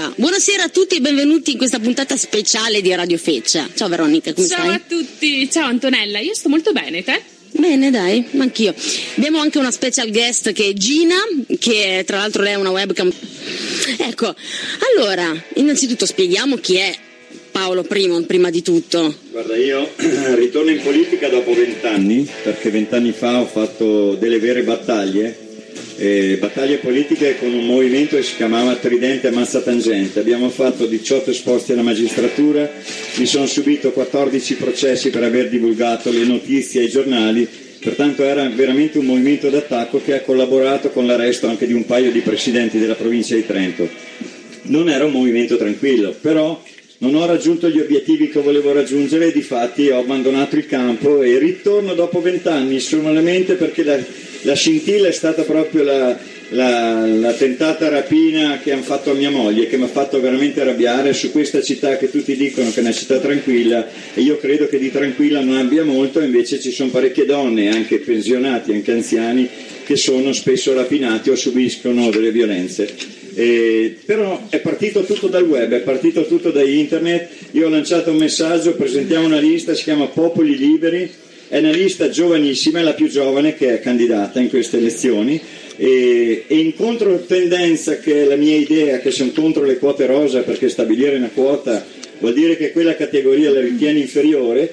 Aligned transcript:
qua. 0.00 0.12
Buonasera 0.16 0.62
a 0.64 0.68
tutti 0.68 0.96
e 0.96 1.00
benvenuti 1.00 1.52
in 1.52 1.58
questa 1.58 1.78
puntata 1.78 2.16
speciale 2.16 2.80
di 2.80 2.94
Radio 2.94 3.18
Feccia. 3.18 3.68
Ciao 3.74 3.88
Veronica, 3.88 4.32
come 4.32 4.46
Ciao 4.46 4.60
stai? 4.60 4.74
a 4.74 4.80
tutti, 4.86 5.50
ciao 5.50 5.66
Antonella, 5.66 6.20
io 6.20 6.34
sto 6.34 6.48
molto 6.48 6.72
bene, 6.72 7.04
te? 7.04 7.20
Bene, 7.52 7.90
dai, 7.90 8.24
anch'io. 8.38 8.72
Abbiamo 9.16 9.40
anche 9.40 9.58
una 9.58 9.72
special 9.72 10.10
guest 10.10 10.52
che 10.52 10.68
è 10.68 10.72
Gina, 10.72 11.16
che 11.58 12.04
tra 12.06 12.18
l'altro 12.18 12.42
lei 12.42 12.52
è 12.52 12.56
una 12.56 12.70
webcam. 12.70 13.12
Ecco, 13.98 14.34
allora, 14.96 15.34
innanzitutto 15.54 16.06
spieghiamo 16.06 16.56
chi 16.56 16.76
è 16.76 16.96
Paolo 17.50 17.82
Primon, 17.82 18.24
prima 18.24 18.50
di 18.50 18.62
tutto. 18.62 19.14
Guarda, 19.30 19.56
io 19.56 19.90
ritorno 20.36 20.70
in 20.70 20.80
politica 20.80 21.28
dopo 21.28 21.52
vent'anni, 21.52 22.26
perché 22.44 22.70
vent'anni 22.70 23.10
fa 23.10 23.40
ho 23.40 23.46
fatto 23.46 24.14
delle 24.14 24.38
vere 24.38 24.62
battaglie, 24.62 25.49
eh, 26.00 26.38
battaglie 26.40 26.78
politiche 26.78 27.36
con 27.38 27.52
un 27.52 27.66
movimento 27.66 28.16
che 28.16 28.22
si 28.22 28.34
chiamava 28.34 28.74
Tridente 28.76 29.28
Ammazza 29.28 29.60
Tangente. 29.60 30.18
Abbiamo 30.18 30.48
fatto 30.48 30.86
18 30.86 31.30
esposti 31.30 31.72
alla 31.72 31.82
magistratura, 31.82 32.70
mi 33.16 33.26
sono 33.26 33.44
subito 33.44 33.92
14 33.92 34.54
processi 34.54 35.10
per 35.10 35.24
aver 35.24 35.50
divulgato 35.50 36.10
le 36.10 36.24
notizie 36.24 36.80
ai 36.80 36.88
giornali, 36.88 37.46
pertanto 37.80 38.22
era 38.22 38.48
veramente 38.48 38.96
un 38.96 39.04
movimento 39.04 39.50
d'attacco 39.50 40.00
che 40.02 40.14
ha 40.14 40.20
collaborato 40.22 40.88
con 40.88 41.04
l'arresto 41.04 41.48
anche 41.48 41.66
di 41.66 41.74
un 41.74 41.84
paio 41.84 42.10
di 42.10 42.20
presidenti 42.20 42.78
della 42.78 42.94
provincia 42.94 43.34
di 43.34 43.44
Trento. 43.44 43.86
Non 44.62 44.88
era 44.88 45.04
un 45.04 45.12
movimento 45.12 45.58
tranquillo, 45.58 46.16
però 46.18 46.62
non 46.98 47.14
ho 47.14 47.26
raggiunto 47.26 47.68
gli 47.68 47.78
obiettivi 47.78 48.30
che 48.30 48.40
volevo 48.40 48.72
raggiungere 48.72 49.26
e 49.26 49.32
difatti 49.32 49.90
ho 49.90 49.98
abbandonato 49.98 50.56
il 50.56 50.66
campo 50.66 51.22
e 51.22 51.38
ritorno 51.38 51.92
dopo 51.92 52.22
vent'anni 52.22 52.80
solamente 52.80 53.54
perché 53.54 53.82
la, 53.82 53.98
la 54.42 54.54
scintilla 54.54 55.08
è 55.08 55.12
stata 55.12 55.42
proprio 55.42 55.82
la, 55.82 56.18
la, 56.50 57.06
la 57.06 57.32
tentata 57.32 57.88
rapina 57.88 58.58
che 58.58 58.72
hanno 58.72 58.82
fatto 58.82 59.10
a 59.10 59.14
mia 59.14 59.30
moglie, 59.30 59.66
che 59.66 59.76
mi 59.76 59.84
ha 59.84 59.88
fatto 59.88 60.20
veramente 60.20 60.60
arrabbiare 60.60 61.12
su 61.12 61.30
questa 61.30 61.60
città 61.60 61.96
che 61.96 62.10
tutti 62.10 62.34
dicono 62.36 62.70
che 62.70 62.78
è 62.78 62.82
una 62.82 62.92
città 62.92 63.18
tranquilla 63.18 63.86
e 64.14 64.20
io 64.20 64.38
credo 64.38 64.66
che 64.66 64.78
di 64.78 64.90
tranquilla 64.90 65.40
non 65.40 65.58
abbia 65.58 65.84
molto, 65.84 66.20
invece 66.20 66.58
ci 66.60 66.70
sono 66.70 66.90
parecchie 66.90 67.26
donne, 67.26 67.68
anche 67.68 67.98
pensionati, 67.98 68.72
anche 68.72 68.92
anziani, 68.92 69.48
che 69.84 69.96
sono 69.96 70.32
spesso 70.32 70.72
rapinati 70.72 71.30
o 71.30 71.34
subiscono 71.34 72.10
delle 72.10 72.30
violenze. 72.30 73.18
Eh, 73.34 73.96
però 74.04 74.46
è 74.48 74.58
partito 74.58 75.04
tutto 75.04 75.28
dal 75.28 75.44
web, 75.44 75.72
è 75.72 75.80
partito 75.80 76.26
tutto 76.26 76.50
da 76.50 76.62
internet. 76.62 77.28
Io 77.52 77.66
ho 77.66 77.70
lanciato 77.70 78.10
un 78.10 78.16
messaggio, 78.16 78.74
presentiamo 78.74 79.26
una 79.26 79.38
lista, 79.38 79.74
si 79.74 79.84
chiama 79.84 80.06
Popoli 80.06 80.56
Liberi, 80.56 81.10
è 81.50 81.58
una 81.58 81.72
lista 81.72 82.08
giovanissima, 82.10 82.78
è 82.78 82.82
la 82.82 82.94
più 82.94 83.08
giovane 83.08 83.56
che 83.56 83.74
è 83.74 83.80
candidata 83.80 84.38
in 84.38 84.48
queste 84.48 84.76
elezioni. 84.76 85.40
E, 85.76 86.44
e 86.46 86.56
in 86.56 86.76
controtendenza, 86.76 87.98
che 87.98 88.22
è 88.22 88.24
la 88.24 88.36
mia 88.36 88.56
idea, 88.56 89.00
che 89.00 89.10
sono 89.10 89.32
contro 89.34 89.64
le 89.64 89.78
quote 89.78 90.06
rosa 90.06 90.42
perché 90.42 90.68
stabilire 90.68 91.16
una 91.16 91.30
quota 91.34 91.84
vuol 92.20 92.34
dire 92.34 92.56
che 92.56 92.70
quella 92.70 92.94
categoria 92.94 93.50
la 93.50 93.60
ritiene 93.60 93.98
inferiore, 93.98 94.72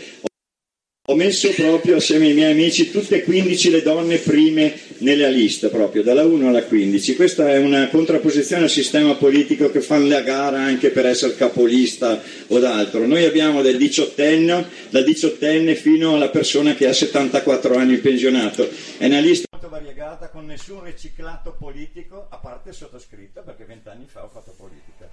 ho 1.09 1.15
messo 1.15 1.49
proprio 1.53 1.95
assieme 1.95 2.25
ai 2.25 2.33
miei 2.33 2.51
amici 2.51 2.91
tutte 2.91 3.15
e 3.15 3.23
15 3.23 3.69
le 3.69 3.81
donne 3.81 4.17
prime 4.17 4.77
nella 4.97 5.29
lista, 5.29 5.69
proprio 5.69 6.03
dalla 6.03 6.25
1 6.25 6.49
alla 6.49 6.65
15. 6.65 7.15
Questa 7.15 7.47
è 7.47 7.59
una 7.59 7.87
contrapposizione 7.87 8.63
al 8.63 8.69
sistema 8.69 9.15
politico 9.15 9.71
che 9.71 9.79
fanno 9.79 10.07
la 10.07 10.19
gara 10.19 10.59
anche 10.59 10.89
per 10.89 11.05
essere 11.05 11.37
capolista 11.37 12.21
o 12.47 12.59
d'altro. 12.59 13.07
Noi 13.07 13.23
abbiamo 13.23 13.61
del 13.61 13.77
diciottenne, 13.77 14.67
dal 14.89 15.05
diciottenne 15.05 15.75
fino 15.75 16.15
alla 16.15 16.27
persona 16.27 16.75
che 16.75 16.89
ha 16.89 16.93
74 16.93 17.75
anni 17.77 17.99
pensionato. 17.99 18.69
È 18.97 19.05
una 19.05 19.19
lista 19.19 19.47
molto 19.49 19.69
variegata 19.69 20.27
con 20.27 20.45
nessun 20.45 20.83
riciclato 20.83 21.55
politico, 21.57 22.27
a 22.29 22.35
parte 22.35 22.73
sottoscritto, 22.73 23.43
perché 23.43 23.63
vent'anni 23.63 24.07
fa 24.11 24.25
ho 24.25 24.29
fatto 24.29 24.53
politica. 24.57 25.07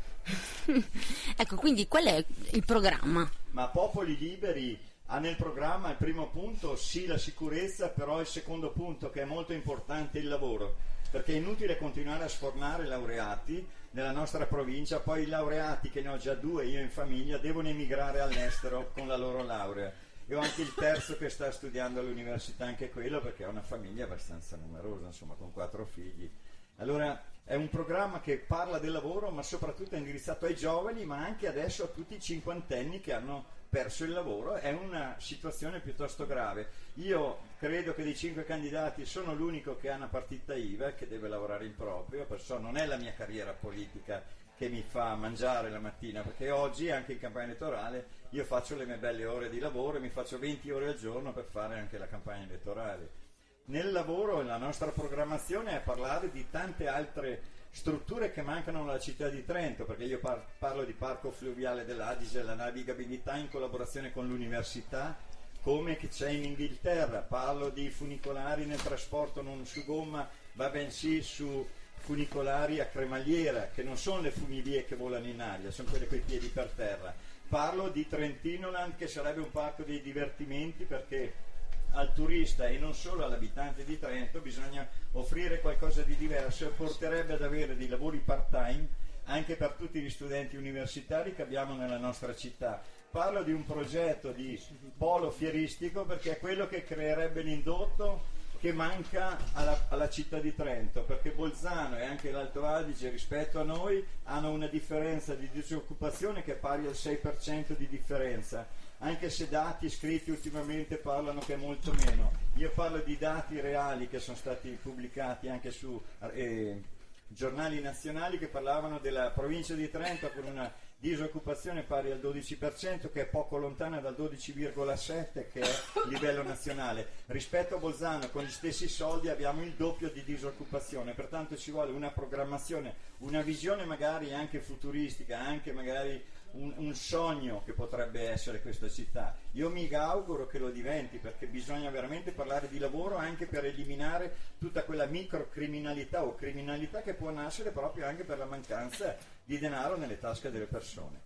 ecco, 1.37 1.55
quindi 1.55 1.87
qual 1.87 2.07
è 2.07 2.25
il 2.51 2.65
programma? 2.65 3.31
Ma 3.53 3.69
Popoli 3.69 4.17
Liberi 4.19 4.77
ha 5.07 5.19
nel 5.19 5.37
programma 5.37 5.91
il 5.91 5.97
primo 5.97 6.29
punto 6.31 6.77
sì 6.77 7.07
la 7.07 7.19
sicurezza, 7.19 7.89
però 7.89 8.21
il 8.21 8.27
secondo 8.27 8.71
punto 8.71 9.11
che 9.11 9.23
è 9.23 9.25
molto 9.25 9.53
importante 9.53 10.19
il 10.19 10.29
lavoro, 10.29 10.77
perché 11.11 11.33
è 11.33 11.37
inutile 11.37 11.77
continuare 11.77 12.25
a 12.25 12.29
sfornare 12.29 12.87
laureati 12.87 13.67
nella 13.91 14.13
nostra 14.13 14.47
provincia, 14.47 15.01
poi 15.01 15.23
i 15.23 15.27
laureati 15.27 15.91
che 15.91 16.01
ne 16.01 16.09
ho 16.09 16.17
già 16.17 16.35
due 16.35 16.67
io 16.67 16.81
in 16.81 16.91
famiglia 16.91 17.39
devono 17.39 17.69
emigrare 17.69 18.21
all'estero 18.21 18.91
con 18.93 19.07
la 19.07 19.17
loro 19.17 19.43
laurea. 19.43 19.93
E 20.27 20.35
ho 20.35 20.41
anche 20.41 20.63
il 20.63 20.73
terzo 20.75 21.19
che 21.19 21.29
sta 21.29 21.51
studiando 21.51 22.01
all'università, 22.01 22.65
anche 22.65 22.89
quello 22.89 23.21
perché 23.21 23.45
ho 23.45 23.51
una 23.51 23.63
famiglia 23.63 24.05
abbastanza 24.05 24.57
numerosa, 24.57 25.07
insomma 25.07 25.35
con 25.35 25.53
quattro 25.53 25.85
figli. 25.85 26.29
Allora 26.77 27.23
è 27.47 27.55
un 27.57 27.69
programma 27.69 28.21
che 28.21 28.39
parla 28.39 28.79
del 28.79 28.93
lavoro, 28.93 29.31
ma 29.31 29.43
soprattutto 29.43 29.95
è 29.95 29.99
indirizzato 29.99 30.47
ai 30.47 30.57
giovani, 30.57 31.05
ma 31.05 31.19
anche 31.19 31.47
adesso 31.47 31.85
a 31.85 31.89
tutti 31.89 32.15
i 32.15 32.21
cinquantenni 32.21 33.01
che 33.01 33.13
hanno 33.13 33.45
perso 33.69 34.05
il 34.05 34.13
lavoro. 34.13 34.55
È 34.55 34.73
una 34.73 35.17
situazione 35.19 35.81
piuttosto 35.81 36.27
grave. 36.27 36.69
Io 36.95 37.39
credo 37.59 37.95
che 37.95 38.03
dei 38.03 38.17
cinque 38.17 38.45
candidati 38.45 39.05
sono 39.05 39.35
l'unico 39.35 39.77
che 39.77 39.91
ha 39.91 39.97
una 39.97 40.07
partita 40.07 40.55
IVA 40.55 40.89
e 40.89 40.95
che 40.95 41.07
deve 41.07 41.29
lavorare 41.29 41.67
in 41.67 41.75
proprio, 41.75 42.25
perciò 42.25 42.59
non 42.59 42.79
è 42.79 42.87
la 42.87 42.97
mia 42.97 43.13
carriera 43.13 43.53
politica 43.53 44.23
che 44.57 44.69
mi 44.69 44.83
fa 44.87 45.15
mangiare 45.15 45.69
la 45.69 45.81
mattina, 45.81 46.23
perché 46.23 46.51
oggi 46.51 46.91
anche 46.91 47.13
in 47.13 47.19
campagna 47.19 47.47
elettorale 47.47 48.07
io 48.31 48.45
faccio 48.45 48.75
le 48.77 48.87
mie 48.87 48.97
belle 48.97 49.27
ore 49.27 49.51
di 49.51 49.59
lavoro 49.59 49.99
e 49.99 50.01
mi 50.01 50.09
faccio 50.09 50.39
20 50.39 50.71
ore 50.71 50.89
al 50.89 50.97
giorno 50.97 51.33
per 51.33 51.45
fare 51.45 51.79
anche 51.79 51.99
la 51.99 52.07
campagna 52.07 52.45
elettorale. 52.45 53.24
Nel 53.67 53.93
lavoro 53.93 54.43
la 54.43 54.59
nostra 54.59 54.91
programmazione 54.91 55.75
è 55.75 55.81
parlare 55.81 56.31
di 56.31 56.51
tante 56.51 56.87
altre 56.87 57.41
strutture 57.71 58.31
che 58.31 58.43
mancano 58.43 58.85
nella 58.85 58.99
città 58.99 59.31
di 59.31 59.43
Trento, 59.43 59.87
perché 59.87 60.05
io 60.05 60.19
par- 60.19 60.45
parlo 60.59 60.85
di 60.85 60.93
parco 60.93 61.31
fluviale 61.31 61.87
dell'Adige, 61.87 62.43
la 62.43 62.53
navigabilità 62.53 63.37
in 63.37 63.49
collaborazione 63.49 64.13
con 64.13 64.29
l'università, 64.29 65.17
come 65.63 65.97
che 65.97 66.09
c'è 66.09 66.29
in 66.29 66.45
Inghilterra, 66.45 67.21
parlo 67.21 67.71
di 67.71 67.89
funicolari 67.89 68.67
nel 68.67 68.83
trasporto 68.83 69.41
non 69.41 69.65
su 69.65 69.83
gomma, 69.87 70.29
ma 70.53 70.69
bensì 70.69 71.23
su 71.23 71.67
funicolari 71.95 72.81
a 72.81 72.87
cremagliera, 72.87 73.71
che 73.75 73.83
non 73.83 73.97
sono 73.97 74.21
le 74.21 74.31
funivie 74.31 74.85
che 74.85 74.95
volano 74.95 75.27
in 75.27 75.41
aria, 75.41 75.71
sono 75.71 75.89
quelle 75.89 76.07
coi 76.07 76.21
piedi 76.21 76.49
per 76.49 76.69
terra. 76.77 77.15
Parlo 77.49 77.89
di 77.89 78.07
Trentinoland, 78.07 78.95
che 78.97 79.09
sarebbe 79.09 79.41
un 79.41 79.51
parco 79.51 79.85
dei 79.85 80.03
divertimenti, 80.03 80.85
perché 80.85 81.53
al 81.95 82.13
turista 82.13 82.67
e 82.67 82.79
non 82.79 82.95
solo 82.95 83.25
all'abitante 83.25 83.85
di 83.85 83.99
Trento 83.99 84.41
bisogna 84.41 84.87
offrire 85.13 85.61
qualcosa 85.61 86.03
di 86.03 86.17
diverso 86.17 86.67
e 86.67 86.71
porterebbe 86.71 87.35
ad 87.35 87.43
avere 87.43 87.77
dei 87.77 87.89
lavori 87.89 88.19
part-time 88.19 89.03
anche 89.25 89.57
per 89.57 89.73
tutti 89.73 90.01
gli 90.01 90.11
studenti 90.11 90.57
universitari 90.57 91.35
che 91.35 91.43
abbiamo 91.43 91.75
nella 91.75 91.97
nostra 91.97 92.35
città. 92.35 92.83
Parlo 93.11 93.43
di 93.43 93.53
un 93.53 93.65
progetto 93.65 94.33
di 94.33 94.61
polo 94.97 95.31
fieristico 95.31 96.05
perché 96.05 96.33
è 96.33 96.39
quello 96.39 96.67
che 96.67 96.85
creerebbe 96.85 97.43
l'indotto 97.43 98.33
che 98.59 98.73
manca 98.73 99.39
alla, 99.53 99.87
alla, 99.91 100.09
città 100.09 100.39
di 100.39 100.55
Trento, 100.55 101.03
perché 101.03 101.31
Bolzano 101.31 101.99
e 101.99 102.05
anche 102.05 102.31
l'Alto 102.31 102.65
Adige 102.65 103.11
rispetto 103.11 103.61
a 103.61 103.63
noi 103.63 104.05
hanno 104.25 104.51
una 104.51 104.69
differenza 104.69 105.35
di 105.35 105.49
disoccupazione 105.53 106.43
che 106.43 106.53
è 106.53 106.57
pari 106.57 106.87
al 106.87 106.95
6% 106.95 107.77
di 107.77 107.87
differenza 107.87 108.67
anche 108.99 109.31
se 109.31 109.49
dati 109.49 109.89
scritti 109.91 110.31
ultimamente 110.31 110.97
parlano 110.97 111.41
che 111.41 111.55
è 111.55 111.57
molto 111.57 111.93
meno. 111.93 112.33
Io 112.57 112.71
parlo 112.71 112.99
di 112.99 113.19
dati 113.19 113.61
reali 113.61 114.09
che 114.09 114.19
sono 114.19 114.37
stati 114.37 114.79
pubblicati 114.81 115.49
anche 115.49 115.71
su 115.71 116.01
eh, 116.33 116.81
giornali 117.29 117.81
nazionali 117.81 118.39
che 118.39 118.47
parlavano 118.47 118.99
della 118.99 119.31
provincia 119.31 119.75
di 119.75 119.91
Trento 119.91 120.31
con 120.31 120.45
una 120.45 120.73
disoccupazione 121.05 121.83
pari 121.83 122.11
al 122.11 122.19
12%, 122.19 123.13
che 123.13 123.21
è 123.21 123.27
poco 123.27 123.59
lontana 123.59 124.01
dal 124.01 124.15
12,7% 124.17 125.51
che 125.53 125.61
è 125.61 125.69
il 126.07 126.09
livello 126.09 126.43
nazionale. 126.43 127.09
Rispetto 127.27 127.75
a 127.75 127.79
Bolzano, 127.79 128.31
con 128.31 128.43
gli 128.43 128.51
stessi 128.51 128.89
soldi 128.89 129.29
abbiamo 129.29 129.63
il 129.63 129.73
doppio 129.73 130.09
di 130.09 130.25
disoccupazione, 130.25 131.13
pertanto 131.13 131.59
ci 131.59 131.71
vuole 131.71 131.93
una 131.93 132.11
programmazione, 132.11 132.95
una 133.19 133.43
visione 133.43 133.85
magari 133.85 134.33
anche 134.33 134.61
futuristica, 134.61 135.39
anche 135.41 135.73
magari 135.73 136.25
un, 136.55 136.73
un, 136.77 136.95
sogno 136.95 137.63
che 137.65 137.73
potrebbe 137.73 138.29
essere 138.29 138.61
questa 138.61 138.89
città. 138.89 139.37
Io 139.53 139.71
mi 139.71 139.93
auguro 139.93 140.47
che 140.47 140.59
lo 140.59 140.71
diventi 140.71 141.19
perché 141.19 141.47
bisogna 141.47 141.91
veramente 141.91 142.33
parlare 142.33 142.69
di 142.69 142.79
lavoro 142.79 143.17
anche 143.17 143.47
per 143.47 143.65
eliminare 143.65 144.37
tutta 144.59 144.85
quella 144.85 145.07
microcriminalità 145.07 146.25
o 146.25 146.35
criminalità 146.35 147.03
che 147.03 147.15
può 147.15 147.31
nascere 147.31 147.71
proprio 147.71 148.07
anche 148.07 148.25
per 148.25 148.39
la 148.39 148.47
mancanza 148.47 149.17
di 149.45 149.59
denaro 149.59 149.97
nelle 149.97 150.19
tasche 150.19 150.51
delle 150.51 150.67
persone. 150.67 151.21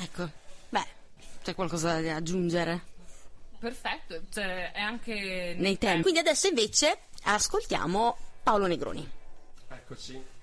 Ecco, 0.00 0.30
beh, 0.68 0.86
c'è 1.42 1.54
qualcosa 1.54 2.00
da 2.00 2.16
aggiungere? 2.16 2.92
Perfetto, 3.58 4.20
cioè, 4.30 4.72
è 4.72 4.80
anche 4.80 5.54
nei 5.56 5.78
tempi. 5.78 6.02
Quindi 6.02 6.20
adesso 6.20 6.48
invece 6.48 6.98
ascoltiamo 7.22 8.16
Paolo 8.42 8.66
Negroni. 8.66 9.08
Eccoci. 9.68 10.33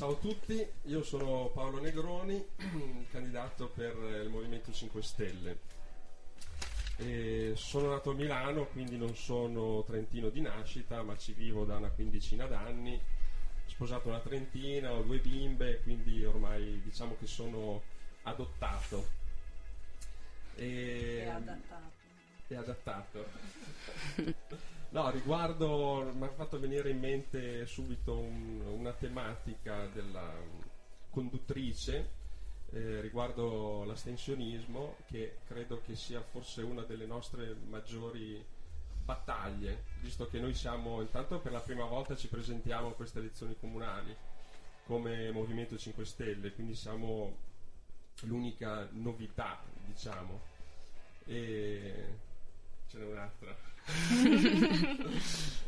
Ciao 0.00 0.12
a 0.12 0.16
tutti, 0.16 0.66
io 0.84 1.02
sono 1.02 1.50
Paolo 1.52 1.78
Negroni, 1.78 2.42
candidato 3.12 3.68
per 3.68 3.94
il 4.22 4.30
Movimento 4.30 4.72
5 4.72 5.02
Stelle. 5.02 5.58
E 6.96 7.52
sono 7.54 7.90
nato 7.90 8.12
a 8.12 8.14
Milano, 8.14 8.64
quindi 8.68 8.96
non 8.96 9.14
sono 9.14 9.84
trentino 9.84 10.30
di 10.30 10.40
nascita, 10.40 11.02
ma 11.02 11.18
ci 11.18 11.34
vivo 11.34 11.66
da 11.66 11.76
una 11.76 11.90
quindicina 11.90 12.46
d'anni. 12.46 12.98
sposato 13.66 14.08
una 14.08 14.20
trentina, 14.20 14.90
ho 14.90 15.02
due 15.02 15.18
bimbe, 15.18 15.82
quindi 15.82 16.24
ormai 16.24 16.80
diciamo 16.82 17.14
che 17.18 17.26
sono 17.26 17.82
adottato. 18.22 19.06
E, 20.54 21.24
e 21.24 21.28
adattato. 21.28 21.92
E 22.48 22.56
adattato. 22.56 23.26
no, 24.90 25.10
riguardo, 25.10 26.10
mi 26.14 26.24
ha 26.24 26.30
fatto 26.30 26.58
venire 26.58 26.90
in 26.90 26.98
mente 26.98 27.66
subito 27.66 28.18
un, 28.18 28.60
una 28.66 28.92
tematica 28.92 29.86
della 29.86 30.32
conduttrice 31.10 32.18
eh, 32.72 33.00
riguardo 33.00 33.84
l'astensionismo, 33.84 34.96
che 35.06 35.38
credo 35.46 35.80
che 35.84 35.96
sia 35.96 36.22
forse 36.22 36.62
una 36.62 36.82
delle 36.82 37.06
nostre 37.06 37.54
maggiori 37.68 38.42
battaglie, 39.04 39.84
visto 40.00 40.28
che 40.28 40.38
noi 40.38 40.54
siamo, 40.54 41.00
intanto 41.00 41.40
per 41.40 41.52
la 41.52 41.60
prima 41.60 41.84
volta 41.84 42.14
ci 42.14 42.28
presentiamo 42.28 42.88
a 42.88 42.94
queste 42.94 43.18
elezioni 43.18 43.56
comunali 43.58 44.14
come 44.84 45.30
Movimento 45.32 45.76
5 45.76 46.04
Stelle, 46.04 46.52
quindi 46.52 46.74
siamo 46.74 47.36
l'unica 48.22 48.88
novità, 48.92 49.60
diciamo. 49.84 50.40
E 51.26 52.18
ce 52.88 52.98
n'è 52.98 53.04
un'altra. 53.04 53.69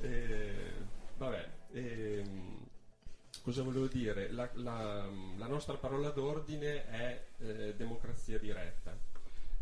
E, 0.02 0.72
vabbè, 1.16 1.48
e, 1.72 2.24
cosa 3.42 3.62
volevo 3.62 3.86
dire? 3.86 4.30
La, 4.30 4.48
la, 4.54 5.08
la, 5.36 5.46
nostra 5.46 5.74
parola 5.74 6.10
d'ordine 6.10 6.86
è 6.86 7.24
eh, 7.38 7.74
democrazia 7.76 8.38
diretta. 8.38 8.96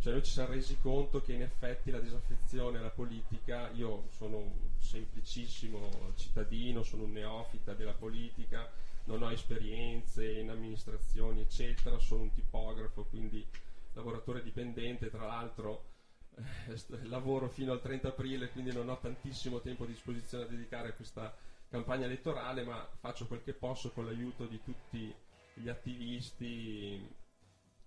Cioè 0.01 0.13
noi 0.13 0.23
ci 0.23 0.33
siamo 0.33 0.53
resi 0.53 0.79
conto 0.81 1.21
che 1.21 1.35
in 1.35 1.43
effetti 1.43 1.91
la 1.91 2.01
disaffezione 2.01 2.79
alla 2.79 2.89
politica, 2.89 3.69
io 3.75 4.09
sono 4.17 4.39
un 4.39 4.51
semplicissimo 4.79 6.13
cittadino, 6.17 6.83
sono 6.83 7.05
un 7.05 7.13
neofita 7.13 7.75
della 7.75 7.93
politica, 7.93 8.71
non 9.05 9.23
ho 9.23 9.31
esperienze 9.31 10.31
in 10.31 10.49
amministrazioni 10.49 11.41
eccetera, 11.43 11.99
sono 11.99 12.23
un 12.23 12.33
tipografo, 12.33 13.05
quindi 13.05 13.45
lavoratore 13.93 14.43
dipendente, 14.43 15.11
tra 15.11 15.27
l'altro 15.27 15.73
eh, 15.73 16.00
lavoro 17.09 17.49
fino 17.49 17.73
al 17.73 17.81
30 17.81 18.09
aprile, 18.09 18.51
quindi 18.51 18.73
non 18.73 18.89
ho 18.89 18.99
tantissimo 18.99 19.61
tempo 19.61 19.85
a 19.85 19.87
disposizione 19.87 20.45
da 20.45 20.51
dedicare 20.51 20.89
a 20.89 20.93
questa 20.93 21.35
campagna 21.69 22.07
elettorale, 22.07 22.65
ma 22.65 22.89
faccio 22.99 23.27
quel 23.27 23.43
che 23.43 23.53
posso 23.53 23.91
con 23.93 24.05
l'aiuto 24.05 24.47
di 24.47 24.61
tutti 24.63 25.15
gli 25.55 25.69
attivisti 25.69 27.19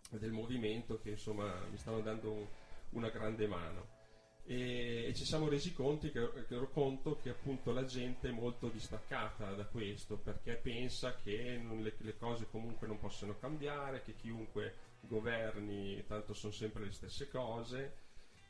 del 0.09 0.31
movimento 0.31 0.99
che 0.99 1.11
insomma 1.11 1.53
mi 1.69 1.77
stanno 1.77 2.01
dando 2.01 2.31
un, 2.31 2.45
una 2.91 3.09
grande 3.09 3.47
mano. 3.47 4.01
E, 4.45 5.05
e, 5.07 5.13
ci 5.13 5.23
siamo 5.23 5.47
resi 5.47 5.73
conti 5.73 6.11
che, 6.11 6.45
che, 6.47 6.69
conto 6.71 7.17
che 7.17 7.29
appunto 7.29 7.71
la 7.71 7.85
gente 7.85 8.27
è 8.27 8.31
molto 8.31 8.67
distaccata 8.67 9.53
da 9.53 9.65
questo 9.65 10.17
perché 10.17 10.55
pensa 10.55 11.15
che 11.15 11.61
le, 11.63 11.95
le, 11.97 12.17
cose 12.17 12.47
comunque 12.51 12.85
non 12.85 12.99
possono 12.99 13.37
cambiare, 13.39 14.01
che 14.01 14.15
chiunque 14.15 14.75
governi 14.99 16.03
tanto 16.07 16.33
sono 16.33 16.51
sempre 16.51 16.83
le 16.83 16.91
stesse 16.91 17.29
cose 17.29 18.02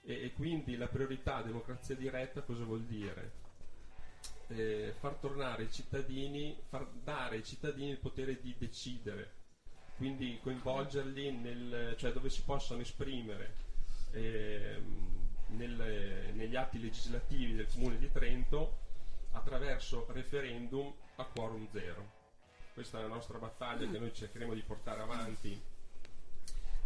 e, 0.03 0.25
e 0.25 0.33
quindi 0.33 0.75
la 0.77 0.87
priorità 0.87 1.41
democrazia 1.41 1.95
diretta 1.95 2.41
cosa 2.41 2.63
vuol 2.63 2.83
dire? 2.83 3.41
Eh, 4.47 4.93
far 4.99 5.15
tornare 5.15 5.63
i 5.63 5.71
cittadini, 5.71 6.55
far 6.67 6.87
dare 7.03 7.37
ai 7.37 7.43
cittadini 7.43 7.91
il 7.91 7.97
potere 7.97 8.39
di 8.41 8.55
decidere 8.57 9.41
quindi 9.95 10.39
coinvolgerli 10.41 11.31
nel, 11.31 11.95
cioè 11.97 12.11
dove 12.11 12.29
si 12.29 12.43
possono 12.43 12.81
esprimere 12.81 13.55
eh, 14.11 14.81
nel, 15.47 16.31
negli 16.33 16.55
atti 16.55 16.81
legislativi 16.81 17.55
del 17.55 17.67
Comune 17.71 17.97
di 17.97 18.11
Trento 18.11 18.79
attraverso 19.31 20.07
referendum 20.09 20.91
a 21.15 21.25
quorum 21.25 21.67
zero. 21.71 22.21
Questa 22.73 22.99
è 22.99 23.01
la 23.01 23.07
nostra 23.07 23.37
battaglia 23.37 23.89
che 23.89 23.99
noi 23.99 24.13
cercheremo 24.13 24.53
di 24.53 24.61
portare 24.61 25.01
avanti 25.01 25.61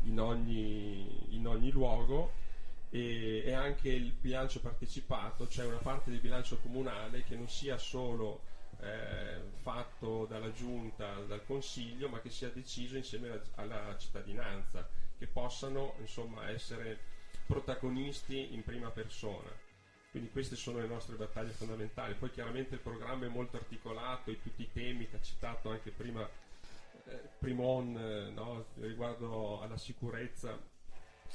in 0.04 0.20
ogni, 0.20 1.36
in 1.36 1.48
ogni 1.48 1.72
luogo 1.72 2.46
e, 2.90 3.44
e, 3.46 3.54
anche 3.54 3.90
il 3.90 4.12
bilancio 4.12 4.60
partecipato, 4.60 5.48
cioè 5.48 5.66
una 5.66 5.78
parte 5.78 6.10
del 6.10 6.20
bilancio 6.20 6.58
comunale 6.58 7.24
che 7.24 7.36
non 7.36 7.50
sia 7.50 7.78
solo 7.78 8.42
eh, 8.80 9.42
fatto 9.62 10.26
dalla 10.26 10.52
giunta, 10.52 11.20
dal 11.22 11.46
consiglio, 11.46 12.10
ma 12.10 12.20
che 12.20 12.30
sia 12.30 12.50
deciso 12.50 12.96
insieme 12.96 13.42
alla, 13.56 13.96
cittadinanza, 13.98 14.88
che 15.18 15.28
possano 15.28 15.96
insomma, 16.00 16.50
essere 16.50 17.00
protagonisti 17.46 18.54
in 18.54 18.64
prima 18.64 18.90
persona. 18.90 19.50
Quindi 20.12 20.32
queste 20.32 20.56
sono 20.56 20.80
le 20.80 20.88
nostre 20.88 21.16
battaglie 21.16 21.52
fondamentali. 21.52 22.14
Poi 22.14 22.32
chiaramente 22.32 22.76
il 22.76 22.80
programma 22.80 23.26
è 23.26 23.30
molto 23.30 23.58
articolato 23.58 24.32
e 24.32 24.42
tutti 24.42 24.64
i 24.64 24.72
temi 24.72 25.08
che 25.10 25.18
ha 25.18 25.22
citato 25.22 25.70
anche 25.70 25.92
prima 25.92 26.28
eh, 27.06 27.30
Primon 27.40 27.98
eh, 27.98 28.32
no? 28.32 28.66
riguardo 28.76 29.62
alla 29.62 29.78
sicurezza, 29.78 30.58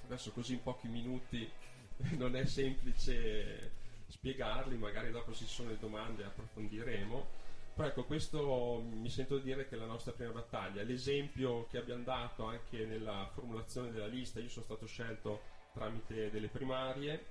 adesso 0.04 0.32
così 0.32 0.54
in 0.54 0.62
pochi 0.62 0.88
minuti 0.88 1.49
non 2.16 2.37
è 2.37 2.44
semplice 2.44 3.81
spiegarli, 4.06 4.76
magari 4.76 5.10
dopo 5.10 5.32
ci 5.32 5.46
sono 5.46 5.70
le 5.70 5.78
domande 5.78 6.25
approfondiremo. 6.25 7.40
Però 7.75 7.88
ecco, 7.88 8.04
questo 8.04 8.84
mi 8.87 9.08
sento 9.08 9.38
di 9.38 9.44
dire 9.44 9.66
che 9.66 9.76
è 9.76 9.78
la 9.78 9.87
nostra 9.87 10.12
prima 10.12 10.32
battaglia. 10.32 10.82
L'esempio 10.82 11.66
che 11.69 11.78
abbiamo 11.78 12.02
dato 12.02 12.44
anche 12.44 12.84
nella 12.84 13.31
formulazione 13.32 13.90
della 13.90 14.06
lista, 14.06 14.40
io 14.40 14.50
sono 14.50 14.66
stato 14.66 14.87
scelto 14.87 15.40
tramite 15.72 16.31
delle 16.31 16.49
primarie, 16.49 17.25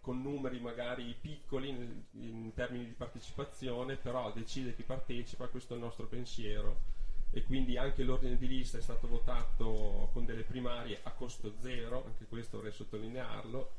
con 0.00 0.22
numeri 0.22 0.58
magari 0.58 1.14
piccoli 1.20 1.68
in 1.68 2.52
termini 2.54 2.86
di 2.86 2.92
partecipazione, 2.92 3.96
però 3.96 4.32
decide 4.32 4.74
chi 4.74 4.82
partecipa, 4.82 5.48
questo 5.48 5.74
è 5.74 5.76
il 5.76 5.82
nostro 5.82 6.06
pensiero 6.06 6.92
e 7.34 7.42
quindi 7.42 7.76
anche 7.76 8.04
l'ordine 8.04 8.36
di 8.36 8.46
lista 8.46 8.78
è 8.78 8.80
stato 8.80 9.08
votato 9.08 10.08
con 10.12 10.24
delle 10.24 10.44
primarie 10.44 11.00
a 11.02 11.10
costo 11.10 11.52
zero, 11.58 12.04
anche 12.06 12.26
questo 12.26 12.58
vorrei 12.58 12.72
sottolinearlo, 12.72 13.72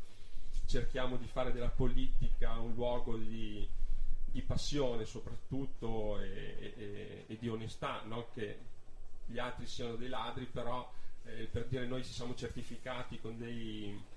cerchiamo 0.65 1.15
di 1.15 1.25
fare 1.25 1.53
della 1.53 1.69
politica 1.69 2.59
un 2.59 2.73
luogo 2.73 3.15
di, 3.15 3.65
di 4.25 4.41
passione 4.41 5.05
soprattutto 5.05 6.19
e, 6.19 6.73
e, 6.75 7.23
e 7.27 7.37
di 7.39 7.47
onestà, 7.47 8.01
non 8.03 8.25
che 8.33 8.59
gli 9.25 9.39
altri 9.39 9.67
siano 9.67 9.95
dei 9.95 10.09
ladri, 10.09 10.47
però 10.47 10.91
eh, 11.23 11.47
per 11.49 11.67
dire 11.67 11.87
noi 11.87 12.03
ci 12.03 12.11
siamo 12.11 12.35
certificati 12.35 13.21
con 13.21 13.37
dei 13.37 14.13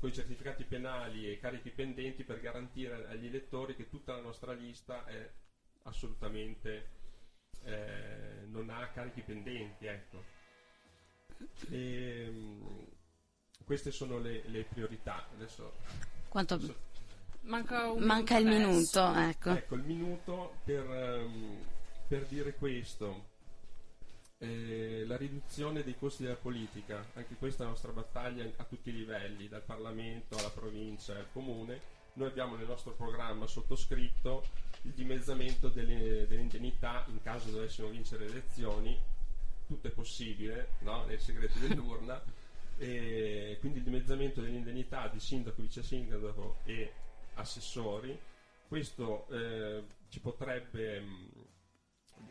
con 0.00 0.08
i 0.08 0.14
certificati 0.14 0.64
penali 0.64 1.30
e 1.30 1.38
carichi 1.38 1.68
pendenti 1.68 2.24
per 2.24 2.40
garantire 2.40 3.06
agli 3.08 3.26
elettori 3.26 3.76
che 3.76 3.90
tutta 3.90 4.14
la 4.14 4.22
nostra 4.22 4.52
lista 4.52 5.04
è 5.04 5.30
assolutamente 5.82 6.98
eh, 7.64 8.46
non 8.46 8.70
ha 8.70 8.88
carichi 8.88 9.20
pendenti. 9.22 9.86
Ecco. 9.86 10.24
E, 11.70 12.24
ehm, 12.26 12.86
queste 13.64 13.90
sono 13.90 14.18
le, 14.18 14.42
le 14.46 14.64
priorità. 14.64 15.26
Adesso, 15.34 15.72
Quanto... 16.28 16.54
adesso 16.54 16.88
manca, 17.42 17.92
manca 17.94 18.38
il 18.38 18.46
minuto. 18.46 19.14
Ecco. 19.14 19.50
ecco. 19.50 19.74
il 19.74 19.82
minuto 19.82 20.56
per, 20.64 20.86
um, 20.86 21.58
per 22.06 22.26
dire 22.26 22.54
questo. 22.54 23.28
Eh, 24.38 25.04
la 25.06 25.18
riduzione 25.18 25.82
dei 25.82 25.98
costi 25.98 26.22
della 26.22 26.34
politica, 26.34 27.04
anche 27.12 27.34
questa 27.34 27.62
è 27.62 27.66
la 27.66 27.72
nostra 27.72 27.92
battaglia 27.92 28.50
a 28.56 28.64
tutti 28.64 28.88
i 28.88 28.94
livelli, 28.94 29.48
dal 29.48 29.62
Parlamento 29.62 30.38
alla 30.38 30.48
provincia 30.48 31.14
al 31.14 31.26
Comune. 31.30 31.98
Noi 32.14 32.28
abbiamo 32.28 32.56
nel 32.56 32.66
nostro 32.66 32.92
programma 32.92 33.46
sottoscritto 33.46 34.44
il 34.82 34.92
dimezzamento 34.92 35.68
delle, 35.68 36.26
delle 36.26 36.40
indennità 36.40 37.04
in 37.08 37.22
caso 37.22 37.50
dovessimo 37.50 37.88
vincere 37.88 38.24
le 38.24 38.30
elezioni, 38.30 38.98
tutto 39.66 39.86
è 39.86 39.90
possibile 39.90 40.70
no? 40.80 41.04
nei 41.04 41.18
segreti 41.18 41.60
dell'urna 41.60 42.20
e 42.78 43.58
quindi 43.60 43.78
il 43.78 43.84
dimezzamento 43.84 44.40
dell'indennità 44.40 45.06
di 45.08 45.20
sindaco, 45.20 45.62
vice 45.62 45.82
sindaco 45.82 46.56
e 46.64 46.92
assessori. 47.34 48.18
Questo 48.66 49.26
eh, 49.28 49.84
ci 50.08 50.20
potrebbe, 50.20 51.00
mh, 51.00 51.28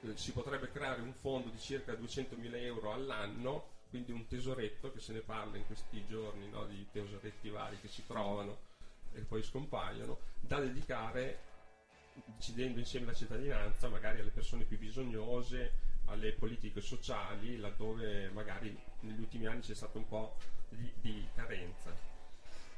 mm, 0.05 0.13
si 0.13 0.31
potrebbe 0.31 0.71
creare 0.71 1.01
un 1.01 1.13
fondo 1.13 1.50
di 1.50 1.59
circa 1.59 1.93
200.000 1.93 2.55
euro 2.55 2.93
all'anno, 2.93 3.77
quindi 3.89 4.12
un 4.12 4.25
tesoretto, 4.27 4.91
che 4.91 5.00
se 5.00 5.13
ne 5.13 5.19
parla 5.19 5.57
in 5.57 5.65
questi 5.65 6.05
giorni, 6.05 6.50
no, 6.50 6.65
di 6.65 6.86
tesoretti 6.91 7.50
vari 7.50 7.79
che 7.79 7.88
si 7.88 8.05
trovano 8.05 8.67
e 9.13 9.22
poi 9.22 9.44
scompaiono, 9.44 10.20
da 10.39 10.60
dedicare, 10.60 11.39
decidendo 12.25 12.80
insieme 12.80 13.08
la 13.08 13.13
cittadinanza, 13.13 13.88
magari 13.89 14.20
alle 14.20 14.30
persone 14.30 14.63
più 14.63 14.78
bisognose, 14.78 15.88
alle 16.06 16.32
politiche 16.34 16.82
sociali 16.82 17.58
laddove 17.58 18.30
magari 18.30 18.75
negli 19.01 19.20
ultimi 19.20 19.46
anni 19.46 19.62
c'è 19.62 19.75
stato 19.75 19.98
un 19.98 20.08
po' 20.08 20.38
di, 20.70 20.92
di 21.00 21.28
carenza. 21.36 21.96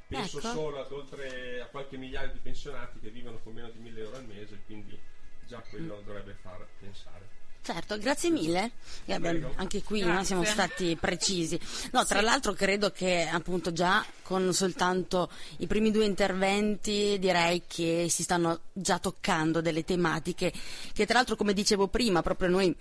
Penso 0.06 0.38
ecco. 0.38 0.48
solo 0.48 0.84
ad 0.84 0.92
oltre 0.92 1.60
a 1.62 1.66
qualche 1.66 1.96
migliaio 1.96 2.32
di 2.32 2.38
pensionati 2.38 2.98
che 3.00 3.10
vivono 3.10 3.38
con 3.38 3.54
meno 3.54 3.70
di 3.70 3.78
1000 3.78 4.00
euro 4.00 4.16
al 4.16 4.26
mese, 4.26 4.60
quindi 4.66 4.98
già 5.46 5.60
quello 5.60 6.00
mm. 6.00 6.04
dovrebbe 6.04 6.34
far 6.34 6.66
pensare. 6.78 7.40
Certo, 7.64 7.96
grazie 7.96 8.30
mille. 8.30 8.72
Eh, 9.04 9.20
beh, 9.20 9.52
anche 9.54 9.84
qui 9.84 10.00
no, 10.00 10.24
siamo 10.24 10.42
stati 10.42 10.96
precisi. 11.00 11.58
No, 11.92 12.04
tra 12.04 12.20
l'altro 12.20 12.54
credo 12.54 12.90
che 12.90 13.28
appunto 13.30 13.72
già 13.72 14.04
con 14.22 14.52
soltanto 14.52 15.30
i 15.58 15.68
primi 15.68 15.92
due 15.92 16.04
interventi 16.04 17.18
direi 17.20 17.62
che 17.68 18.06
si 18.08 18.24
stanno 18.24 18.62
già 18.72 18.98
toccando 18.98 19.60
delle 19.60 19.84
tematiche 19.84 20.52
che 20.92 21.06
tra 21.06 21.18
l'altro 21.18 21.36
come 21.36 21.52
dicevo 21.52 21.86
prima, 21.86 22.20
proprio 22.20 22.48
noi 22.48 22.76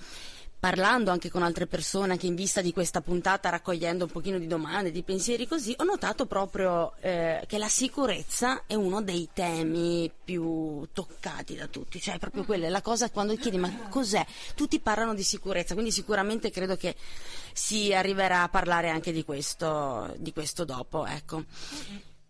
parlando 0.62 1.10
anche 1.10 1.32
con 1.32 1.42
altre 1.42 1.66
persone 1.66 2.12
anche 2.12 2.28
in 2.28 2.36
vista 2.36 2.62
di 2.62 2.72
questa 2.72 3.02
puntata, 3.02 3.50
raccogliendo 3.50 4.04
un 4.04 4.12
pochino 4.12 4.38
di 4.38 4.46
domande, 4.46 4.92
di 4.92 5.02
pensieri 5.02 5.48
così, 5.48 5.74
ho 5.80 5.84
notato 5.84 6.28
proprio 6.28 6.94
eh, 7.02 7.44
che 7.48 7.58
la 7.58 7.68
sicurezza 7.68 8.68
è 8.68 8.76
uno 8.76 9.02
dei 9.02 9.30
temi 9.34 10.12
più 10.24 10.88
toccati 10.94 11.56
da 11.56 11.66
tutti, 11.66 12.00
cioè 12.00 12.20
proprio 12.20 12.46
quella 12.46 12.68
è 12.68 12.70
la 12.70 12.84
cosa 12.84 13.10
quando 13.10 13.36
chiedi 13.38 13.58
ma 13.58 13.88
cos'è? 13.90 14.24
Tutti 14.54 14.80
parlano 14.80 15.16
di 15.16 15.24
sicurezza, 15.24 15.74
quindi 15.74 15.92
sicuramente 15.92 16.52
credo 16.52 16.78
che 16.78 16.96
si 17.54 17.92
arriverà 17.92 18.44
a 18.44 18.50
parlare 18.50 18.92
anche 18.92 19.12
di 19.12 19.26
questo, 19.26 20.14
di 20.20 20.32
questo 20.32 20.64
dopo, 20.64 21.08
ecco. 21.08 21.44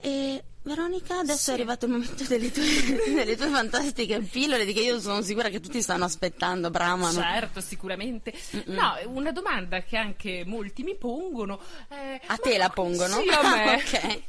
E 0.03 0.43
Veronica, 0.63 1.17
adesso 1.19 1.49
è 1.49 1.53
arrivato 1.55 1.85
il 1.85 1.91
momento 1.91 2.23
delle 2.23 2.51
tue, 2.51 2.63
delle 3.13 3.35
tue 3.35 3.47
fantastiche 3.49 4.19
pillole 4.19 4.63
di 4.65 4.73
che 4.73 4.81
io 4.81 4.99
sono 4.99 5.21
sicura 5.23 5.49
che 5.49 5.59
tutti 5.59 5.81
stanno 5.81 6.05
aspettando, 6.05 6.69
bramano. 6.69 7.19
Certo, 7.19 7.61
sicuramente. 7.61 8.31
No, 8.65 8.93
una 9.05 9.31
domanda 9.31 9.81
che 9.81 9.97
anche 9.97 10.43
molti 10.45 10.83
mi 10.83 10.95
pongono. 10.95 11.59
è, 11.87 12.19
A 12.27 12.37
te 12.37 12.57
la 12.57 12.69
pongono? 12.69 13.19
Sì, 13.21 13.27
a 13.29 13.41
me. 13.55 13.73
ok. 13.83 14.21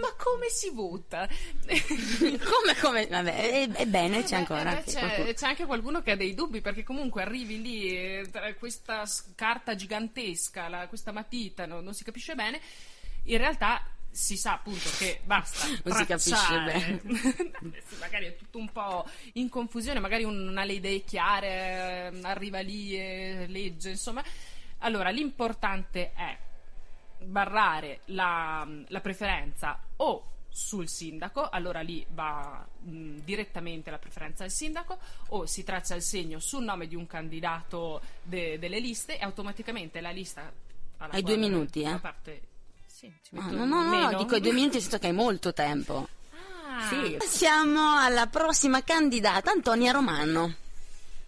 Ma 0.00 0.12
come 0.18 0.48
si 0.50 0.70
vota? 0.70 1.26
Come, 2.18 2.76
come, 2.80 3.06
vabbè, 3.06 3.50
è, 3.50 3.70
è 3.70 3.86
bene, 3.86 4.22
c'è 4.22 4.34
Eh, 4.34 4.38
ancora. 4.38 4.78
eh, 4.78 4.84
c'è, 4.84 4.98
qualcuno. 5.00 5.32
c'è 5.32 5.46
anche 5.46 5.64
qualcuno 5.66 6.02
che 6.02 6.10
ha 6.12 6.16
dei 6.16 6.34
dubbi 6.34 6.60
perché 6.60 6.82
comunque 6.82 7.22
arrivi 7.22 7.60
lì 7.62 7.88
eh, 7.90 8.28
tra 8.30 8.52
questa 8.54 9.04
carta 9.34 9.74
gigantesca, 9.74 10.68
la- 10.68 10.86
questa 10.88 11.12
matita, 11.12 11.64
no- 11.66 11.80
non 11.80 11.94
si 11.94 12.04
capisce 12.04 12.34
bene. 12.34 12.60
In 13.24 13.38
realtà 13.38 13.82
si 14.14 14.36
sa 14.36 14.54
appunto 14.54 14.88
che 14.96 15.20
basta 15.24 15.66
Non 15.82 15.96
si 15.96 16.06
capisce. 16.06 17.02
Sì, 17.84 17.96
magari 17.98 18.26
è 18.26 18.36
tutto 18.36 18.58
un 18.58 18.70
po' 18.70 19.06
in 19.34 19.48
confusione, 19.48 19.98
magari 19.98 20.24
uno 20.24 20.38
non 20.38 20.56
ha 20.56 20.64
le 20.64 20.74
idee 20.74 21.02
chiare, 21.02 22.12
eh, 22.12 22.20
arriva 22.22 22.60
lì 22.60 22.96
e 22.96 23.46
legge, 23.48 23.90
insomma. 23.90 24.22
Allora, 24.78 25.10
l'importante 25.10 26.12
è 26.12 26.38
barrare 27.24 28.00
la, 28.06 28.66
la 28.88 29.00
preferenza 29.00 29.80
o 29.96 30.28
sul 30.48 30.88
sindaco, 30.88 31.48
allora 31.48 31.80
lì 31.80 32.06
va 32.10 32.64
mh, 32.82 33.18
direttamente 33.24 33.90
la 33.90 33.98
preferenza 33.98 34.44
al 34.44 34.50
sindaco, 34.50 34.98
o 35.30 35.46
si 35.46 35.64
traccia 35.64 35.96
il 35.96 36.02
segno 36.02 36.38
sul 36.38 36.62
nome 36.62 36.86
di 36.86 36.94
un 36.94 37.06
candidato 37.06 38.00
de- 38.22 38.58
delle 38.58 38.78
liste 38.78 39.18
e 39.18 39.24
automaticamente 39.24 40.00
la 40.00 40.10
lista... 40.10 40.52
Hai 40.98 41.22
due 41.22 41.36
minuti, 41.36 41.82
eh? 41.82 41.98
parte- 41.98 42.40
Sì, 43.04 43.12
ci 43.22 43.36
Ah, 43.36 43.42
metto 43.42 43.56
no, 43.56 43.64
no, 43.66 43.82
no, 43.82 43.90
meno. 43.90 44.10
no, 44.12 44.16
dico 44.18 44.36
i 44.36 44.40
due 44.40 44.52
minuti, 44.54 44.80
sento 44.80 44.98
che 44.98 45.08
hai 45.08 45.12
molto 45.12 45.52
tempo. 45.52 46.08
Ah, 46.66 46.88
Sì. 46.88 47.16
Passiamo 47.18 47.98
alla 47.98 48.26
prossima 48.28 48.82
candidata, 48.82 49.50
Antonia 49.50 49.92
Romano. 49.92 50.54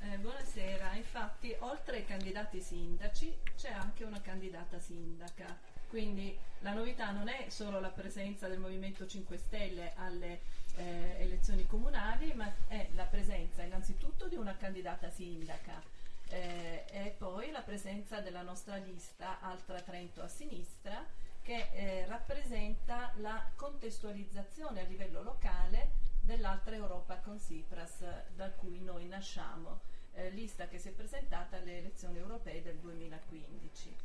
Eh, 0.01 0.17
buonasera, 0.17 0.95
infatti 0.95 1.55
oltre 1.59 1.97
ai 1.99 2.07
candidati 2.07 2.63
sindaci 2.63 3.31
c'è 3.59 3.71
anche 3.73 4.05
una 4.05 4.21
candidata 4.23 4.79
sindaca, 4.79 5.55
quindi 5.91 6.35
la 6.61 6.73
novità 6.73 7.11
non 7.11 7.29
è 7.29 7.45
solo 7.49 7.79
la 7.79 7.89
presenza 7.91 8.49
del 8.49 8.59
Movimento 8.59 9.07
5 9.07 9.37
Stelle 9.37 9.93
alle 9.97 10.41
eh, 10.77 11.17
elezioni 11.19 11.67
comunali, 11.67 12.33
ma 12.35 12.51
è 12.69 12.89
la 12.95 13.05
presenza 13.05 13.63
innanzitutto 13.63 14.29
di 14.29 14.37
una 14.37 14.57
candidata 14.57 15.11
sindaca 15.11 15.83
eh, 16.31 16.85
e 16.91 17.15
poi 17.19 17.51
la 17.51 17.61
presenza 17.61 18.21
della 18.21 18.43
nostra 18.43 18.77
lista 18.77 19.41
Altra 19.41 19.81
Trento 19.83 20.23
a 20.23 20.29
sinistra 20.29 21.05
che 21.47 21.69
eh, 21.75 22.07
rappresenta 22.07 23.13
la 23.19 23.53
contestualizzazione 23.55 24.81
a 24.81 24.85
livello 24.89 25.23
locale 25.23 25.93
dell'altra 26.21 26.75
Europa 26.75 27.19
con 27.19 27.37
Tsipras 27.37 28.05
da 28.35 28.51
cui 28.51 28.81
noi 28.81 29.07
nasciamo, 29.07 29.79
eh, 30.15 30.31
lista 30.31 30.67
che 30.67 30.81
si 30.81 30.89
è 30.89 30.91
presentata 30.91 31.57
alle 31.57 31.79
elezioni 31.79 32.19
europee 32.19 32.63
del 32.63 32.79
2015. 32.79 33.97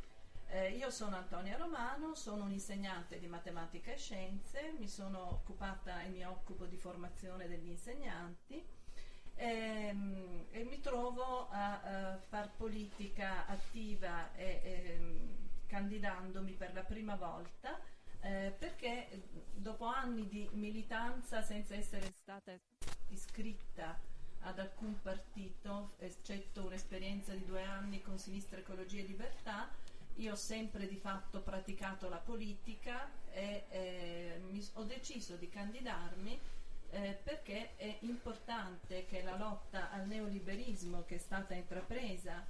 Eh, 0.50 0.70
io 0.70 0.88
sono 0.90 1.16
Antonia 1.16 1.56
Romano, 1.56 2.14
sono 2.14 2.44
un'insegnante 2.44 3.18
di 3.18 3.26
matematica 3.26 3.90
e 3.90 3.96
scienze, 3.96 4.76
mi 4.78 4.86
sono 4.86 5.28
occupata 5.32 6.00
e 6.02 6.10
mi 6.10 6.24
occupo 6.24 6.66
di 6.66 6.76
formazione 6.76 7.48
degli 7.48 7.70
insegnanti 7.70 8.64
ehm, 9.34 10.46
e 10.52 10.62
mi 10.62 10.78
trovo 10.78 11.48
a, 11.50 11.80
eh, 12.14 12.18
far 12.18 12.52
politica 12.54 13.46
attiva 13.46 14.32
e, 14.36 14.60
ehm, 14.62 15.41
candidandomi 15.72 16.52
per 16.52 16.74
la 16.74 16.82
prima 16.82 17.16
volta 17.16 17.80
eh, 18.20 18.54
perché 18.58 19.08
eh, 19.08 19.22
dopo 19.54 19.86
anni 19.86 20.28
di 20.28 20.46
militanza 20.52 21.40
senza 21.40 21.74
essere 21.74 22.12
stata 22.20 22.52
iscritta 23.08 23.98
ad 24.44 24.58
alcun 24.58 25.00
partito, 25.00 25.92
eccetto 25.98 26.66
un'esperienza 26.66 27.32
di 27.32 27.44
due 27.46 27.62
anni 27.62 28.02
con 28.02 28.18
Sinistra 28.18 28.58
Ecologia 28.58 29.00
e 29.00 29.04
Libertà, 29.04 29.70
io 30.16 30.32
ho 30.32 30.36
sempre 30.36 30.86
di 30.86 30.96
fatto 30.96 31.40
praticato 31.40 32.08
la 32.10 32.18
politica 32.18 33.08
e 33.30 33.64
eh, 33.70 34.40
mi- 34.50 34.68
ho 34.74 34.82
deciso 34.82 35.36
di 35.36 35.48
candidarmi 35.48 36.38
eh, 36.90 37.18
perché 37.22 37.76
è 37.76 37.96
importante 38.00 39.06
che 39.06 39.22
la 39.22 39.36
lotta 39.38 39.90
al 39.90 40.06
neoliberismo 40.06 41.04
che 41.04 41.14
è 41.14 41.18
stata 41.18 41.54
intrapresa 41.54 42.44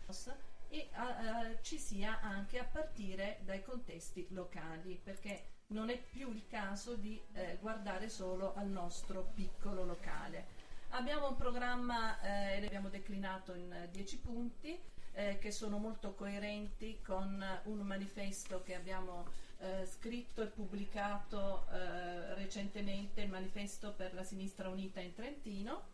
e, 0.73 0.79
eh, 0.79 1.63
ci 1.63 1.79
sia 1.79 2.21
anche 2.23 2.59
a 2.59 2.65
partire 2.65 3.41
dai 3.45 3.63
contesti 3.63 4.27
locali, 4.31 4.99
perché 5.03 5.51
non 5.69 5.91
è 5.91 5.99
più 5.99 6.33
il 6.33 6.47
caso 6.47 6.97
di 6.97 7.21
eh, 7.33 7.59
guardare 7.61 8.09
solo 8.09 8.55
al 8.55 8.69
nostro 8.69 9.31
piccolo 9.35 9.85
locale. 9.85 10.61
Abbiamo 10.91 11.29
un 11.29 11.37
programma 11.37 12.21
eh, 12.21 12.61
l'abbiamo 12.61 12.89
declinato 12.89 13.55
in 13.55 13.71
eh, 13.71 13.89
dieci 13.91 14.19
punti 14.19 14.79
eh, 15.13 15.39
che 15.39 15.51
sono 15.51 15.79
molto 15.79 16.15
coerenti 16.15 17.01
con 17.03 17.43
eh, 17.43 17.61
un 17.69 17.81
manifesto 17.81 18.63
che 18.63 18.75
abbiamo 18.75 19.27
eh, 19.59 19.87
scritto 19.87 20.43
e 20.43 20.47
pubblicato 20.47 21.67
eh, 21.71 22.35
recentemente, 22.35 23.21
il 23.21 23.31
manifesto 23.31 23.93
per 23.93 24.15
la 24.15 24.25
sinistra 24.25 24.69
unita 24.69 25.01
in 25.01 25.15
Trentino. 25.15 25.92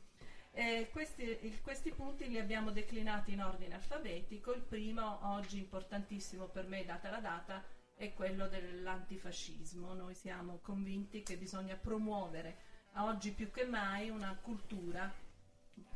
Eh, 0.52 0.88
questi, 0.90 1.60
questi 1.62 1.90
punti 1.92 2.28
li 2.28 2.38
abbiamo 2.38 2.70
declinati 2.70 3.32
in 3.32 3.42
ordine 3.42 3.74
alfabetico. 3.74 4.52
Il 4.52 4.62
primo, 4.62 5.18
oggi 5.32 5.58
importantissimo 5.58 6.46
per 6.46 6.66
me, 6.66 6.84
data 6.84 7.10
la 7.10 7.20
data, 7.20 7.62
è 7.94 8.12
quello 8.14 8.48
dell'antifascismo. 8.48 9.94
Noi 9.94 10.14
siamo 10.14 10.58
convinti 10.62 11.22
che 11.22 11.36
bisogna 11.36 11.76
promuovere 11.76 12.66
oggi 12.94 13.32
più 13.32 13.50
che 13.50 13.64
mai 13.64 14.08
una 14.08 14.36
cultura 14.40 15.12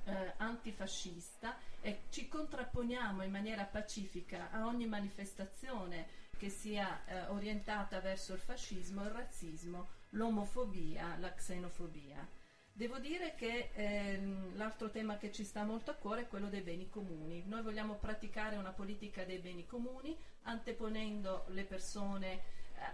eh, 0.04 0.34
antifascista 0.36 1.56
e 1.80 2.02
ci 2.10 2.28
contrapponiamo 2.28 3.22
in 3.22 3.30
maniera 3.30 3.64
pacifica 3.64 4.50
a 4.50 4.66
ogni 4.66 4.86
manifestazione 4.86 6.20
che 6.36 6.48
sia 6.48 7.04
eh, 7.04 7.26
orientata 7.26 8.00
verso 8.00 8.32
il 8.32 8.40
fascismo, 8.40 9.02
il 9.02 9.10
razzismo, 9.10 9.88
l'omofobia, 10.10 11.16
la 11.18 11.32
xenofobia. 11.32 12.40
Devo 12.74 12.98
dire 12.98 13.34
che 13.34 13.68
ehm, 13.74 14.56
l'altro 14.56 14.90
tema 14.90 15.18
che 15.18 15.30
ci 15.30 15.44
sta 15.44 15.62
molto 15.62 15.90
a 15.90 15.94
cuore 15.94 16.22
è 16.22 16.26
quello 16.26 16.48
dei 16.48 16.62
beni 16.62 16.88
comuni. 16.88 17.44
Noi 17.46 17.60
vogliamo 17.62 17.96
praticare 17.96 18.56
una 18.56 18.72
politica 18.72 19.24
dei 19.24 19.38
beni 19.38 19.66
comuni 19.66 20.16
anteponendo 20.44 21.44
le 21.48 21.64
persone 21.64 22.32
eh, 22.32 22.40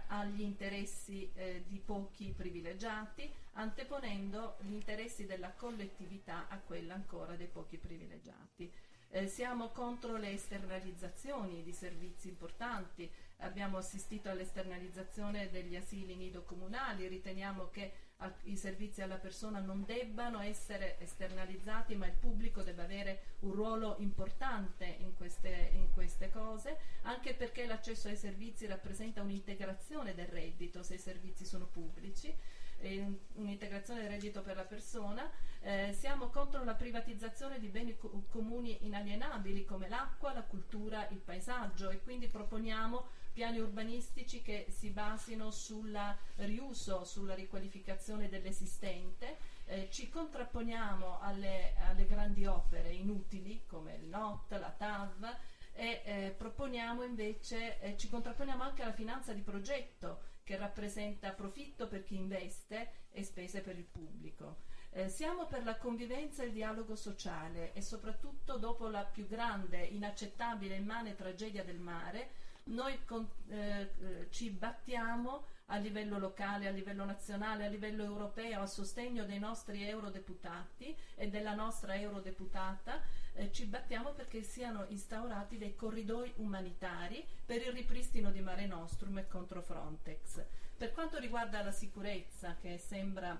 agli 0.07 0.41
interessi 0.41 1.31
eh, 1.33 1.63
di 1.65 1.79
pochi 1.79 2.33
privilegiati, 2.35 3.31
anteponendo 3.53 4.57
gli 4.61 4.73
interessi 4.73 5.25
della 5.25 5.51
collettività 5.51 6.49
a 6.49 6.59
quella 6.59 6.93
ancora 6.93 7.35
dei 7.35 7.47
pochi 7.47 7.77
privilegiati. 7.77 8.69
Eh, 9.11 9.27
siamo 9.27 9.69
contro 9.69 10.17
le 10.17 10.33
esternalizzazioni 10.33 11.63
di 11.63 11.71
servizi 11.71 12.27
importanti, 12.27 13.09
abbiamo 13.37 13.77
assistito 13.77 14.29
all'esternalizzazione 14.29 15.49
degli 15.49 15.77
asili 15.77 16.15
nido 16.15 16.43
comunali, 16.43 17.07
riteniamo 17.07 17.69
che 17.69 18.08
i 18.43 18.57
servizi 18.57 19.01
alla 19.01 19.15
persona 19.17 19.59
non 19.59 19.85
debbano 19.85 20.41
essere 20.41 20.99
esternalizzati, 20.99 21.95
ma 21.95 22.05
il 22.05 22.11
pubblico 22.19 22.63
debba 22.63 22.83
avere 22.83 23.35
un 23.39 23.53
ruolo 23.53 23.95
importante 23.99 24.85
in 24.99 25.13
queste, 25.15 25.69
in 25.73 25.89
queste 25.93 26.29
cose, 26.29 26.77
anche 27.03 27.33
perché 27.33 27.65
l'accesso 27.65 28.09
ai 28.09 28.17
servizi 28.17 28.65
rappresenta 28.65 29.21
un'integrazione 29.21 30.13
del 30.13 30.27
reddito 30.27 30.83
se 30.83 30.95
i 30.95 30.99
servizi 30.99 31.45
sono 31.45 31.65
pubblici 31.65 32.35
un- 32.81 33.17
un'integrazione 33.33 34.01
del 34.01 34.09
reddito 34.11 34.41
per 34.41 34.55
la 34.55 34.63
persona. 34.63 35.29
Eh, 35.61 35.93
siamo 35.97 36.27
contro 36.29 36.63
la 36.63 36.73
privatizzazione 36.75 37.59
di 37.59 37.67
beni 37.67 37.97
co- 37.97 38.23
comuni 38.29 38.85
inalienabili 38.85 39.65
come 39.65 39.89
l'acqua, 39.89 40.33
la 40.33 40.43
cultura, 40.43 41.07
il 41.09 41.17
paesaggio 41.19 41.89
e 41.89 42.01
quindi 42.01 42.27
proponiamo 42.27 43.07
piani 43.31 43.59
urbanistici 43.59 44.41
che 44.41 44.67
si 44.69 44.89
basino 44.89 45.51
sul 45.51 45.97
riuso, 46.37 47.03
sulla 47.05 47.35
riqualificazione 47.35 48.29
dell'esistente 48.29 49.37
eh, 49.69 49.87
ci 49.91 50.09
contrapponiamo 50.09 51.19
alle, 51.19 51.75
alle, 51.87 52.05
grandi 52.07 52.45
opere 52.45 52.91
inutili 52.91 53.65
come 53.67 53.95
il 53.95 54.05
NOT, 54.05 54.51
la 54.53 54.73
TAV 54.75 55.37
e 55.73 56.01
eh, 56.03 56.35
proponiamo 56.35 57.03
invece, 57.03 57.79
eh, 57.79 57.95
ci 57.95 58.09
contrapponiamo 58.09 58.63
anche 58.63 58.81
alla 58.81 58.93
finanza 58.93 59.31
di 59.31 59.41
progetto 59.41 60.21
che 60.43 60.57
rappresenta 60.57 61.31
profitto 61.33 61.87
per 61.87 62.03
chi 62.03 62.15
investe 62.15 63.07
e 63.11 63.23
spese 63.23 63.61
per 63.61 63.77
il 63.77 63.85
pubblico. 63.85 64.61
Eh, 64.89 65.07
siamo 65.07 65.45
per 65.45 65.63
la 65.63 65.77
convivenza 65.77 66.41
e 66.41 66.47
il 66.47 66.53
dialogo 66.53 66.95
sociale 66.95 67.71
e 67.73 67.81
soprattutto 67.83 68.57
dopo 68.57 68.87
la 68.87 69.03
più 69.03 69.27
grande, 69.27 69.85
inaccettabile 69.85 70.73
e 70.73 70.79
immane 70.79 71.15
tragedia 71.15 71.63
del 71.63 71.79
mare, 71.79 72.31
noi 72.69 73.03
con, 73.05 73.27
eh, 73.49 74.27
ci 74.29 74.49
battiamo 74.49 75.45
a 75.71 75.77
livello 75.77 76.17
locale, 76.17 76.67
a 76.67 76.71
livello 76.71 77.05
nazionale, 77.05 77.65
a 77.65 77.69
livello 77.69 78.03
europeo 78.03 78.61
a 78.61 78.65
sostegno 78.65 79.25
dei 79.25 79.39
nostri 79.39 79.87
eurodeputati 79.87 80.95
e 81.15 81.29
della 81.29 81.53
nostra 81.53 81.95
eurodeputata, 81.95 83.01
eh, 83.33 83.51
ci 83.51 83.65
battiamo 83.65 84.11
perché 84.13 84.41
siano 84.41 84.85
instaurati 84.89 85.57
dei 85.57 85.75
corridoi 85.75 86.33
umanitari 86.37 87.23
per 87.45 87.61
il 87.61 87.71
ripristino 87.71 88.31
di 88.31 88.41
Mare 88.41 88.65
Nostrum 88.65 89.19
e 89.19 89.27
contro 89.27 89.61
Frontex. 89.61 90.43
Per 90.75 90.91
quanto 90.91 91.19
riguarda 91.19 91.61
la 91.61 91.71
sicurezza, 91.71 92.55
che 92.59 92.77
sembra 92.77 93.39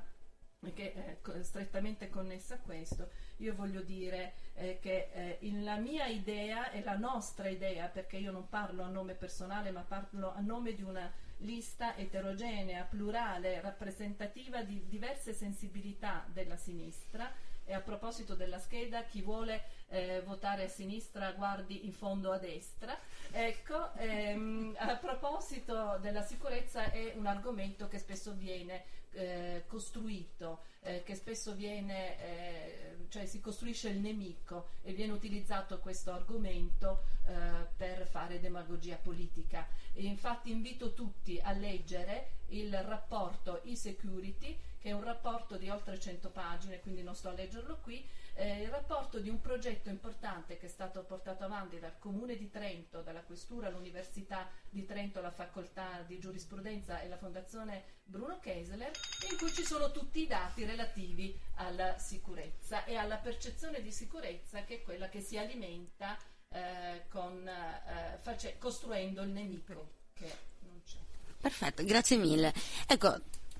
che 0.73 0.93
è 0.93 1.17
strettamente 1.41 2.09
connessa 2.09 2.55
a 2.55 2.59
questo, 2.59 3.09
io 3.37 3.55
voglio 3.55 3.81
dire 3.81 4.33
eh, 4.55 4.79
che 4.81 5.09
eh, 5.13 5.51
la 5.61 5.77
mia 5.77 6.05
idea 6.07 6.69
e 6.71 6.83
la 6.83 6.97
nostra 6.97 7.47
idea, 7.47 7.87
perché 7.87 8.17
io 8.17 8.31
non 8.31 8.49
parlo 8.49 8.83
a 8.83 8.89
nome 8.89 9.13
personale, 9.13 9.71
ma 9.71 9.81
parlo 9.81 10.33
a 10.33 10.41
nome 10.41 10.73
di 10.73 10.83
una 10.83 11.09
lista 11.37 11.95
eterogenea, 11.95 12.83
plurale, 12.83 13.61
rappresentativa 13.61 14.61
di 14.61 14.85
diverse 14.89 15.33
sensibilità 15.33 16.25
della 16.33 16.57
sinistra, 16.57 17.31
e 17.63 17.73
a 17.73 17.81
proposito 17.81 18.33
della 18.33 18.57
scheda, 18.57 19.03
chi 19.03 19.21
vuole 19.21 19.63
eh, 19.89 20.23
votare 20.25 20.63
a 20.63 20.67
sinistra 20.67 21.31
guardi 21.33 21.85
in 21.85 21.93
fondo 21.93 22.31
a 22.31 22.39
destra. 22.39 22.97
Ecco, 23.31 23.93
ehm, 23.93 24.75
a 24.79 24.95
proposito 24.95 25.99
della 26.01 26.23
sicurezza 26.23 26.89
è 26.91 27.13
un 27.15 27.27
argomento 27.27 27.87
che 27.87 27.99
spesso 27.99 28.33
viene 28.33 28.83
eh, 29.11 29.63
costruito, 29.67 30.63
eh, 30.81 31.03
che 31.03 31.15
spesso 31.15 31.53
viene, 31.53 32.19
eh, 32.19 32.95
cioè 33.09 33.25
si 33.25 33.39
costruisce 33.39 33.89
il 33.89 33.99
nemico 33.99 34.69
e 34.81 34.93
viene 34.93 35.13
utilizzato 35.13 35.79
questo 35.79 36.11
argomento 36.11 37.03
eh, 37.25 37.67
per 37.75 38.07
fare 38.07 38.39
demagogia 38.39 38.95
politica. 38.95 39.67
E 39.93 40.03
infatti 40.03 40.51
invito 40.51 40.93
tutti 40.93 41.39
a 41.41 41.51
leggere 41.51 42.37
il 42.49 42.73
rapporto 42.83 43.63
e-security 43.63 44.57
che 44.79 44.89
è 44.89 44.93
un 44.93 45.03
rapporto 45.03 45.57
di 45.57 45.69
oltre 45.69 45.99
100 45.99 46.29
pagine, 46.29 46.79
quindi 46.79 47.03
non 47.03 47.13
sto 47.13 47.29
a 47.29 47.33
leggerlo 47.33 47.79
qui, 47.81 48.05
eh, 48.39 48.61
il 48.61 48.69
rapporto 48.69 49.19
di 49.19 49.27
un 49.27 49.41
progetto 49.41 49.89
importante 49.89 50.57
che 50.57 50.67
è 50.67 50.69
stato 50.69 51.03
portato 51.03 51.43
avanti 51.43 51.77
dal 51.77 51.99
Comune 51.99 52.37
di 52.37 52.49
Trento, 52.49 53.01
dalla 53.01 53.21
Questura, 53.21 53.69
l'Università 53.69 54.49
di 54.69 54.85
Trento, 54.85 55.19
la 55.19 55.29
Facoltà 55.29 56.03
di 56.07 56.19
Giurisprudenza 56.19 57.01
e 57.01 57.09
la 57.09 57.17
Fondazione 57.17 57.97
Bruno 58.05 58.39
Kessler, 58.39 58.91
in 59.29 59.37
cui 59.37 59.51
ci 59.51 59.63
sono 59.63 59.91
tutti 59.91 60.21
i 60.21 60.27
dati 60.27 60.63
relativi 60.63 61.37
alla 61.55 61.97
sicurezza 61.97 62.85
e 62.85 62.95
alla 62.95 63.17
percezione 63.17 63.81
di 63.81 63.91
sicurezza 63.91 64.63
che 64.63 64.75
è 64.75 64.81
quella 64.83 65.09
che 65.09 65.19
si 65.19 65.37
alimenta 65.37 66.17
eh, 66.47 67.07
con, 67.09 67.45
eh, 67.45 68.19
face- 68.21 68.57
costruendo 68.57 69.21
il 69.21 69.31
nemico 69.31 69.95
che 70.13 70.33
non 70.61 70.81
c'è. 70.85 70.97
Perfetto, 71.41 71.83
grazie 71.83 72.15
mille. 72.15 72.53
Ecco, 72.87 73.19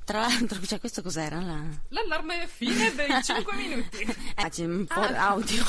tra 0.10 0.22
l'altro, 0.22 0.60
cioè, 0.66 0.80
questo 0.80 1.04
cos'era? 1.04 1.40
La... 1.40 1.64
L'allarme 1.90 2.48
fine 2.48 2.96
dei 2.96 3.10
5 3.22 3.56
minuti. 3.56 4.02
Eh, 4.02 4.50
c'è 4.50 4.66
un 4.66 4.84
po' 4.86 5.02
ah, 5.02 5.30
audio. 5.30 5.64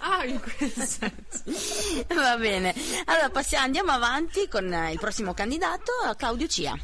Ah, 0.00 0.26
in 0.26 0.38
quel 0.38 0.70
senso. 0.70 2.04
Va 2.08 2.36
bene. 2.36 2.74
Allora, 3.06 3.30
passiamo, 3.30 3.64
andiamo 3.64 3.90
avanti 3.92 4.46
con 4.46 4.66
il 4.66 4.98
prossimo 4.98 5.32
candidato, 5.32 5.90
Claudio 6.18 6.46
Cia. 6.48 6.78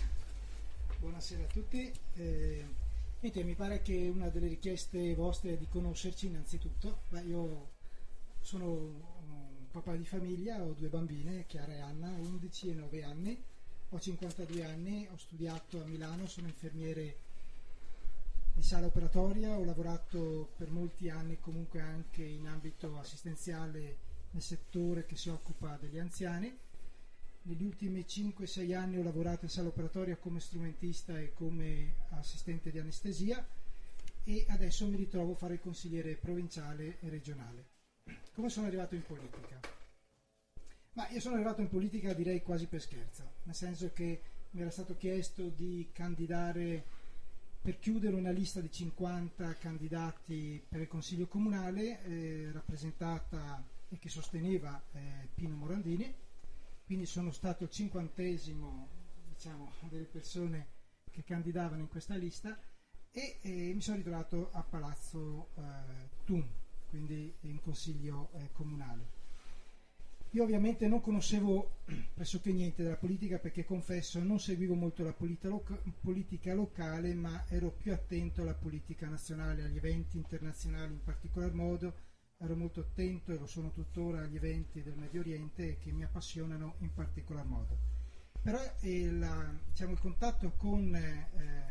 Buonasera 0.98 1.42
a 1.42 1.46
tutti. 1.52 1.92
Eh, 2.14 2.66
niente, 3.20 3.44
mi 3.44 3.54
pare 3.54 3.82
che 3.82 4.10
una 4.10 4.30
delle 4.30 4.48
richieste 4.48 5.14
vostre 5.14 5.52
è 5.52 5.56
di 5.58 5.68
conoscerci 5.68 6.28
innanzitutto. 6.28 7.02
Beh, 7.10 7.20
io 7.20 7.68
sono 8.40 8.64
un 8.64 9.70
papà 9.70 9.94
di 9.94 10.06
famiglia, 10.06 10.62
ho 10.62 10.72
due 10.72 10.88
bambine, 10.88 11.44
Chiara 11.46 11.74
e 11.74 11.80
Anna, 11.80 12.08
11 12.08 12.70
e 12.70 12.72
9 12.72 13.04
anni 13.04 13.44
ho 13.90 13.98
52 13.98 14.64
anni, 14.64 15.08
ho 15.10 15.16
studiato 15.16 15.82
a 15.82 15.86
Milano, 15.86 16.26
sono 16.26 16.46
infermiere 16.46 17.16
di 18.54 18.62
sala 18.62 18.86
operatoria, 18.86 19.56
ho 19.56 19.64
lavorato 19.64 20.52
per 20.56 20.70
molti 20.70 21.08
anni 21.08 21.38
comunque 21.40 21.80
anche 21.80 22.22
in 22.22 22.46
ambito 22.46 22.98
assistenziale 22.98 23.96
nel 24.32 24.42
settore 24.42 25.06
che 25.06 25.16
si 25.16 25.30
occupa 25.30 25.78
degli 25.80 25.98
anziani. 25.98 26.54
Negli 27.42 27.62
ultimi 27.62 28.04
5-6 28.06 28.74
anni 28.74 28.98
ho 28.98 29.02
lavorato 29.02 29.44
in 29.44 29.50
sala 29.50 29.68
operatoria 29.68 30.16
come 30.16 30.40
strumentista 30.40 31.18
e 31.18 31.32
come 31.32 31.94
assistente 32.10 32.70
di 32.70 32.78
anestesia 32.78 33.46
e 34.24 34.44
adesso 34.48 34.86
mi 34.86 34.96
ritrovo 34.96 35.32
a 35.32 35.36
fare 35.36 35.54
il 35.54 35.60
consigliere 35.60 36.16
provinciale 36.16 36.98
e 37.00 37.08
regionale. 37.08 37.64
Come 38.34 38.50
sono 38.50 38.66
arrivato 38.66 38.94
in 38.94 39.02
politica? 39.06 39.77
Ma 40.98 41.08
io 41.10 41.20
sono 41.20 41.36
arrivato 41.36 41.60
in 41.60 41.68
politica 41.68 42.12
direi 42.12 42.42
quasi 42.42 42.66
per 42.66 42.80
scherzo, 42.80 43.22
nel 43.44 43.54
senso 43.54 43.92
che 43.92 44.20
mi 44.50 44.62
era 44.62 44.70
stato 44.70 44.96
chiesto 44.96 45.48
di 45.48 45.90
candidare 45.92 46.84
per 47.62 47.78
chiudere 47.78 48.16
una 48.16 48.32
lista 48.32 48.60
di 48.60 48.68
50 48.68 49.58
candidati 49.58 50.60
per 50.68 50.80
il 50.80 50.88
Consiglio 50.88 51.28
Comunale 51.28 52.02
eh, 52.02 52.50
rappresentata 52.50 53.64
e 53.88 53.96
che 54.00 54.08
sosteneva 54.08 54.82
eh, 54.90 55.28
Pino 55.36 55.54
Morandini, 55.54 56.12
quindi 56.84 57.06
sono 57.06 57.30
stato 57.30 57.62
il 57.62 57.70
cinquantesimo 57.70 58.88
diciamo, 59.28 59.70
delle 59.88 60.02
persone 60.02 60.66
che 61.12 61.22
candidavano 61.22 61.80
in 61.80 61.88
questa 61.88 62.16
lista 62.16 62.60
e 63.12 63.38
eh, 63.40 63.72
mi 63.72 63.80
sono 63.80 63.98
ritrovato 63.98 64.50
a 64.50 64.64
Palazzo 64.64 65.50
eh, 65.54 65.62
Thun, 66.24 66.44
quindi 66.88 67.32
in 67.42 67.60
Consiglio 67.60 68.30
eh, 68.32 68.50
Comunale. 68.50 69.17
Io 70.32 70.42
ovviamente 70.42 70.86
non 70.88 71.00
conoscevo 71.00 71.78
pressoché 72.12 72.52
niente 72.52 72.82
della 72.82 72.96
politica 72.96 73.38
perché 73.38 73.64
confesso 73.64 74.22
non 74.22 74.38
seguivo 74.38 74.74
molto 74.74 75.02
la 75.02 75.14
politica 75.14 76.52
locale 76.52 77.14
ma 77.14 77.46
ero 77.48 77.70
più 77.70 77.94
attento 77.94 78.42
alla 78.42 78.54
politica 78.54 79.08
nazionale, 79.08 79.62
agli 79.62 79.78
eventi 79.78 80.18
internazionali 80.18 80.92
in 80.92 81.02
particolar 81.02 81.54
modo, 81.54 81.94
ero 82.36 82.54
molto 82.56 82.80
attento 82.80 83.32
e 83.32 83.38
lo 83.38 83.46
sono 83.46 83.72
tuttora 83.72 84.20
agli 84.20 84.36
eventi 84.36 84.82
del 84.82 84.98
Medio 84.98 85.20
Oriente 85.20 85.78
che 85.78 85.92
mi 85.92 86.04
appassionano 86.04 86.74
in 86.80 86.92
particolar 86.92 87.46
modo. 87.46 87.78
Però 88.42 88.60
eh, 88.80 89.10
la, 89.10 89.58
diciamo, 89.66 89.92
il 89.92 89.98
contatto 89.98 90.52
con 90.56 90.94
eh, 90.94 91.66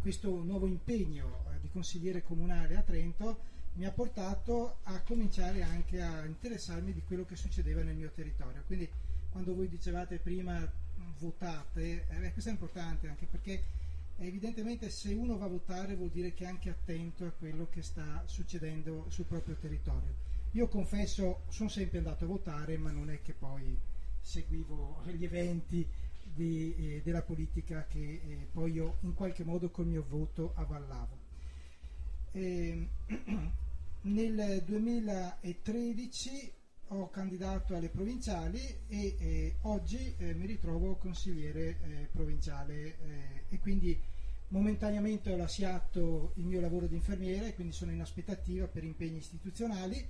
questo 0.00 0.42
nuovo 0.42 0.66
impegno 0.66 1.44
eh, 1.50 1.60
di 1.60 1.68
consigliere 1.68 2.22
comunale 2.22 2.76
a 2.76 2.82
Trento 2.82 3.52
mi 3.74 3.86
ha 3.86 3.90
portato 3.90 4.76
a 4.84 5.00
cominciare 5.02 5.62
anche 5.62 6.00
a 6.00 6.24
interessarmi 6.24 6.92
di 6.92 7.02
quello 7.02 7.24
che 7.24 7.36
succedeva 7.36 7.82
nel 7.82 7.96
mio 7.96 8.10
territorio. 8.10 8.62
Quindi 8.66 8.88
quando 9.30 9.54
voi 9.54 9.68
dicevate 9.68 10.18
prima 10.18 10.70
votate, 11.18 12.06
eh, 12.08 12.32
questo 12.32 12.50
è 12.50 12.52
importante 12.52 13.08
anche 13.08 13.26
perché 13.26 13.62
evidentemente 14.18 14.90
se 14.90 15.12
uno 15.12 15.36
va 15.36 15.46
a 15.46 15.48
votare 15.48 15.96
vuol 15.96 16.10
dire 16.10 16.32
che 16.32 16.44
è 16.44 16.48
anche 16.48 16.70
attento 16.70 17.26
a 17.26 17.30
quello 17.30 17.68
che 17.68 17.82
sta 17.82 18.22
succedendo 18.26 19.06
sul 19.08 19.24
proprio 19.24 19.56
territorio. 19.56 20.14
Io 20.52 20.68
confesso, 20.68 21.42
sono 21.48 21.68
sempre 21.68 21.98
andato 21.98 22.24
a 22.24 22.28
votare, 22.28 22.78
ma 22.78 22.92
non 22.92 23.10
è 23.10 23.20
che 23.22 23.32
poi 23.32 23.76
seguivo 24.20 25.02
gli 25.06 25.24
eventi 25.24 25.84
di, 26.22 26.74
eh, 26.76 27.02
della 27.02 27.22
politica 27.22 27.86
che 27.88 27.98
eh, 27.98 28.48
poi 28.52 28.72
io 28.72 28.98
in 29.00 29.14
qualche 29.14 29.42
modo 29.42 29.70
col 29.70 29.86
mio 29.86 30.04
voto 30.08 30.52
avvallavo. 30.54 31.18
E, 32.30 32.88
ehm, 33.08 33.52
Nel 34.06 34.62
2013 34.66 36.52
ho 36.88 37.08
candidato 37.08 37.74
alle 37.74 37.88
provinciali 37.88 38.60
e 38.86 39.16
eh, 39.18 39.56
oggi 39.62 40.14
eh, 40.18 40.34
mi 40.34 40.44
ritrovo 40.44 40.96
consigliere 40.96 41.78
eh, 41.80 42.08
provinciale 42.12 42.74
eh, 42.74 43.44
e 43.48 43.58
quindi 43.60 43.98
momentaneamente 44.48 45.32
ho 45.32 45.36
lasciato 45.38 46.32
il 46.34 46.44
mio 46.44 46.60
lavoro 46.60 46.86
di 46.86 46.96
infermiere, 46.96 47.54
quindi 47.54 47.72
sono 47.72 47.92
in 47.92 48.02
aspettativa 48.02 48.66
per 48.66 48.84
impegni 48.84 49.16
istituzionali. 49.16 50.06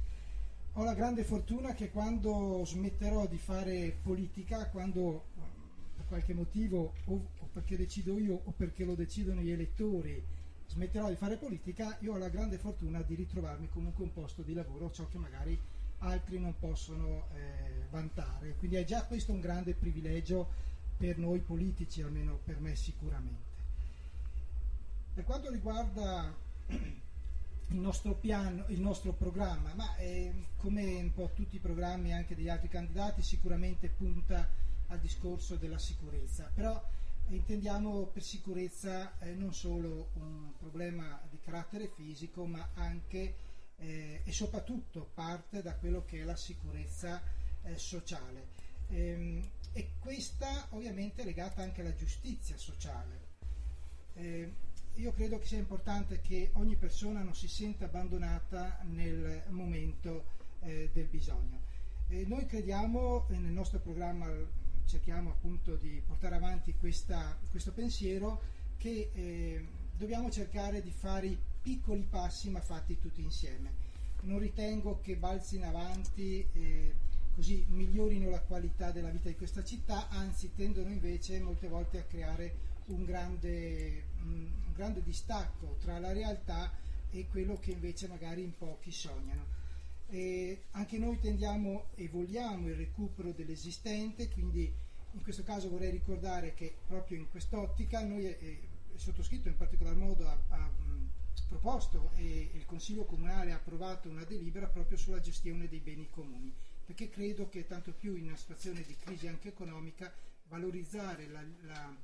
Ho 0.72 0.82
la 0.82 0.94
grande 0.94 1.22
fortuna 1.22 1.72
che 1.74 1.90
quando 1.90 2.64
smetterò 2.66 3.28
di 3.28 3.38
fare 3.38 3.96
politica, 4.02 4.70
quando 4.70 5.26
per 5.94 6.06
qualche 6.08 6.34
motivo 6.34 6.94
o 7.04 7.30
perché 7.52 7.76
decido 7.76 8.18
io 8.18 8.40
o 8.42 8.50
perché 8.56 8.84
lo 8.84 8.96
decidono 8.96 9.40
gli 9.40 9.52
elettori, 9.52 10.20
smetterò 10.74 11.08
di 11.08 11.14
fare 11.14 11.36
politica, 11.36 11.96
io 12.00 12.14
ho 12.14 12.18
la 12.18 12.28
grande 12.28 12.58
fortuna 12.58 13.00
di 13.02 13.14
ritrovarmi 13.14 13.68
comunque 13.68 14.02
un 14.02 14.12
posto 14.12 14.42
di 14.42 14.54
lavoro, 14.54 14.90
ciò 14.90 15.06
che 15.06 15.18
magari 15.18 15.58
altri 15.98 16.38
non 16.38 16.58
possono 16.58 17.28
eh, 17.32 17.86
vantare. 17.90 18.56
Quindi 18.56 18.76
è 18.76 18.84
già 18.84 19.04
questo 19.04 19.32
un 19.32 19.40
grande 19.40 19.74
privilegio 19.74 20.48
per 20.96 21.16
noi 21.18 21.38
politici, 21.38 22.02
almeno 22.02 22.40
per 22.44 22.58
me 22.58 22.74
sicuramente. 22.74 23.52
Per 25.14 25.24
quanto 25.24 25.50
riguarda 25.50 26.34
il 26.66 27.76
nostro 27.76 28.14
piano, 28.14 28.64
il 28.68 28.80
nostro 28.80 29.12
programma, 29.12 29.72
ma 29.74 29.96
eh, 29.96 30.32
come 30.56 31.00
un 31.00 31.12
po' 31.12 31.30
tutti 31.34 31.56
i 31.56 31.60
programmi 31.60 32.12
anche 32.12 32.34
degli 32.34 32.48
altri 32.48 32.68
candidati 32.68 33.22
sicuramente 33.22 33.88
punta 33.88 34.48
al 34.88 34.98
discorso 34.98 35.54
della 35.54 35.78
sicurezza, 35.78 36.50
però 36.52 36.82
intendiamo 37.28 38.06
per 38.06 38.22
sicurezza 38.22 39.18
eh, 39.18 39.34
non 39.34 39.54
solo 39.54 40.10
un 40.14 40.52
problema 40.58 41.20
di 41.30 41.38
carattere 41.40 41.88
fisico, 41.88 42.44
ma 42.44 42.70
anche 42.74 43.36
eh, 43.76 44.20
e 44.24 44.32
soprattutto 44.32 45.10
parte 45.14 45.62
da 45.62 45.74
quello 45.74 46.04
che 46.04 46.20
è 46.20 46.24
la 46.24 46.36
sicurezza 46.36 47.22
eh, 47.62 47.76
sociale. 47.76 48.48
Ehm, 48.88 49.42
e 49.72 49.92
questa 49.98 50.68
ovviamente 50.70 51.22
è 51.22 51.24
legata 51.24 51.62
anche 51.62 51.80
alla 51.80 51.94
giustizia 51.94 52.56
sociale. 52.56 53.32
Eh, 54.14 54.52
io 54.94 55.12
credo 55.12 55.38
che 55.38 55.46
sia 55.46 55.58
importante 55.58 56.20
che 56.20 56.50
ogni 56.54 56.76
persona 56.76 57.22
non 57.22 57.34
si 57.34 57.48
senta 57.48 57.86
abbandonata 57.86 58.78
nel 58.84 59.42
momento 59.48 60.26
eh, 60.60 60.90
del 60.92 61.06
bisogno. 61.06 61.62
Eh, 62.08 62.24
noi 62.26 62.46
crediamo 62.46 63.26
nel 63.30 63.40
nostro 63.50 63.80
programma, 63.80 64.26
cerchiamo 64.86 65.30
appunto 65.30 65.76
di 65.76 66.02
portare 66.06 66.36
avanti 66.36 66.74
questa, 66.78 67.36
questo 67.50 67.72
pensiero 67.72 68.40
che 68.76 69.10
eh, 69.14 69.66
dobbiamo 69.96 70.30
cercare 70.30 70.82
di 70.82 70.90
fare 70.90 71.26
i 71.26 71.38
piccoli 71.62 72.06
passi 72.08 72.50
ma 72.50 72.60
fatti 72.60 72.98
tutti 72.98 73.22
insieme. 73.22 73.82
Non 74.22 74.38
ritengo 74.38 75.00
che 75.00 75.16
balzi 75.16 75.56
in 75.56 75.64
avanti 75.64 76.46
eh, 76.52 76.94
così 77.34 77.64
migliorino 77.68 78.30
la 78.30 78.40
qualità 78.40 78.90
della 78.90 79.10
vita 79.10 79.28
di 79.28 79.36
questa 79.36 79.64
città, 79.64 80.08
anzi 80.08 80.52
tendono 80.54 80.88
invece 80.88 81.40
molte 81.40 81.68
volte 81.68 81.98
a 81.98 82.02
creare 82.04 82.72
un 82.86 83.04
grande, 83.04 84.04
un 84.22 84.50
grande 84.74 85.02
distacco 85.02 85.76
tra 85.80 85.98
la 85.98 86.12
realtà 86.12 86.72
e 87.10 87.26
quello 87.28 87.58
che 87.58 87.72
invece 87.72 88.08
magari 88.08 88.42
in 88.42 88.56
pochi 88.56 88.90
sognano. 88.90 89.62
E 90.08 90.64
anche 90.72 90.98
noi 90.98 91.18
tendiamo 91.18 91.86
e 91.94 92.08
vogliamo 92.08 92.68
il 92.68 92.76
recupero 92.76 93.32
dell'esistente, 93.32 94.28
quindi 94.28 94.72
in 95.12 95.22
questo 95.22 95.42
caso 95.42 95.68
vorrei 95.68 95.90
ricordare 95.90 96.54
che 96.54 96.76
proprio 96.86 97.18
in 97.18 97.28
quest'ottica 97.28 98.02
noi, 98.04 98.26
eh, 98.26 98.68
sottoscritto 98.96 99.48
in 99.48 99.56
particolar 99.56 99.94
modo, 99.94 100.26
ha, 100.26 100.38
ha 100.48 100.68
mh, 100.68 101.10
proposto 101.48 102.10
e 102.16 102.50
il 102.52 102.64
Consiglio 102.66 103.04
Comunale 103.04 103.52
ha 103.52 103.56
approvato 103.56 104.08
una 104.08 104.24
delibera 104.24 104.66
proprio 104.66 104.96
sulla 104.96 105.20
gestione 105.20 105.68
dei 105.68 105.80
beni 105.80 106.08
comuni, 106.10 106.52
perché 106.84 107.08
credo 107.08 107.48
che 107.48 107.66
tanto 107.66 107.92
più 107.92 108.14
in 108.14 108.26
una 108.26 108.36
situazione 108.36 108.82
di 108.82 108.96
crisi 108.96 109.26
anche 109.26 109.48
economica 109.48 110.12
valorizzare 110.48 111.26
la, 111.28 111.42
la 111.62 111.96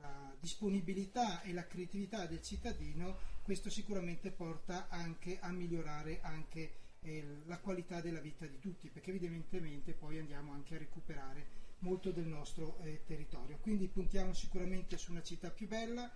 la 0.00 0.34
disponibilità 0.38 1.42
e 1.42 1.52
la 1.52 1.66
creatività 1.66 2.26
del 2.26 2.42
cittadino, 2.42 3.16
questo 3.42 3.70
sicuramente 3.70 4.30
porta 4.30 4.88
anche 4.88 5.38
a 5.40 5.50
migliorare 5.50 6.20
anche 6.22 6.72
eh, 7.06 7.24
la 7.46 7.58
qualità 7.58 8.00
della 8.00 8.20
vita 8.20 8.46
di 8.46 8.58
tutti, 8.58 8.90
perché 8.90 9.10
evidentemente 9.10 9.92
poi 9.92 10.18
andiamo 10.18 10.52
anche 10.52 10.74
a 10.74 10.78
recuperare 10.78 11.64
molto 11.78 12.10
del 12.10 12.26
nostro 12.26 12.78
eh, 12.82 13.02
territorio. 13.06 13.58
Quindi 13.60 13.88
puntiamo 13.88 14.32
sicuramente 14.34 14.96
su 14.96 15.12
una 15.12 15.22
città 15.22 15.50
più 15.50 15.68
bella, 15.68 16.10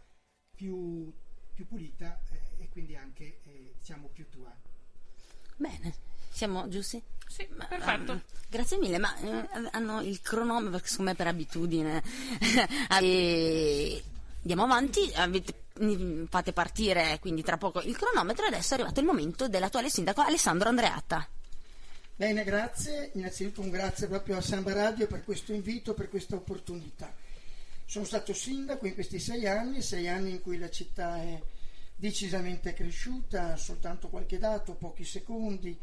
più, 0.54 1.12
più 1.54 1.66
pulita 1.66 2.20
eh, 2.30 2.64
e 2.64 2.68
quindi 2.68 2.96
anche 2.96 3.40
eh, 3.44 3.74
diciamo 3.78 4.08
più 4.08 4.28
tua. 4.28 4.54
Bene. 5.56 6.08
Siamo 6.32 6.68
giusti? 6.68 7.02
Sì, 7.26 7.46
ma, 7.56 7.66
perfetto. 7.66 8.12
Um, 8.12 8.22
grazie 8.48 8.78
mille, 8.78 8.98
ma 8.98 9.14
eh, 9.18 9.68
hanno 9.72 10.00
il 10.00 10.20
cronometro, 10.20 10.80
secondo 10.84 11.10
me 11.10 11.16
per 11.16 11.26
abitudine. 11.26 12.02
e 13.00 14.02
andiamo 14.40 14.62
avanti, 14.64 15.12
avete, 15.14 15.54
fate 16.28 16.52
partire 16.52 17.18
quindi 17.20 17.42
tra 17.42 17.56
poco 17.56 17.80
il 17.80 17.96
cronometro 17.96 18.46
adesso 18.46 18.72
è 18.72 18.74
arrivato 18.74 19.00
il 19.00 19.06
momento 19.06 19.48
dell'attuale 19.48 19.88
sindaco 19.88 20.20
Alessandro 20.20 20.68
Andreatta. 20.68 21.28
Bene, 22.20 22.44
grazie. 22.44 23.12
Innanzitutto 23.14 23.62
un 23.62 23.70
grazie 23.70 24.06
proprio 24.06 24.36
a 24.36 24.42
Samba 24.42 24.74
Radio 24.74 25.06
per 25.06 25.24
questo 25.24 25.54
invito, 25.54 25.94
per 25.94 26.10
questa 26.10 26.36
opportunità. 26.36 27.10
Sono 27.86 28.04
stato 28.04 28.34
sindaco 28.34 28.86
in 28.86 28.92
questi 28.92 29.18
sei 29.18 29.46
anni, 29.46 29.80
sei 29.80 30.06
anni 30.06 30.32
in 30.32 30.42
cui 30.42 30.58
la 30.58 30.68
città 30.68 31.16
è 31.16 31.40
decisamente 31.96 32.74
cresciuta, 32.74 33.56
soltanto 33.56 34.08
qualche 34.08 34.36
dato, 34.36 34.74
pochi 34.74 35.02
secondi 35.02 35.74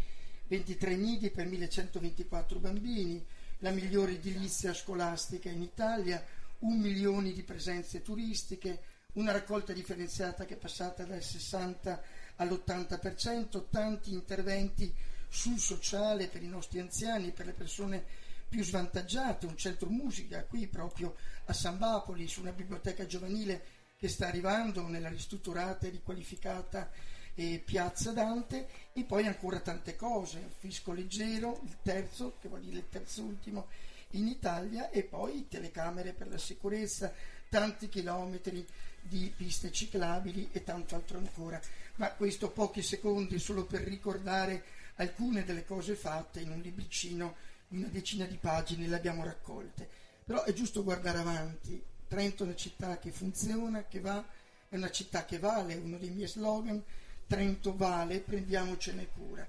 23 0.47 0.95
nidi 0.95 1.31
per 1.31 1.47
1124 1.47 2.59
bambini, 2.59 3.25
la 3.59 3.71
migliore 3.71 4.11
edilizia 4.11 4.75
scolastica 4.75 5.49
in 5.49 5.63
Italia, 5.63 6.23
un 6.59 6.79
milione 6.79 7.33
di 7.33 7.41
presenze 7.41 8.03
turistiche, 8.03 8.79
una 9.17 9.31
raccolta 9.31 9.73
differenziata 9.73 10.45
che 10.45 10.53
è 10.53 10.57
passata 10.57 11.03
dal 11.03 11.21
60 11.21 12.01
all'80%, 12.35 13.65
tanti 13.69 14.13
interventi 14.13 14.93
sul 15.27 15.59
sociale 15.59 16.27
per 16.27 16.43
i 16.43 16.47
nostri 16.47 16.79
anziani, 16.79 17.31
per 17.31 17.47
le 17.47 17.53
persone 17.53 18.05
più 18.47 18.63
svantaggiate, 18.63 19.45
un 19.45 19.57
centro 19.57 19.89
musica 19.89 20.45
qui 20.45 20.67
proprio 20.67 21.15
a 21.45 21.53
San 21.53 21.77
Bapoli, 21.77 22.27
su 22.27 22.41
una 22.41 22.51
biblioteca 22.51 23.05
giovanile 23.05 23.75
che 23.97 24.07
sta 24.07 24.27
arrivando 24.27 24.87
nella 24.87 25.09
ristrutturata 25.09 25.87
e 25.87 25.89
riqualificata 25.89 26.89
e 27.33 27.61
Piazza 27.63 28.11
Dante 28.11 28.67
e 28.93 29.03
poi 29.03 29.25
ancora 29.25 29.59
tante 29.59 29.95
cose, 29.95 30.39
il 30.39 30.53
fisco 30.55 30.93
leggero, 30.93 31.59
il 31.63 31.77
terzo, 31.81 32.37
che 32.39 32.47
vuol 32.47 32.61
dire 32.61 32.77
il 32.77 32.89
terzo 32.89 33.23
ultimo 33.23 33.67
in 34.11 34.27
Italia 34.27 34.91
e 34.91 35.03
poi 35.03 35.47
telecamere 35.47 36.13
per 36.13 36.29
la 36.29 36.37
sicurezza, 36.37 37.11
tanti 37.49 37.89
chilometri 37.89 38.65
di 39.07 39.31
piste 39.35 39.71
ciclabili 39.71 40.49
e 40.51 40.63
tanto 40.63 40.95
altro 40.95 41.17
ancora. 41.17 41.59
Ma 41.95 42.11
questo 42.11 42.51
pochi 42.51 42.81
secondi 42.81 43.39
solo 43.39 43.65
per 43.65 43.81
ricordare 43.81 44.63
alcune 44.95 45.43
delle 45.43 45.65
cose 45.65 45.95
fatte 45.95 46.39
in 46.41 46.51
un 46.51 46.59
libricino 46.59 47.35
di 47.67 47.77
una 47.77 47.87
decina 47.87 48.25
di 48.25 48.37
pagine 48.37 48.87
le 48.87 48.95
abbiamo 48.95 49.23
raccolte. 49.23 49.87
Però 50.23 50.43
è 50.43 50.53
giusto 50.53 50.83
guardare 50.83 51.19
avanti. 51.19 51.81
Trento 52.07 52.43
è 52.43 52.47
una 52.47 52.55
città 52.55 52.97
che 52.99 53.11
funziona, 53.11 53.83
che 53.83 53.99
va, 53.99 54.23
è 54.69 54.75
una 54.75 54.91
città 54.91 55.25
che 55.25 55.39
vale, 55.39 55.75
uno 55.75 55.97
dei 55.97 56.09
miei 56.09 56.27
slogan 56.27 56.83
Trento 57.27 57.75
vale, 57.75 58.21
prendiamocene 58.21 59.09
cura. 59.09 59.45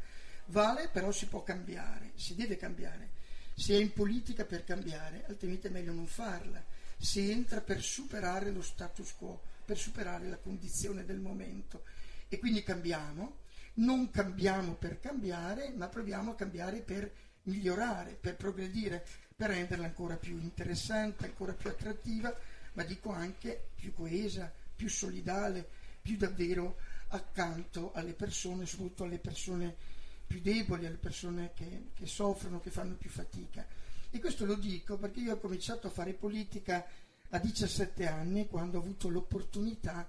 Vale 0.47 0.88
però 0.88 1.12
si 1.12 1.27
può 1.27 1.44
cambiare, 1.44 2.11
si 2.16 2.35
deve 2.35 2.57
cambiare. 2.57 3.11
Si 3.55 3.73
è 3.73 3.77
in 3.77 3.92
politica 3.92 4.44
per 4.44 4.64
cambiare, 4.64 5.25
altrimenti 5.29 5.68
è 5.68 5.71
meglio 5.71 5.92
non 5.92 6.07
farla. 6.07 6.62
Si 6.98 7.30
entra 7.30 7.61
per 7.61 7.80
superare 7.80 8.50
lo 8.50 8.62
status 8.62 9.14
quo, 9.14 9.40
per 9.64 9.78
superare 9.78 10.28
la 10.28 10.38
condizione 10.38 11.04
del 11.04 11.20
momento. 11.20 11.84
E 12.28 12.38
quindi 12.38 12.62
cambiamo, 12.62 13.38
non 13.74 14.11
cambiamo 14.11 14.74
per 14.74 14.98
cambiare, 14.98 15.72
ma 15.74 15.88
proviamo 15.88 16.32
a 16.32 16.34
cambiare 16.34 16.80
per 16.80 17.11
migliorare, 17.42 18.18
per 18.20 18.37
progredire, 18.37 19.04
per 19.34 19.50
renderla 19.50 19.84
ancora 19.84 20.16
più 20.16 20.38
interessante, 20.38 21.24
ancora 21.24 21.52
più 21.54 21.70
attrattiva, 21.70 22.37
ma 22.72 22.82
dico 22.82 23.11
anche 23.11 23.68
più 23.74 23.94
coesa, 23.94 24.52
più 24.74 24.88
solidale, 24.88 25.66
più 26.02 26.16
davvero 26.16 26.76
accanto 27.08 27.92
alle 27.92 28.12
persone, 28.12 28.66
soprattutto 28.66 29.04
alle 29.04 29.18
persone 29.18 29.74
più 30.26 30.40
deboli, 30.40 30.87
alle 30.87 30.96
persone 30.96 31.52
che, 31.54 31.90
che 31.94 32.06
soffrono, 32.06 32.61
che 32.61 32.70
fanno 32.70 32.94
più 32.94 33.08
fatica. 33.08 33.66
E 34.11 34.21
questo 34.21 34.47
lo 34.47 34.55
dico 34.55 34.97
perché 34.97 35.21
io 35.21 35.35
ho 35.35 35.38
cominciato 35.38 35.87
a 35.87 35.90
fare 35.90 36.14
politica 36.14 36.87
a 37.31 37.38
17 37.38 38.07
anni, 38.07 38.49
quando 38.49 38.79
ho 38.79 38.81
avuto 38.81 39.09
l'opportunità 39.09 40.09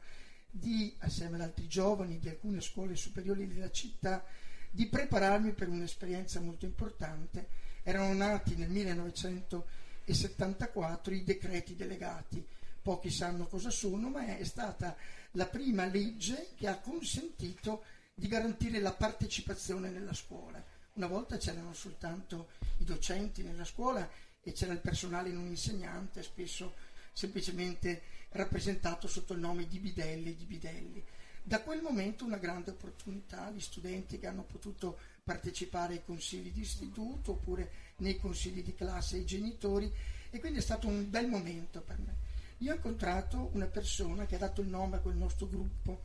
di, 0.50 0.96
assieme 1.00 1.36
ad 1.36 1.42
altri 1.42 1.68
giovani 1.68 2.18
di 2.18 2.30
alcune 2.30 2.62
scuole 2.62 2.96
superiori 2.96 3.46
della 3.48 3.72
città, 3.72 4.24
di 4.72 4.88
prepararmi 4.88 5.52
per 5.52 5.68
un'esperienza 5.68 6.40
molto 6.40 6.64
importante. 6.66 7.50
Erano 7.84 8.14
nati 8.14 8.56
nel 8.56 8.70
1974 8.70 11.14
i 11.14 11.24
decreti 11.24 11.76
delegati, 11.76 12.48
pochi 12.82 13.10
sanno 13.10 13.48
cosa 13.48 13.70
sono, 13.70 14.10
ma 14.10 14.38
è 14.38 14.46
stata 14.46 14.96
la 15.32 15.48
prima 15.48 15.84
legge 15.86 16.52
che 16.56 16.68
ha 16.68 16.80
consentito 16.80 17.84
di 18.14 18.28
garantire 18.28 18.80
la 18.80 18.94
partecipazione 18.94 19.90
nella 19.90 20.14
scuola. 20.14 20.64
Una 21.00 21.08
volta 21.08 21.38
c'erano 21.38 21.74
soltanto 21.74 22.50
i 22.80 22.84
docenti 22.84 23.42
nella 23.42 23.64
scuola 23.64 24.06
e 24.42 24.52
c'era 24.52 24.74
il 24.74 24.82
personale 24.82 25.32
non 25.32 25.48
insegnante, 25.48 26.22
spesso 26.22 26.76
semplicemente 27.14 28.02
rappresentato 28.32 29.08
sotto 29.08 29.32
il 29.32 29.40
nome 29.40 29.66
di 29.66 29.80
bidelli 29.80 30.32
e 30.32 30.36
di 30.36 30.44
bidelli. 30.44 31.02
Da 31.42 31.62
quel 31.62 31.82
momento 31.82 32.26
una 32.26 32.36
grande 32.36 32.72
opportunità, 32.72 33.50
gli 33.50 33.62
studenti 33.62 34.20
che 34.20 34.28
hanno 34.28 34.44
potuto 34.44 35.00
partecipare 35.24 35.94
ai 35.94 36.04
consigli 36.04 36.52
di 36.52 36.60
istituto 36.60 37.32
oppure 37.32 37.72
nei 38.00 38.18
consigli 38.18 38.62
di 38.62 38.76
classe 38.76 39.16
ai 39.16 39.26
genitori 39.26 39.90
e 40.30 40.40
quindi 40.42 40.60
è 40.60 40.62
stato 40.62 40.90
un 40.90 41.10
bel 41.10 41.30
momento 41.30 41.80
per 41.80 41.98
me. 41.98 42.16
Io 42.58 42.74
ho 42.74 42.76
incontrato 42.76 43.52
una 43.54 43.68
persona 43.68 44.26
che 44.26 44.36
ha 44.36 44.40
dato 44.40 44.60
il 44.60 44.68
nome 44.68 44.98
a 44.98 45.00
quel 45.00 45.16
nostro 45.16 45.48
gruppo, 45.48 46.02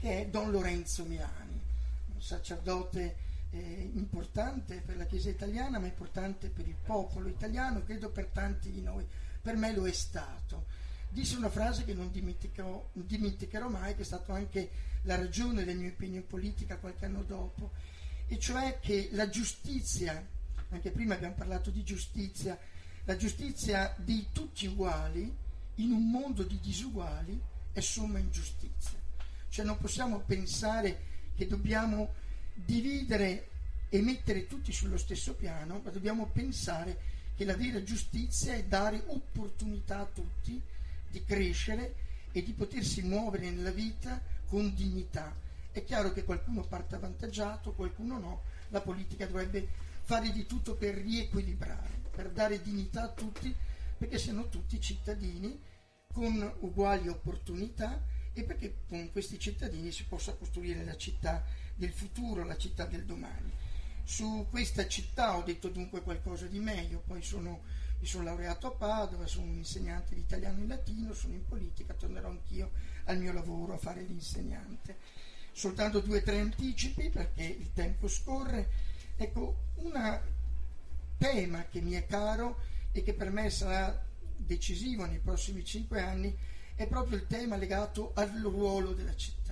che 0.00 0.22
è 0.22 0.26
Don 0.26 0.50
Lorenzo 0.50 1.04
Milani, 1.04 1.62
un 2.12 2.20
sacerdote 2.20 3.23
eh, 3.54 3.90
importante 3.94 4.82
per 4.84 4.96
la 4.96 5.06
Chiesa 5.06 5.30
italiana, 5.30 5.78
ma 5.78 5.86
importante 5.86 6.48
per 6.48 6.66
il 6.66 6.74
popolo 6.74 7.28
italiano, 7.28 7.84
credo 7.84 8.10
per 8.10 8.26
tanti 8.26 8.72
di 8.72 8.82
noi. 8.82 9.06
Per 9.40 9.56
me 9.56 9.72
lo 9.72 9.86
è 9.86 9.92
stato. 9.92 10.66
disse 11.08 11.36
una 11.36 11.50
frase 11.50 11.84
che 11.84 11.94
non 11.94 12.10
dimenticherò, 12.10 13.68
mai, 13.68 13.94
che 13.94 14.02
è 14.02 14.04
stata 14.04 14.34
anche 14.34 14.70
la 15.02 15.14
ragione 15.14 15.64
del 15.64 15.76
mio 15.76 15.86
impegno 15.86 16.16
in 16.16 16.26
politica 16.26 16.78
qualche 16.78 17.04
anno 17.04 17.22
dopo, 17.22 17.70
e 18.26 18.38
cioè 18.38 18.80
che 18.80 19.10
la 19.12 19.28
giustizia, 19.28 20.26
anche 20.70 20.90
prima 20.90 21.14
abbiamo 21.14 21.34
parlato 21.34 21.70
di 21.70 21.84
giustizia, 21.84 22.58
la 23.04 23.16
giustizia 23.16 23.94
di 23.98 24.26
tutti 24.32 24.66
uguali 24.66 25.32
in 25.76 25.92
un 25.92 26.10
mondo 26.10 26.42
di 26.42 26.58
disuguali 26.58 27.40
è 27.70 27.80
somma 27.80 28.18
ingiustizia. 28.18 28.98
Cioè 29.48 29.64
non 29.64 29.78
possiamo 29.78 30.20
pensare 30.20 31.12
che 31.36 31.46
dobbiamo 31.46 32.22
dividere 32.54 33.48
e 33.88 34.00
mettere 34.00 34.46
tutti 34.46 34.72
sullo 34.72 34.96
stesso 34.96 35.34
piano, 35.34 35.80
ma 35.82 35.90
dobbiamo 35.90 36.26
pensare 36.26 37.12
che 37.36 37.44
la 37.44 37.56
vera 37.56 37.82
giustizia 37.82 38.54
è 38.54 38.64
dare 38.64 39.02
opportunità 39.06 40.00
a 40.00 40.06
tutti 40.06 40.60
di 41.08 41.24
crescere 41.24 41.94
e 42.32 42.42
di 42.42 42.52
potersi 42.52 43.02
muovere 43.02 43.50
nella 43.50 43.70
vita 43.70 44.20
con 44.48 44.74
dignità. 44.74 45.34
È 45.70 45.82
chiaro 45.84 46.12
che 46.12 46.24
qualcuno 46.24 46.62
parte 46.62 46.94
avvantaggiato, 46.94 47.72
qualcuno 47.72 48.18
no, 48.18 48.42
la 48.68 48.80
politica 48.80 49.26
dovrebbe 49.26 49.68
fare 50.02 50.30
di 50.32 50.46
tutto 50.46 50.74
per 50.74 50.94
riequilibrare, 50.94 52.02
per 52.10 52.30
dare 52.30 52.62
dignità 52.62 53.02
a 53.02 53.12
tutti, 53.12 53.54
perché 53.96 54.18
siano 54.18 54.48
tutti 54.48 54.80
cittadini 54.80 55.60
con 56.12 56.54
uguali 56.60 57.08
opportunità 57.08 58.02
e 58.32 58.42
perché 58.44 58.82
con 58.88 59.10
questi 59.10 59.38
cittadini 59.38 59.90
si 59.90 60.04
possa 60.04 60.34
costruire 60.34 60.84
la 60.84 60.96
città 60.96 61.44
del 61.74 61.92
futuro, 61.92 62.44
la 62.44 62.56
città 62.56 62.84
del 62.84 63.04
domani. 63.04 63.52
Su 64.04 64.46
questa 64.50 64.86
città 64.86 65.36
ho 65.36 65.42
detto 65.42 65.68
dunque 65.68 66.02
qualcosa 66.02 66.46
di 66.46 66.58
meglio, 66.58 67.02
poi 67.06 67.22
sono, 67.22 67.62
mi 67.98 68.06
sono 68.06 68.24
laureato 68.24 68.66
a 68.66 68.70
Padova, 68.72 69.26
sono 69.26 69.46
un 69.46 69.56
insegnante 69.56 70.14
di 70.14 70.20
italiano 70.20 70.62
e 70.62 70.66
latino, 70.66 71.14
sono 71.14 71.34
in 71.34 71.44
politica, 71.46 71.94
tornerò 71.94 72.28
anch'io 72.28 72.70
al 73.04 73.18
mio 73.18 73.32
lavoro 73.32 73.74
a 73.74 73.78
fare 73.78 74.02
l'insegnante. 74.02 74.96
Soltanto 75.52 76.00
due 76.00 76.18
o 76.18 76.22
tre 76.22 76.40
anticipi 76.40 77.10
perché 77.10 77.44
il 77.44 77.72
tempo 77.72 78.08
scorre. 78.08 78.68
Ecco, 79.16 79.56
un 79.76 80.20
tema 81.16 81.64
che 81.68 81.80
mi 81.80 81.92
è 81.92 82.06
caro 82.06 82.58
e 82.92 83.02
che 83.02 83.14
per 83.14 83.30
me 83.30 83.48
sarà 83.50 84.04
decisivo 84.36 85.06
nei 85.06 85.18
prossimi 85.18 85.64
cinque 85.64 86.00
anni 86.00 86.36
è 86.74 86.86
proprio 86.86 87.16
il 87.16 87.26
tema 87.26 87.56
legato 87.56 88.12
al 88.14 88.30
ruolo 88.30 88.92
della 88.92 89.14
città. 89.14 89.43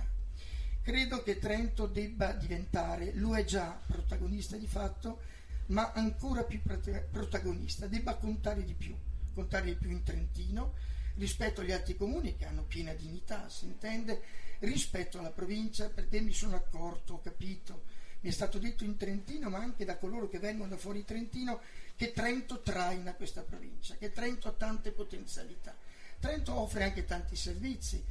Credo 0.83 1.23
che 1.23 1.39
Trento 1.39 1.87
debba 1.87 2.33
diventare, 2.33 3.13
lo 3.13 3.37
è 3.37 3.45
già 3.45 3.79
protagonista 3.87 4.57
di 4.57 4.67
fatto, 4.67 5.21
ma 5.67 5.93
ancora 5.93 6.43
più 6.43 6.61
protagonista, 6.61 7.87
debba 7.87 8.15
contare 8.15 8.65
di 8.65 8.73
più, 8.73 8.93
contare 9.33 9.63
di 9.63 9.75
più 9.75 9.91
in 9.91 10.03
Trentino 10.03 10.73
rispetto 11.15 11.61
agli 11.61 11.71
altri 11.71 11.95
comuni 11.95 12.35
che 12.35 12.45
hanno 12.45 12.63
piena 12.63 12.91
dignità, 12.91 13.47
si 13.47 13.63
intende, 13.63 14.23
rispetto 14.59 15.19
alla 15.19 15.31
provincia, 15.31 15.87
perché 15.87 16.19
mi 16.19 16.33
sono 16.33 16.57
accorto, 16.57 17.13
ho 17.13 17.21
capito, 17.21 17.83
mi 18.19 18.29
è 18.29 18.33
stato 18.33 18.59
detto 18.59 18.83
in 18.83 18.97
Trentino, 18.97 19.49
ma 19.49 19.59
anche 19.59 19.85
da 19.85 19.97
coloro 19.97 20.27
che 20.27 20.39
vengono 20.39 20.71
da 20.71 20.77
fuori 20.77 21.05
Trentino, 21.05 21.61
che 21.95 22.11
Trento 22.11 22.61
traina 22.61 23.13
questa 23.13 23.43
provincia, 23.43 23.95
che 23.95 24.11
Trento 24.11 24.49
ha 24.49 24.53
tante 24.53 24.91
potenzialità. 24.91 25.73
Trento 26.19 26.53
offre 26.53 26.83
anche 26.83 27.05
tanti 27.05 27.37
servizi, 27.37 28.03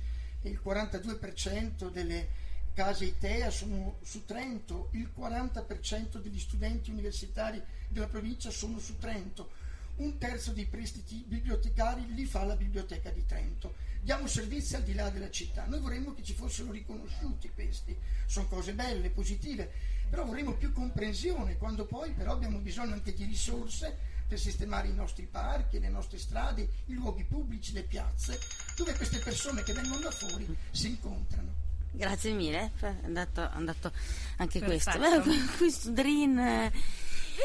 il 0.45 0.59
42% 0.65 1.91
delle 1.91 2.51
case 2.75 3.05
ITEA 3.05 3.51
sono 3.51 3.99
su 4.03 4.25
Trento, 4.25 4.89
il 4.93 5.11
40% 5.17 6.21
degli 6.21 6.39
studenti 6.39 6.91
universitari 6.91 7.63
della 7.89 8.07
provincia 8.07 8.51
sono 8.51 8.79
su 8.79 8.99
Trento, 8.99 9.51
un 9.97 10.17
terzo 10.17 10.53
dei 10.53 10.67
prestiti 10.67 11.23
bibliotecari 11.27 12.15
li 12.15 12.25
fa 12.25 12.45
la 12.45 12.57
biblioteca 12.57 13.11
di 13.11 13.27
Trento. 13.27 13.75
Diamo 14.01 14.27
servizi 14.27 14.75
al 14.75 14.83
di 14.83 14.95
là 14.95 15.11
della 15.11 15.31
città. 15.31 15.67
Noi 15.67 15.81
vorremmo 15.81 16.15
che 16.15 16.23
ci 16.23 16.33
fossero 16.33 16.73
riconosciuti 16.73 17.51
questi, 17.53 17.97
sono 18.27 18.49
cose 18.49 18.73
belle, 18.73 19.11
positive, 19.11 19.71
però 20.09 20.25
vorremmo 20.25 20.55
più 20.55 20.73
comprensione, 20.73 21.59
quando 21.59 21.85
poi 21.85 22.13
però 22.13 22.33
abbiamo 22.33 22.59
bisogno 22.59 22.95
anche 22.95 23.13
di 23.13 23.25
risorse 23.25 24.11
per 24.27 24.39
sistemare 24.41 24.89
i 24.89 24.95
nostri 24.95 25.27
parchi, 25.27 25.79
le 25.79 25.91
nostre 25.91 26.19
strade, 26.19 26.69
i 26.87 26.95
luoghi 26.95 27.25
pubblici, 27.25 27.75
le 27.75 27.83
piazze, 27.83 28.39
dove 28.77 28.95
queste 28.95 29.19
persone 29.19 29.63
che 29.63 29.75
vengono 29.75 30.01
da 30.01 30.11
fuori 30.11 30.57
si 30.71 30.89
incontrano. 30.89 31.72
Grazie 31.93 32.33
mille, 32.33 32.73
è 32.81 32.95
andato, 33.05 33.43
è 33.43 33.49
andato 33.53 33.93
anche 34.39 34.59
Perfetto. 34.59 34.99
questo. 34.99 35.31
Questo 35.59 35.91
Drin. 35.91 36.39
eh, 36.39 36.73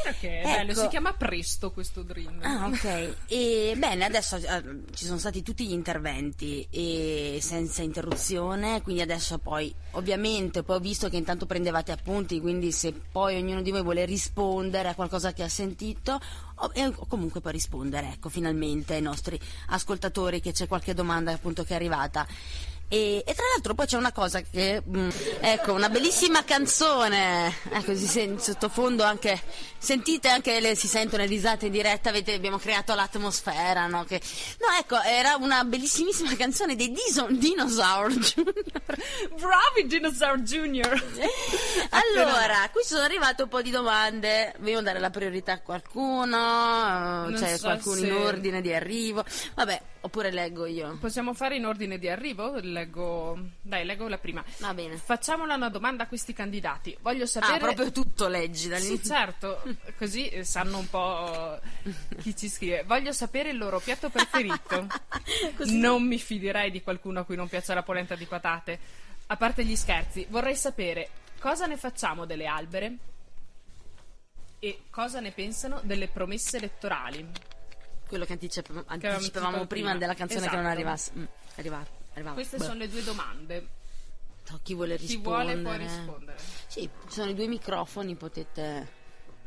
Vero 0.03 0.15
che 0.19 0.41
è 0.41 0.45
Ecco. 0.45 0.49
bello, 0.49 0.73
si 0.73 0.87
chiama 0.89 1.13
Presto 1.13 1.71
questo 1.71 2.03
Dream. 2.03 2.39
Ah, 2.41 2.67
ok. 2.67 3.15
E 3.27 3.73
bene, 3.77 4.03
adesso 4.03 4.35
eh, 4.35 4.81
ci 4.93 5.05
sono 5.05 5.17
stati 5.17 5.41
tutti 5.43 5.65
gli 5.65 5.71
interventi 5.71 6.67
e 6.69 7.39
senza 7.41 7.81
interruzione, 7.83 8.81
quindi 8.81 9.01
adesso 9.01 9.37
poi, 9.37 9.73
ovviamente, 9.91 10.63
poi 10.63 10.75
ho 10.75 10.79
visto 10.79 11.07
che 11.09 11.15
intanto 11.15 11.45
prendevate 11.45 11.93
appunti, 11.93 12.41
quindi 12.41 12.71
se 12.73 12.91
poi 12.91 13.37
ognuno 13.37 13.61
di 13.61 13.71
voi 13.71 13.81
vuole 13.81 14.03
rispondere 14.05 14.89
a 14.89 14.95
qualcosa 14.95 15.31
che 15.31 15.43
ha 15.43 15.49
sentito, 15.49 16.19
o, 16.55 16.71
e 16.73 16.93
comunque 17.07 17.39
poi 17.39 17.53
rispondere, 17.53 18.11
ecco, 18.11 18.27
finalmente 18.27 18.95
ai 18.95 19.01
nostri 19.01 19.39
ascoltatori 19.67 20.41
che 20.41 20.51
c'è 20.51 20.67
qualche 20.67 20.93
domanda 20.93 21.31
appunto 21.31 21.63
che 21.63 21.71
è 21.73 21.75
arrivata. 21.75 22.27
E, 22.89 23.21
e 23.25 23.33
tra 23.33 23.43
l'altro 23.53 23.73
poi 23.73 23.85
c'è 23.85 23.97
una 23.97 24.13
cosa 24.13 24.39
che, 24.41 24.81
mm, 24.87 25.09
ecco, 25.41 25.73
una 25.73 25.89
bellissima 25.89 26.45
canzone, 26.45 27.53
ecco, 27.71 27.93
si 27.93 28.07
sente 28.07 28.41
sottofondo 28.41 29.03
anche, 29.03 29.41
sentite 29.77 30.29
anche 30.29 30.61
le, 30.61 30.73
si 30.73 30.87
sentono 30.87 31.23
le 31.23 31.27
risate 31.27 31.65
in 31.65 31.73
diretta, 31.73 32.09
avete, 32.09 32.33
abbiamo 32.33 32.57
creato 32.57 32.95
l'atmosfera, 32.95 33.87
no? 33.87 34.05
Che, 34.05 34.21
no, 34.59 34.67
ecco, 34.79 35.01
era 35.01 35.35
una 35.35 35.65
bellissimissima 35.65 36.33
canzone 36.37 36.77
dei 36.77 36.89
Diso- 36.91 37.27
Dinosaur 37.29 38.13
Junior. 38.13 38.53
Bravi 39.37 39.87
Dinosaur 39.87 40.39
Junior! 40.39 41.03
Allora, 41.89 42.69
qui 42.71 42.83
sono 42.83 43.01
arrivate 43.03 43.43
un 43.43 43.49
po' 43.49 43.61
di 43.61 43.69
domande, 43.69 44.53
vogliamo 44.59 44.81
dare 44.81 44.99
la 44.99 45.09
priorità 45.09 45.53
a 45.53 45.59
qualcuno, 45.61 47.29
c'è 47.33 47.57
so 47.57 47.63
qualcuno 47.63 47.97
in 47.97 48.05
se- 48.05 48.11
ordine 48.11 48.61
di 48.61 48.73
arrivo, 48.73 49.23
vabbè, 49.55 49.81
oppure 50.01 50.31
leggo 50.31 50.65
io. 50.65 50.97
Possiamo 50.99 51.33
fare 51.33 51.55
in 51.55 51.65
ordine 51.65 51.97
di 51.97 52.07
arrivo? 52.09 52.59
Leggo. 52.77 53.39
Dai, 53.61 53.85
leggo 53.85 54.07
la 54.07 54.17
prima. 54.17 54.43
Va 54.59 54.73
bene. 54.73 54.97
Facciamola 54.97 55.55
una 55.55 55.69
domanda 55.69 56.03
a 56.03 56.07
questi 56.07 56.33
candidati. 56.33 56.95
Voglio 57.01 57.25
sapere. 57.25 57.53
Ah, 57.53 57.57
proprio 57.57 57.91
tutto 57.91 58.27
leggi 58.27 58.63
Sì, 58.63 58.67
dall'inizio. 58.69 59.13
certo, 59.13 59.63
così 59.97 60.29
eh, 60.29 60.43
sanno 60.43 60.77
un 60.77 60.89
po' 60.89 61.59
chi 62.21 62.35
ci 62.35 62.49
scrive. 62.49 62.83
Voglio 62.83 63.11
sapere 63.13 63.49
il 63.49 63.57
loro 63.57 63.79
piatto 63.79 64.09
preferito. 64.09 64.87
Non 65.65 66.05
mi 66.05 66.17
fiderei 66.19 66.71
di 66.71 66.81
qualcuno 66.81 67.19
a 67.21 67.23
cui 67.23 67.35
non 67.35 67.47
piace 67.49 67.73
la 67.73 67.83
polenta 67.83 68.15
di 68.15 68.25
patate. 68.25 68.79
A 69.27 69.35
parte 69.37 69.65
gli 69.65 69.75
scherzi, 69.75 70.25
vorrei 70.29 70.55
sapere 70.55 71.09
cosa 71.39 71.65
ne 71.65 71.75
facciamo 71.77 72.25
delle 72.25 72.45
albere 72.45 72.95
e 74.59 74.83
cosa 74.89 75.19
ne 75.19 75.31
pensano 75.31 75.79
delle 75.83 76.07
promesse 76.07 76.57
elettorali. 76.57 77.27
Quello 78.07 78.23
che 78.25 78.33
anticipavamo 78.33 78.85
prima 78.87 79.65
prima. 79.65 79.95
della 79.97 80.13
canzone 80.13 80.47
che 80.47 80.55
non 80.55 80.65
Esatto. 80.65 80.73
arrivasse. 80.75 81.11
Mm, 81.17 81.23
arriva- 81.57 81.85
arrivava. 82.17 82.35
Queste 82.35 82.57
Beh, 82.57 82.63
sono 82.63 82.77
le 82.79 82.89
due 82.89 83.03
domande. 83.03 83.67
Chi 84.63 84.73
vuole 84.75 84.97
Chi 84.97 85.05
rispondere? 85.07 85.61
vuole 85.61 85.77
può 85.77 85.85
rispondere. 85.85 86.37
Sì, 86.67 86.81
ci 87.07 87.13
sono 87.13 87.29
i 87.31 87.33
due 87.33 87.47
microfoni, 87.47 88.15
potete... 88.15 88.95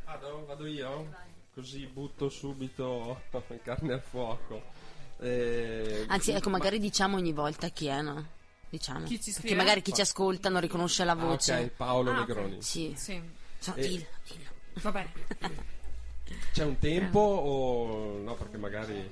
Vado, 0.05 0.45
vado 0.47 0.67
io? 0.67 1.11
Così 1.55 1.87
butto 1.87 2.29
subito 2.29 3.23
carne 3.63 3.95
al 3.95 4.03
fuoco. 4.03 4.63
Eh, 5.19 6.05
Anzi, 6.09 6.33
ecco, 6.33 6.51
ma- 6.51 6.59
magari 6.59 6.79
diciamo 6.79 7.17
ogni 7.17 7.33
volta 7.33 7.69
chi 7.69 7.87
è, 7.87 8.01
no? 8.03 8.27
Diciamo. 8.69 9.05
Chi 9.07 9.21
ci 9.21 9.33
Perché 9.33 9.55
magari 9.55 9.83
chi 9.83 9.93
ci 9.93 10.01
ascolta 10.03 10.49
non 10.49 10.61
riconosce 10.61 11.03
la 11.05 11.13
Ah, 11.13 11.17
voce. 11.17 11.55
ok, 11.55 11.67
Paolo 11.71 12.11
Ah. 12.13 12.19
Negroni. 12.21 12.63
Sì. 12.63 12.93
Sì, 12.97 13.21
So, 13.59 13.75
Eh. 13.75 13.89
dillo, 13.89 14.07
dillo. 14.27 14.51
va 14.75 14.93
bene. 14.93 15.13
C'è 16.53 16.65
un 16.65 16.79
tempo 16.79 17.19
o 17.19 18.19
no? 18.19 18.35
Perché 18.35 18.57
magari 18.57 19.09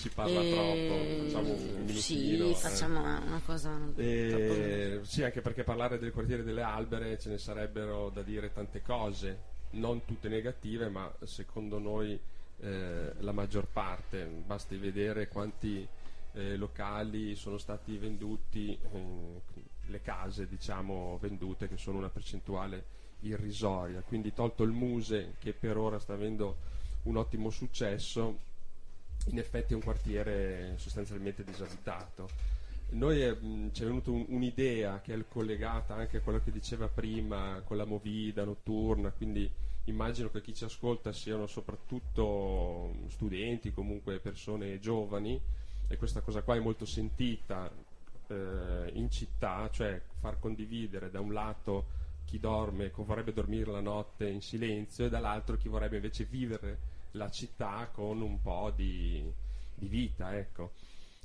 si 0.00 0.08
parla 0.08 0.40
Eh, 0.40 0.50
troppo. 0.50 1.24
Facciamo 1.24 1.52
un 1.52 1.62
minutino. 1.62 1.98
Sì, 1.98 2.38
eh. 2.38 2.54
facciamo 2.54 3.00
una, 3.00 3.22
una 3.26 3.42
cosa... 3.44 3.78
Eh, 3.96 5.00
sì, 5.02 5.22
anche 5.22 5.42
perché 5.42 5.62
parlare 5.62 5.98
del 5.98 6.10
quartiere 6.12 6.42
delle 6.42 6.62
Albere 6.62 7.18
ce 7.18 7.28
ne 7.28 7.36
sarebbero 7.36 8.08
da 8.08 8.22
dire 8.22 8.50
tante 8.50 8.80
cose, 8.80 9.38
non 9.72 10.04
tutte 10.06 10.28
negative, 10.28 10.88
ma 10.88 11.12
secondo 11.24 11.78
noi 11.78 12.18
eh, 12.60 13.12
la 13.18 13.32
maggior 13.32 13.66
parte. 13.66 14.24
Basti 14.24 14.76
vedere 14.78 15.28
quanti 15.28 15.86
eh, 16.32 16.56
locali 16.56 17.34
sono 17.34 17.58
stati 17.58 17.98
venduti, 17.98 18.72
eh, 18.72 19.40
le 19.86 20.00
case 20.00 20.46
diciamo 20.46 21.18
vendute, 21.20 21.68
che 21.68 21.76
sono 21.76 21.98
una 21.98 22.08
percentuale 22.08 22.84
irrisoria. 23.20 24.00
Quindi 24.00 24.32
tolto 24.32 24.62
il 24.62 24.70
Muse, 24.70 25.34
che 25.38 25.52
per 25.52 25.76
ora 25.76 25.98
sta 25.98 26.14
avendo 26.14 26.56
un 27.02 27.16
ottimo 27.16 27.50
successo, 27.50 28.48
in 29.26 29.38
effetti 29.38 29.72
è 29.72 29.76
un 29.76 29.82
quartiere 29.82 30.74
sostanzialmente 30.76 31.44
disabitato. 31.44 32.28
Noi 32.90 33.22
eh, 33.22 33.32
mh, 33.34 33.72
ci 33.72 33.82
è 33.82 33.86
venuta 33.86 34.10
un- 34.10 34.26
un'idea 34.28 35.00
che 35.00 35.14
è 35.14 35.24
collegata 35.28 35.94
anche 35.94 36.18
a 36.18 36.20
quello 36.20 36.40
che 36.42 36.50
diceva 36.50 36.88
prima 36.88 37.60
con 37.64 37.76
la 37.76 37.84
movida 37.84 38.44
notturna, 38.44 39.10
quindi 39.10 39.48
immagino 39.84 40.30
che 40.30 40.40
chi 40.40 40.54
ci 40.54 40.64
ascolta 40.64 41.12
siano 41.12 41.46
soprattutto 41.46 42.92
studenti, 43.08 43.72
comunque 43.72 44.18
persone 44.18 44.78
giovani 44.80 45.40
e 45.88 45.96
questa 45.96 46.20
cosa 46.20 46.42
qua 46.42 46.56
è 46.56 46.60
molto 46.60 46.84
sentita 46.84 47.70
eh, 48.28 48.90
in 48.94 49.10
città, 49.10 49.68
cioè 49.70 50.00
far 50.18 50.38
condividere 50.38 51.10
da 51.10 51.20
un 51.20 51.32
lato 51.32 51.98
chi 52.24 52.38
dorme, 52.38 52.92
vorrebbe 52.94 53.32
dormire 53.32 53.70
la 53.70 53.80
notte 53.80 54.28
in 54.28 54.40
silenzio 54.40 55.06
e 55.06 55.08
dall'altro 55.08 55.56
chi 55.56 55.68
vorrebbe 55.68 55.96
invece 55.96 56.24
vivere 56.24 56.78
la 57.12 57.30
città 57.30 57.88
con 57.92 58.20
un 58.20 58.40
po' 58.40 58.72
di, 58.74 59.22
di 59.74 59.88
vita. 59.88 60.36
Ecco. 60.36 60.72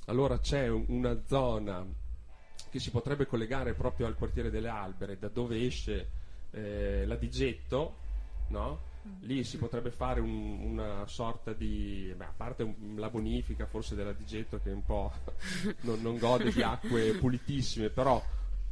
Allora 0.06 0.38
c'è 0.38 0.68
una 0.68 1.20
zona 1.26 1.84
che 2.70 2.78
si 2.78 2.90
potrebbe 2.90 3.26
collegare 3.26 3.74
proprio 3.74 4.06
al 4.06 4.16
quartiere 4.16 4.50
delle 4.50 4.68
Albere, 4.68 5.18
da 5.18 5.28
dove 5.28 5.64
esce 5.64 6.10
eh, 6.50 7.04
la 7.06 7.16
Digetto, 7.16 7.96
no? 8.48 8.94
lì 9.20 9.44
si 9.44 9.56
potrebbe 9.56 9.90
fare 9.90 10.20
un, 10.20 10.58
una 10.60 11.06
sorta 11.06 11.52
di, 11.52 12.12
beh, 12.16 12.24
a 12.24 12.34
parte 12.36 12.62
un, 12.62 12.94
la 12.96 13.08
bonifica 13.08 13.66
forse 13.66 13.94
della 13.94 14.12
Digetto 14.12 14.60
che 14.60 14.70
un 14.70 14.84
po' 14.84 15.12
non, 15.82 16.00
non 16.02 16.18
gode 16.18 16.52
di 16.52 16.62
acque 16.62 17.12
pulitissime, 17.12 17.90
però 17.90 18.22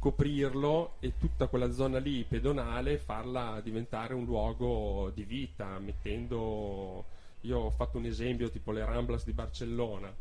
coprirlo 0.05 0.97
e 0.99 1.17
tutta 1.17 1.47
quella 1.47 1.71
zona 1.71 1.97
lì 1.97 2.23
pedonale 2.25 2.99
farla 2.99 3.59
diventare 3.63 4.13
un 4.13 4.23
luogo 4.23 5.09
di 5.15 5.23
vita, 5.23 5.79
mettendo, 5.79 7.05
io 7.41 7.57
ho 7.57 7.71
fatto 7.71 7.97
un 7.97 8.05
esempio 8.05 8.51
tipo 8.51 8.71
le 8.71 8.85
Ramblas 8.85 9.25
di 9.25 9.31
Barcellona, 9.31 10.13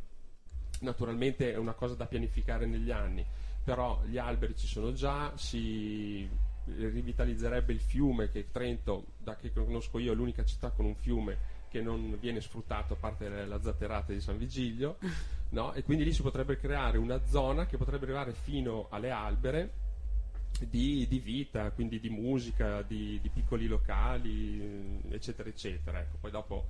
naturalmente 0.81 1.53
è 1.53 1.59
una 1.59 1.75
cosa 1.75 1.93
da 1.97 2.07
pianificare 2.07 2.65
negli 2.65 2.91
anni, 2.91 3.23
però 3.63 4.01
gli 4.07 4.17
alberi 4.17 4.57
ci 4.57 4.67
sono 4.67 4.95
già, 4.95 5.37
si 5.37 6.27
rivitalizzerebbe 6.65 7.75
il 7.75 7.81
fiume 7.81 8.31
che 8.31 8.47
Trento, 8.51 9.05
da 9.19 9.37
che 9.37 9.53
conosco 9.53 9.99
io, 9.99 10.13
è 10.13 10.15
l'unica 10.15 10.47
città 10.47 10.71
con 10.71 10.87
un 10.87 10.95
fiume 10.95 11.37
che 11.75 11.83
non 11.83 12.17
viene 12.21 12.41
sfruttato 12.41 12.93
a 12.93 12.97
parte 12.97 13.29
la 13.29 13.61
zatterata 13.61 14.13
di 14.13 14.21
San 14.21 14.39
Vigilio, 14.39 14.97
no? 15.51 15.73
e 15.73 15.83
quindi 15.83 16.05
lì 16.05 16.13
si 16.13 16.23
potrebbe 16.23 16.57
creare 16.57 16.99
una 16.99 17.27
zona 17.27 17.67
che 17.67 17.77
potrebbe 17.77 18.05
arrivare 18.05 18.33
fino 18.33 18.87
alle 18.91 19.11
albere 19.11 19.73
di, 20.61 21.05
di 21.09 21.19
vita, 21.19 21.73
quindi 21.73 21.99
di 21.99 22.11
musica, 22.11 22.83
di, 22.83 23.19
di, 23.21 23.29
piccoli 23.29 23.67
locali, 23.67 25.01
eccetera, 25.11 25.49
eccetera. 25.49 25.99
Ecco, 25.99 26.19
poi 26.21 26.31
dopo 26.31 26.65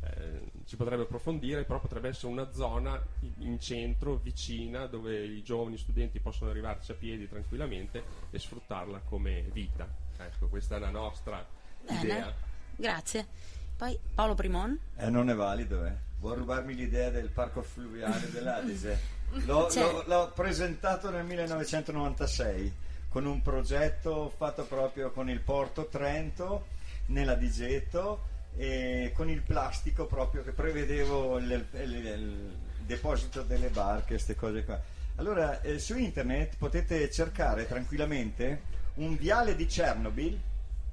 eh, 0.00 0.50
si 0.64 0.76
potrebbe 0.76 1.02
approfondire, 1.02 1.64
però 1.64 1.78
potrebbe 1.78 2.08
essere 2.08 2.32
una 2.32 2.50
zona 2.50 2.98
in 3.40 3.60
centro, 3.60 4.16
vicina, 4.16 4.86
dove 4.86 5.22
i 5.22 5.42
giovani 5.42 5.76
studenti 5.76 6.18
possono 6.18 6.48
arrivarci 6.48 6.92
a 6.92 6.94
piedi 6.94 7.28
tranquillamente 7.28 8.02
e 8.30 8.38
sfruttarla 8.38 9.00
come 9.00 9.50
vita. 9.52 9.86
Ecco, 10.16 10.48
questa 10.48 10.76
è 10.76 10.78
la 10.78 10.88
nostra 10.88 11.46
Bene. 11.84 12.00
idea. 12.02 12.34
Grazie. 12.74 13.55
Poi 13.76 13.98
Paolo 14.14 14.34
Primon. 14.34 14.78
Eh, 14.96 15.10
non 15.10 15.28
è 15.30 15.34
valido, 15.34 15.84
eh. 15.84 15.92
Vuoi 16.18 16.36
rubarmi 16.36 16.74
l'idea 16.74 17.10
del 17.10 17.28
parco 17.28 17.62
fluviale 17.62 18.30
dell'Adise? 18.30 19.14
L'ho, 19.44 19.68
Cioè- 19.70 19.82
l'ho- 19.92 20.04
l'ho 20.06 20.32
presentato 20.34 21.10
nel 21.10 21.24
1996 21.24 22.72
con 23.08 23.26
un 23.26 23.42
progetto 23.42 24.32
fatto 24.36 24.64
proprio 24.64 25.10
con 25.10 25.28
il 25.28 25.40
Porto 25.40 25.86
Trento 25.86 26.66
nella 27.06 27.34
Digeto 27.34 28.34
e 28.56 29.12
con 29.14 29.28
il 29.28 29.42
plastico 29.42 30.06
proprio 30.06 30.42
che 30.42 30.52
prevedevo 30.52 31.38
il, 31.38 31.66
il- 31.72 31.94
il 32.06 32.56
deposito 32.86 33.42
delle 33.42 33.68
barche, 33.68 34.14
queste 34.14 34.34
cose 34.36 34.64
qua. 34.64 34.80
Allora, 35.16 35.60
eh, 35.62 35.78
su 35.78 35.96
internet 35.96 36.56
potete 36.56 37.10
cercare 37.10 37.66
tranquillamente 37.66 38.62
un 38.94 39.16
viale 39.16 39.54
di 39.56 39.66
Chernobyl. 39.66 40.38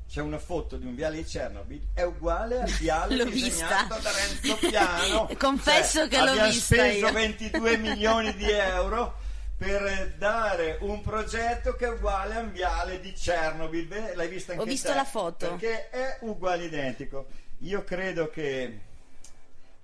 C'è 0.09 0.21
una 0.21 0.37
foto 0.37 0.77
di 0.77 0.85
un 0.85 0.93
viale 0.95 1.17
di 1.17 1.23
Chernobyl, 1.23 1.87
è 1.93 2.03
uguale 2.03 2.61
al 2.61 2.69
viale 2.71 3.15
L'ho 3.23 3.25
disegnato 3.25 3.95
vista. 3.95 4.09
da 4.09 4.11
Renzo 4.11 4.55
Piano. 4.67 5.29
Confesso 5.39 5.99
Cioè, 5.99 6.07
che 6.07 6.21
l'ho 6.21 6.43
vista 6.45 6.75
speso 6.75 7.07
io. 7.07 7.11
22 7.13 7.77
milioni 7.77 8.35
di 8.35 8.49
euro 8.51 9.15
per 9.57 10.15
dare 10.17 10.77
un 10.81 11.01
progetto 11.01 11.73
che 11.75 11.85
è 11.85 11.89
uguale 11.89 12.35
a 12.35 12.39
un 12.41 12.51
viale 12.51 12.99
di 12.99 13.11
Chernobyl. 13.13 13.85
Beh, 13.87 14.15
L'hai 14.15 14.27
vista 14.27 14.51
anche 14.51 14.63
Ho 14.63 14.67
visto 14.67 14.89
te? 14.89 14.95
la 14.95 15.05
foto. 15.05 15.47
Perché 15.49 15.89
è 15.89 16.17
uguale 16.21 16.65
identico. 16.65 17.25
Io 17.59 17.83
credo 17.83 18.29
che 18.29 18.79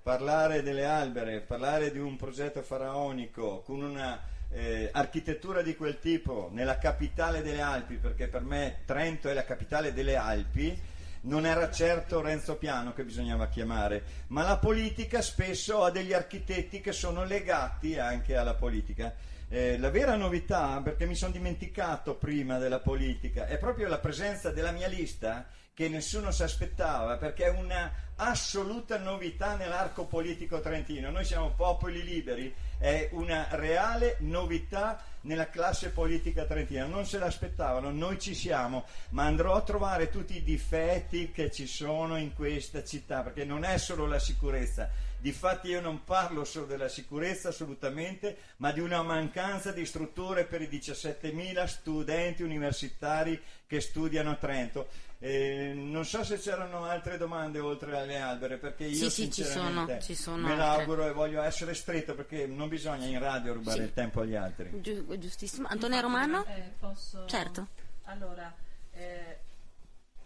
parlare 0.02 0.62
delle 0.62 0.84
albere, 0.84 1.40
parlare 1.40 1.90
di 1.90 1.98
un 1.98 2.16
progetto 2.16 2.62
faraonico 2.62 3.62
con 3.62 3.82
una 3.82 4.20
eh, 4.52 4.88
architettura 4.92 5.62
di 5.62 5.76
quel 5.76 5.98
tipo 5.98 6.48
nella 6.52 6.78
capitale 6.78 7.42
delle 7.42 7.60
Alpi, 7.60 7.96
perché 7.96 8.28
per 8.28 8.42
me 8.42 8.80
Trento 8.84 9.28
è 9.28 9.34
la 9.34 9.44
capitale 9.44 9.92
delle 9.92 10.16
Alpi, 10.16 10.78
non 11.22 11.44
era 11.44 11.70
certo 11.70 12.20
Renzo 12.20 12.56
Piano 12.56 12.92
che 12.92 13.04
bisognava 13.04 13.48
chiamare, 13.48 14.02
ma 14.28 14.42
la 14.42 14.56
politica 14.56 15.20
spesso 15.20 15.84
ha 15.84 15.90
degli 15.90 16.12
architetti 16.12 16.80
che 16.80 16.92
sono 16.92 17.24
legati 17.24 17.98
anche 17.98 18.36
alla 18.36 18.54
politica. 18.54 19.14
Eh, 19.48 19.78
la 19.78 19.90
vera 19.90 20.14
novità, 20.14 20.80
perché 20.82 21.06
mi 21.06 21.16
sono 21.16 21.32
dimenticato 21.32 22.14
prima 22.14 22.58
della 22.58 22.78
politica, 22.78 23.46
è 23.46 23.58
proprio 23.58 23.88
la 23.88 23.98
presenza 23.98 24.50
della 24.50 24.70
mia 24.70 24.86
lista 24.86 25.46
che 25.80 25.88
nessuno 25.88 26.30
si 26.30 26.42
aspettava, 26.42 27.16
perché 27.16 27.46
è 27.46 27.48
una 27.48 27.90
assoluta 28.16 28.98
novità 28.98 29.56
nell'arco 29.56 30.04
politico 30.04 30.60
trentino. 30.60 31.08
Noi 31.08 31.24
siamo 31.24 31.54
popoli 31.56 32.04
liberi, 32.04 32.54
è 32.76 33.08
una 33.12 33.46
reale 33.52 34.16
novità 34.18 35.02
nella 35.22 35.48
classe 35.48 35.88
politica 35.88 36.44
trentina. 36.44 36.84
Non 36.84 37.06
se 37.06 37.16
l'aspettavano, 37.16 37.90
noi 37.90 38.18
ci 38.18 38.34
siamo, 38.34 38.84
ma 39.10 39.24
andrò 39.24 39.54
a 39.54 39.62
trovare 39.62 40.10
tutti 40.10 40.36
i 40.36 40.42
difetti 40.42 41.30
che 41.30 41.50
ci 41.50 41.66
sono 41.66 42.18
in 42.18 42.34
questa 42.34 42.84
città, 42.84 43.22
perché 43.22 43.46
non 43.46 43.64
è 43.64 43.78
solo 43.78 44.04
la 44.06 44.18
sicurezza. 44.18 45.08
Difatti 45.16 45.68
io 45.68 45.80
non 45.80 46.04
parlo 46.04 46.44
solo 46.44 46.66
della 46.66 46.88
sicurezza 46.88 47.48
assolutamente, 47.48 48.36
ma 48.58 48.70
di 48.70 48.80
una 48.80 49.02
mancanza 49.02 49.72
di 49.72 49.86
strutture 49.86 50.44
per 50.44 50.60
i 50.60 50.68
17.000 50.68 51.64
studenti 51.64 52.42
universitari 52.42 53.40
che 53.66 53.80
studiano 53.80 54.30
a 54.30 54.34
Trento. 54.34 54.88
Eh, 55.22 55.72
non 55.74 56.06
so 56.06 56.24
se 56.24 56.38
c'erano 56.38 56.84
altre 56.84 57.18
domande 57.18 57.58
oltre 57.58 57.94
alle 57.98 58.16
albere, 58.18 58.56
perché 58.56 58.84
io 58.84 58.94
Sì, 58.96 59.10
sì, 59.10 59.30
ci 59.30 59.42
sinceramente 59.42 59.92
sono, 59.92 60.00
ci 60.00 60.14
sono 60.14 60.36
me 60.46 60.52
altre. 60.52 60.64
l'auguro 60.64 61.06
e 61.06 61.12
voglio 61.12 61.42
essere 61.42 61.74
stretto 61.74 62.14
perché 62.14 62.46
non 62.46 62.68
bisogna 62.70 63.04
in 63.04 63.18
radio 63.18 63.52
rubare 63.52 63.80
Sì. 63.80 63.84
il 63.84 63.92
tempo 63.92 64.20
agli 64.22 64.34
altri. 64.34 64.80
Giu- 64.80 65.18
giustissimo. 65.18 65.68
Antonio 65.68 66.00
Romano? 66.00 66.44
Eh, 66.46 66.72
posso... 66.78 67.26
Certo. 67.26 67.68
Allora, 68.04 68.50
eh, 68.92 69.38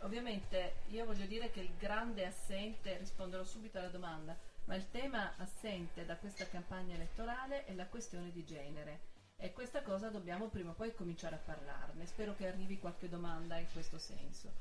ovviamente 0.02 0.74
io 0.90 1.04
voglio 1.04 1.26
dire 1.26 1.50
che 1.50 1.60
il 1.60 1.70
grande 1.76 2.24
assente, 2.26 2.96
risponderò 2.98 3.42
subito 3.42 3.78
alla 3.78 3.88
domanda, 3.88 4.36
ma 4.66 4.76
il 4.76 4.88
tema 4.92 5.34
assente 5.38 6.04
da 6.06 6.14
questa 6.16 6.46
campagna 6.46 6.94
elettorale 6.94 7.64
è 7.64 7.74
la 7.74 7.86
questione 7.86 8.30
di 8.30 8.44
genere. 8.44 9.00
E 9.36 9.52
questa 9.52 9.82
cosa 9.82 10.08
dobbiamo 10.08 10.46
prima 10.46 10.70
o 10.70 10.74
poi 10.74 10.94
cominciare 10.94 11.34
a 11.34 11.40
parlarne. 11.44 12.06
Spero 12.06 12.36
che 12.36 12.46
arrivi 12.46 12.78
qualche 12.78 13.08
domanda 13.08 13.58
in 13.58 13.66
questo 13.72 13.98
senso. 13.98 14.52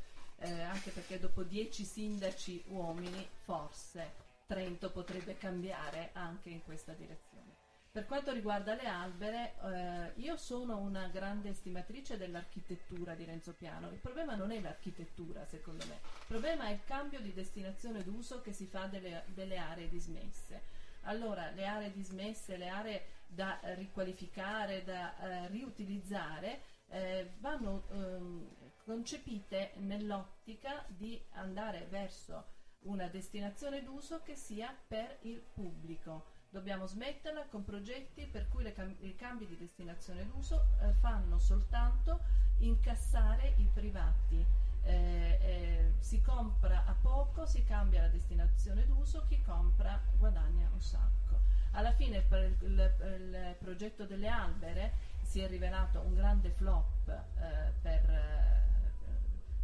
Eh, 0.45 0.61
anche 0.61 0.91
perché 0.91 1.19
dopo 1.19 1.43
dieci 1.43 1.85
sindaci 1.85 2.65
uomini, 2.67 3.25
forse 3.43 4.11
Trento 4.45 4.91
potrebbe 4.91 5.37
cambiare 5.37 6.09
anche 6.13 6.49
in 6.49 6.61
questa 6.63 6.91
direzione. 6.91 7.55
Per 7.89 8.05
quanto 8.05 8.33
riguarda 8.33 8.73
le 8.73 8.87
albere, 8.87 9.53
eh, 9.63 10.19
io 10.19 10.35
sono 10.35 10.79
una 10.79 11.07
grande 11.07 11.49
estimatrice 11.49 12.17
dell'architettura 12.17 13.13
di 13.13 13.23
Renzo 13.23 13.53
Piano. 13.53 13.89
Il 13.91 13.99
problema 13.99 14.35
non 14.35 14.51
è 14.51 14.59
l'architettura, 14.59 15.45
secondo 15.45 15.85
me. 15.85 15.93
Il 15.93 16.27
problema 16.27 16.65
è 16.65 16.73
il 16.73 16.83
cambio 16.83 17.21
di 17.21 17.33
destinazione 17.33 18.03
d'uso 18.03 18.41
che 18.41 18.51
si 18.51 18.65
fa 18.65 18.87
delle, 18.87 19.23
delle 19.27 19.57
aree 19.57 19.87
dismesse. 19.87 20.61
Allora, 21.03 21.51
le 21.51 21.65
aree 21.65 21.93
dismesse, 21.93 22.57
le 22.57 22.67
aree 22.67 23.05
da 23.27 23.59
riqualificare, 23.75 24.83
da 24.83 25.17
eh, 25.19 25.47
riutilizzare, 25.47 26.61
eh, 26.89 27.31
vanno 27.39 27.85
ehm, 27.91 28.62
concepite 28.83 29.73
nell'ottica 29.77 30.83
di 30.87 31.21
andare 31.31 31.87
verso 31.89 32.51
una 32.81 33.07
destinazione 33.07 33.81
d'uso 33.81 34.21
che 34.23 34.35
sia 34.35 34.75
per 34.87 35.19
il 35.21 35.39
pubblico. 35.39 36.31
Dobbiamo 36.49 36.85
smetterla 36.85 37.45
con 37.47 37.63
progetti 37.63 38.25
per 38.27 38.47
cui 38.49 38.71
cam- 38.73 38.95
i 38.99 39.15
cambi 39.15 39.47
di 39.47 39.57
destinazione 39.57 40.25
d'uso 40.27 40.67
eh, 40.81 40.91
fanno 40.99 41.39
soltanto 41.39 42.19
incassare 42.59 43.53
i 43.57 43.69
privati. 43.73 44.45
Eh, 44.85 45.39
eh, 45.41 45.93
si 45.99 46.21
compra 46.21 46.83
a 46.85 46.93
poco, 47.01 47.45
si 47.45 47.63
cambia 47.63 48.01
la 48.01 48.09
destinazione 48.09 48.85
d'uso, 48.85 49.23
chi 49.27 49.41
compra 49.41 49.99
guadagna 50.17 50.69
un 50.73 50.81
sacco. 50.81 51.39
Alla 51.71 51.93
fine 51.93 52.21
per 52.21 52.43
il, 52.43 52.57
il- 52.61 52.93
il 53.03 53.55
progetto 53.57 54.05
delle 54.05 54.27
albere 54.27 54.93
si 55.23 55.39
è 55.39 55.47
rivelato 55.47 56.01
un 56.01 56.13
grande 56.13 56.49
flop 56.51 57.07
eh, 57.09 57.71
per, 57.81 58.09
eh, 58.09 58.72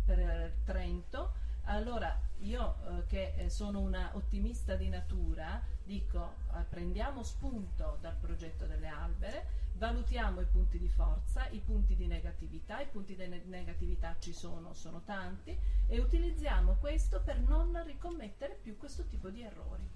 per 0.10 0.54
Trento. 0.64 1.34
Allora 1.66 2.20
io 2.40 2.76
eh, 2.98 3.06
che 3.06 3.34
eh, 3.36 3.50
sono 3.50 3.80
una 3.80 4.10
ottimista 4.14 4.76
di 4.76 4.90
natura 4.90 5.62
dico 5.84 6.34
eh, 6.56 6.64
prendiamo 6.68 7.22
spunto 7.22 8.00
dal 8.02 8.16
progetto 8.16 8.66
delle 8.66 8.88
albere, 8.88 9.46
valutiamo 9.74 10.42
i 10.42 10.46
punti 10.46 10.80
di 10.80 10.90
forza, 10.90 11.48
i 11.50 11.60
punti 11.60 11.96
di 11.96 12.08
negatività, 12.08 12.82
i 12.82 12.88
punti 12.88 13.16
di 13.16 13.28
ne- 13.28 13.44
negatività 13.46 14.16
ci 14.18 14.34
sono, 14.34 14.74
sono 14.74 15.04
tanti 15.06 15.56
e 15.86 16.00
utilizziamo 16.00 16.78
questo 16.80 17.22
per 17.22 17.40
non 17.40 17.80
ricommettere 17.86 18.58
più 18.60 18.78
questo 18.78 19.06
tipo 19.06 19.30
di 19.30 19.44
errori. 19.44 19.88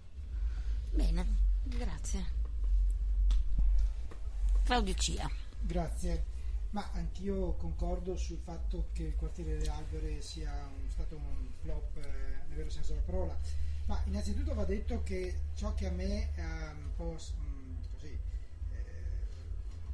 Bene, 0.91 1.26
grazie. 1.64 2.41
Claudio 4.64 4.93
Cia. 4.93 5.28
Grazie. 5.59 6.33
Ma 6.74 6.90
anch'io 6.94 7.54
concordo 7.54 8.16
sul 8.18 8.40
fatto 8.44 8.90
che 8.94 9.04
il 9.04 9.16
quartiere 9.16 9.58
delle 9.58 9.70
Albere 9.70 10.22
sia 10.22 10.52
un- 10.52 10.90
stato 10.90 11.16
un 11.18 11.48
flop 11.62 11.98
eh, 11.98 12.02
nel 12.48 12.58
vero 12.58 12.70
senso 12.72 12.94
della 12.94 13.06
parola. 13.06 13.38
Ma 13.86 14.02
innanzitutto 14.06 14.54
va 14.56 14.66
detto 14.66 15.04
che 15.04 15.36
ciò 15.54 15.74
che 15.76 15.86
a 15.88 15.92
me 15.92 16.30
ha 16.38 16.72
un 16.72 16.96
po' 16.96 17.12
mh, 17.14 17.92
così, 17.92 18.08
eh, 18.08 18.84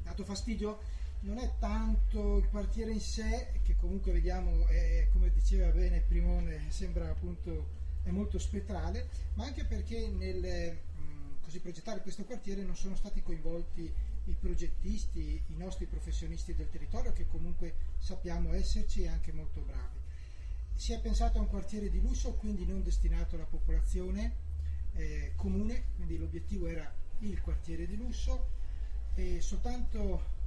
dato 0.04 0.24
fastidio 0.24 0.78
non 1.20 1.36
è 1.36 1.52
tanto 1.58 2.38
il 2.38 2.48
quartiere 2.48 2.92
in 2.92 3.00
sé, 3.00 3.48
che 3.62 3.76
comunque 3.76 4.12
vediamo, 4.12 4.66
è, 4.68 5.06
come 5.12 5.30
diceva 5.30 5.68
bene 5.70 6.00
Primone, 6.00 6.70
sembra 6.70 7.10
appunto 7.10 7.78
è 8.04 8.10
molto 8.10 8.38
spettrale, 8.38 9.06
ma 9.34 9.44
anche 9.44 9.64
perché 9.66 10.08
nel 10.08 10.78
mh, 10.96 11.42
così 11.42 11.60
progettare 11.60 12.00
questo 12.00 12.24
quartiere 12.24 12.62
non 12.62 12.74
sono 12.74 12.96
stati 12.96 13.20
coinvolti 13.22 13.92
i 14.26 14.34
progettisti, 14.34 15.42
i 15.46 15.56
nostri 15.56 15.86
professionisti 15.86 16.54
del 16.54 16.70
territorio 16.70 17.12
che 17.12 17.26
comunque 17.26 17.74
sappiamo 17.98 18.52
esserci 18.52 19.02
e 19.02 19.08
anche 19.08 19.32
molto 19.32 19.60
bravi. 19.60 19.98
Si 20.74 20.92
è 20.92 21.00
pensato 21.00 21.38
a 21.38 21.42
un 21.42 21.48
quartiere 21.48 21.90
di 21.90 22.00
lusso, 22.00 22.32
quindi 22.34 22.64
non 22.64 22.82
destinato 22.82 23.34
alla 23.34 23.44
popolazione 23.44 24.48
eh, 24.94 25.32
comune, 25.36 25.84
quindi 25.96 26.16
l'obiettivo 26.16 26.66
era 26.66 26.92
il 27.20 27.40
quartiere 27.40 27.86
di 27.86 27.96
lusso 27.96 28.48
e 29.14 29.40
soltanto 29.40 30.38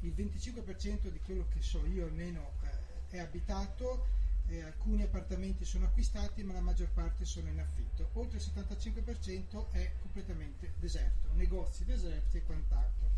il 0.00 0.12
25% 0.14 1.08
di 1.08 1.20
quello 1.20 1.46
che 1.48 1.60
so 1.62 1.84
io 1.86 2.04
almeno 2.04 2.52
eh, 2.62 3.16
è 3.16 3.18
abitato, 3.18 4.06
eh, 4.48 4.62
alcuni 4.62 5.02
appartamenti 5.02 5.64
sono 5.64 5.86
acquistati 5.86 6.42
ma 6.42 6.52
la 6.52 6.60
maggior 6.60 6.88
parte 6.88 7.24
sono 7.24 7.48
in 7.48 7.60
affitto, 7.60 8.10
oltre 8.14 8.38
il 8.38 8.44
75% 8.44 9.70
è 9.72 9.92
completamente 10.00 10.72
deserto, 10.78 11.28
negozi 11.34 11.84
deserti 11.84 12.38
e 12.38 12.42
quant'altro. 12.44 13.08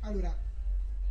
Allora, 0.00 0.36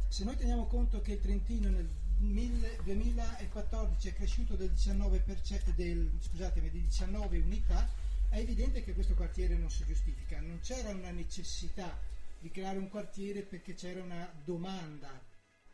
se 0.08 0.24
noi 0.24 0.36
teniamo 0.36 0.68
conto 0.68 1.01
che 1.01 1.14
il 1.14 1.22
Trentino 1.22 1.70
nel 1.70 1.89
1000 2.20 2.82
2014 2.84 4.08
è 4.08 4.14
cresciuto 4.14 4.56
del 4.56 4.72
19%, 4.72 5.74
del, 5.76 6.12
scusatemi, 6.20 6.70
di 6.70 6.82
19 6.82 7.39
unità, 7.39 7.89
è 8.30 8.38
evidente 8.38 8.84
che 8.84 8.93
questo 8.93 9.14
quartiere 9.14 9.56
non 9.56 9.70
si 9.70 9.86
giustifica. 9.86 10.39
Non 10.39 10.60
c'era 10.62 10.89
una 10.89 11.12
necessità 11.12 11.99
di 12.39 12.49
creare 12.51 12.78
un 12.78 12.89
quartiere 12.89 13.41
perché 13.41 13.74
c'era 13.74 14.01
una 14.01 14.32
domanda 14.43 15.32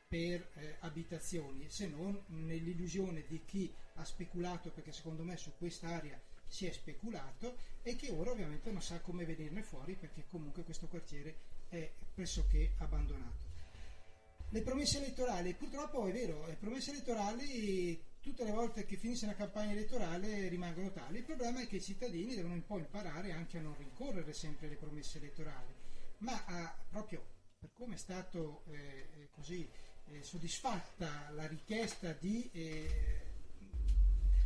per 0.10 0.50
eh, 0.56 0.78
abitazioni, 0.80 1.70
se 1.70 1.88
non 1.88 2.20
nell'illusione 2.30 3.26
di 3.28 3.46
chi 3.46 3.72
ha 3.94 4.04
speculato, 4.04 4.72
perché 4.72 4.92
secondo 4.92 5.24
me 5.24 5.38
su 5.38 5.54
quest'area 5.56 6.20
si 6.48 6.66
è 6.66 6.72
speculato 6.72 7.56
e 7.84 7.96
che 7.96 8.10
ora 8.10 8.32
ovviamente 8.32 8.72
non 8.72 8.82
sa 8.82 9.00
come 9.02 9.24
venirne 9.24 9.62
fuori 9.62 9.94
perché 9.94 10.26
comunque 10.28 10.64
questo 10.64 10.88
quartiere 10.88 11.36
è 11.70 11.92
pressoché 12.14 12.74
abbandonato. 12.80 13.48
Le 14.50 14.62
promesse 14.64 14.98
elettorali, 14.98 15.54
purtroppo 15.54 16.08
è 16.08 16.12
vero, 16.12 16.48
le 16.48 16.56
promesse 16.56 16.90
elettorali 16.90 18.04
tutte 18.20 18.44
le 18.44 18.52
volte 18.52 18.84
che 18.84 18.98
finisce 18.98 19.26
una 19.26 19.36
campagna 19.36 19.74
elettorale 19.74 20.48
rimangono 20.48 20.92
tali. 20.92 21.20
Il 21.20 21.24
problema 21.24 21.62
è 21.62 21.68
che 21.68 21.76
i 21.76 21.82
cittadini 21.82 22.34
devono 22.34 22.56
un 22.56 22.66
po' 22.66 22.80
imparare 22.80 23.32
anche 23.32 23.60
a 23.60 23.62
non 23.62 23.78
rincorrere 23.78 24.34
sempre 24.34 24.68
le 24.68 24.76
promesse 24.76 25.20
elettorali, 25.20 25.72
ma 26.20 26.44
a, 26.46 26.76
proprio 26.90 27.38
per 27.60 27.72
come 27.74 27.94
è 27.94 27.98
stato 27.98 28.64
eh, 28.72 29.28
così 29.32 29.70
eh, 30.12 30.24
soddisfatta 30.24 31.30
la 31.36 31.48
richiesta 31.48 32.12
di, 32.14 32.50
eh, 32.54 33.22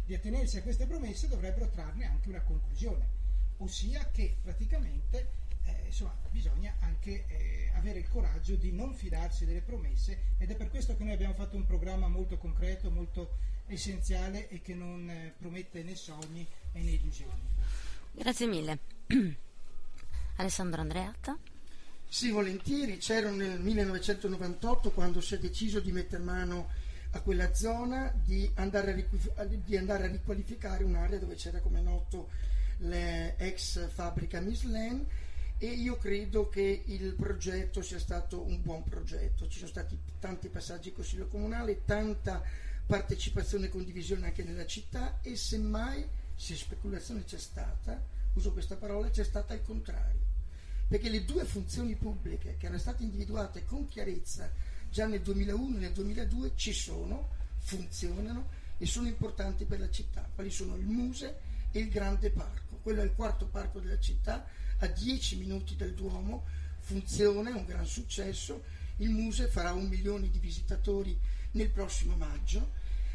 di 0.05 0.14
attenersi 0.14 0.57
a 0.57 0.61
queste 0.61 0.86
promesse 0.86 1.28
dovrebbero 1.28 1.70
trarne 1.70 2.05
anche 2.05 2.30
una 2.30 2.41
conclusione, 2.41 3.09
ossia 3.57 4.09
che 4.11 4.38
praticamente 4.41 5.41
eh, 5.66 5.86
insomma, 5.86 6.16
bisogna 6.30 6.76
anche 6.80 7.26
eh, 7.28 7.72
avere 7.76 7.99
il 7.99 8.09
coraggio 8.09 8.55
di 8.55 8.72
non 8.72 8.93
fidarsi 8.93 9.45
delle 9.45 9.61
promesse 9.61 10.36
ed 10.38 10.51
è 10.51 10.55
per 10.55 10.70
questo 10.70 10.95
che 10.95 11.03
noi 11.03 11.14
abbiamo 11.14 11.34
fatto 11.34 11.55
un 11.55 11.66
programma 11.66 12.07
molto 12.07 12.38
concreto, 12.38 12.89
molto 12.91 13.38
essenziale 13.68 14.49
e 14.49 14.61
che 14.61 14.74
non 14.74 15.09
eh, 15.09 15.34
promette 15.38 15.84
né 15.84 15.95
sogni 15.95 16.45
né 16.74 16.82
illusioni. 16.82 17.41
Grazie 18.11 18.47
mille. 18.47 18.80
Alessandro 20.36 20.82
Andreatta. 20.82 21.38
Sì, 22.14 22.30
volentieri, 22.30 22.97
c'ero 22.97 23.32
nel 23.32 23.59
1998 23.59 24.91
quando 24.91 25.20
si 25.20 25.34
è 25.34 25.39
deciso 25.39 25.80
di 25.80 25.91
mettere 25.91 26.22
mano 26.22 26.70
a 27.14 27.22
quella 27.22 27.55
zona, 27.55 28.14
di 28.24 28.47
andare 28.53 28.91
a, 28.91 28.93
riqui- 28.93 29.64
di 29.66 29.76
andare 29.78 30.03
a 30.03 30.11
riqualificare 30.11 30.84
un'area 30.84 31.18
dove 31.18 31.34
c'era 31.34 31.59
come 31.59 31.82
noto 31.82 32.30
l'ex 32.82 33.89
fabbrica 33.89 34.39
Mislen 34.41 35.03
e 35.57 35.66
io 35.66 35.97
credo 35.97 36.49
che 36.49 36.84
il 36.86 37.16
progetto 37.16 37.82
sia 37.82 37.97
stato 37.97 38.45
un 38.45 38.61
buon 38.61 38.84
progetto, 38.84 39.47
ci 39.47 39.57
sono 39.57 39.72
stati 39.72 39.97
tanti 40.20 40.49
passaggi 40.49 40.89
in 40.89 40.93
consiglio 40.93 41.26
comunale, 41.26 41.84
tanta 41.84 42.43
partecipazione 42.86 43.66
e 43.66 43.70
condivisione 43.70 44.28
anche 44.28 44.43
nella 44.43 44.68
città 44.68 45.18
e 45.24 45.36
semmai 45.36 46.07
se 46.36 46.53
speculazione 46.53 47.24
c'è 47.24 47.39
stata, 47.39 47.99
uso 48.34 48.51
questa 48.51 48.76
parola, 48.76 49.09
c'è 49.09 49.24
stata 49.24 49.53
al 49.53 49.64
contrario 49.64 50.33
perché 50.88 51.10
le 51.10 51.26
due 51.26 51.46
funzioni 51.46 51.96
pubbliche 51.96 52.56
che 52.58 52.66
erano 52.66 52.80
state 52.80 53.04
individuate 53.04 53.66
con 53.66 53.88
chiarezza 53.88 54.52
già 54.90 55.08
nel 55.08 55.22
2001 55.22 55.78
e 55.78 55.80
nel 55.80 55.92
2002 55.92 56.52
ci 56.56 56.74
sono, 56.74 57.30
funzionano 57.58 58.62
e 58.78 58.86
sono 58.86 59.08
importanti 59.08 59.66
per 59.66 59.80
la 59.80 59.90
città, 59.90 60.30
quali 60.34 60.52
sono? 60.52 60.76
Il 60.76 60.86
Muse 60.86 61.40
e 61.72 61.80
il 61.80 61.90
Grande 61.90 62.30
Parco. 62.30 62.78
Quello 62.84 63.02
è 63.02 63.06
il 63.06 63.14
quarto 63.16 63.48
parco 63.48 63.80
della 63.80 64.00
città, 64.00 64.46
a 64.80 64.88
10 64.88 65.38
minuti 65.38 65.76
dal 65.76 65.94
Duomo, 65.94 66.44
funziona, 66.80 67.50
è 67.50 67.54
un 67.54 67.66
gran 67.66 67.86
successo, 67.86 68.64
il 68.98 69.10
Muse 69.10 69.48
farà 69.48 69.74
un 69.74 69.88
milione 69.88 70.30
di 70.30 70.38
visitatori 70.38 71.18
nel 71.52 71.70
prossimo 71.70 72.16
maggio, 72.16 72.74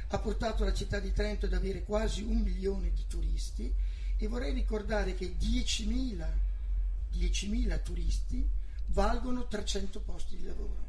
ha 0.09 0.19
portato 0.19 0.64
la 0.64 0.73
città 0.73 0.99
di 0.99 1.12
Trento 1.12 1.47
ad 1.47 1.53
avere 1.53 1.85
quasi 1.85 2.23
un 2.23 2.39
milione 2.39 2.91
di 2.93 3.05
turisti 3.07 3.73
e 4.16 4.27
vorrei 4.27 4.55
ricordare 4.55 5.14
che 5.14 5.37
10.000 5.39 6.27
10.000 7.13 7.83
turisti 7.83 8.47
valgono 8.87 9.47
300 9.47 10.01
posti 10.01 10.37
di 10.37 10.45
lavoro, 10.45 10.87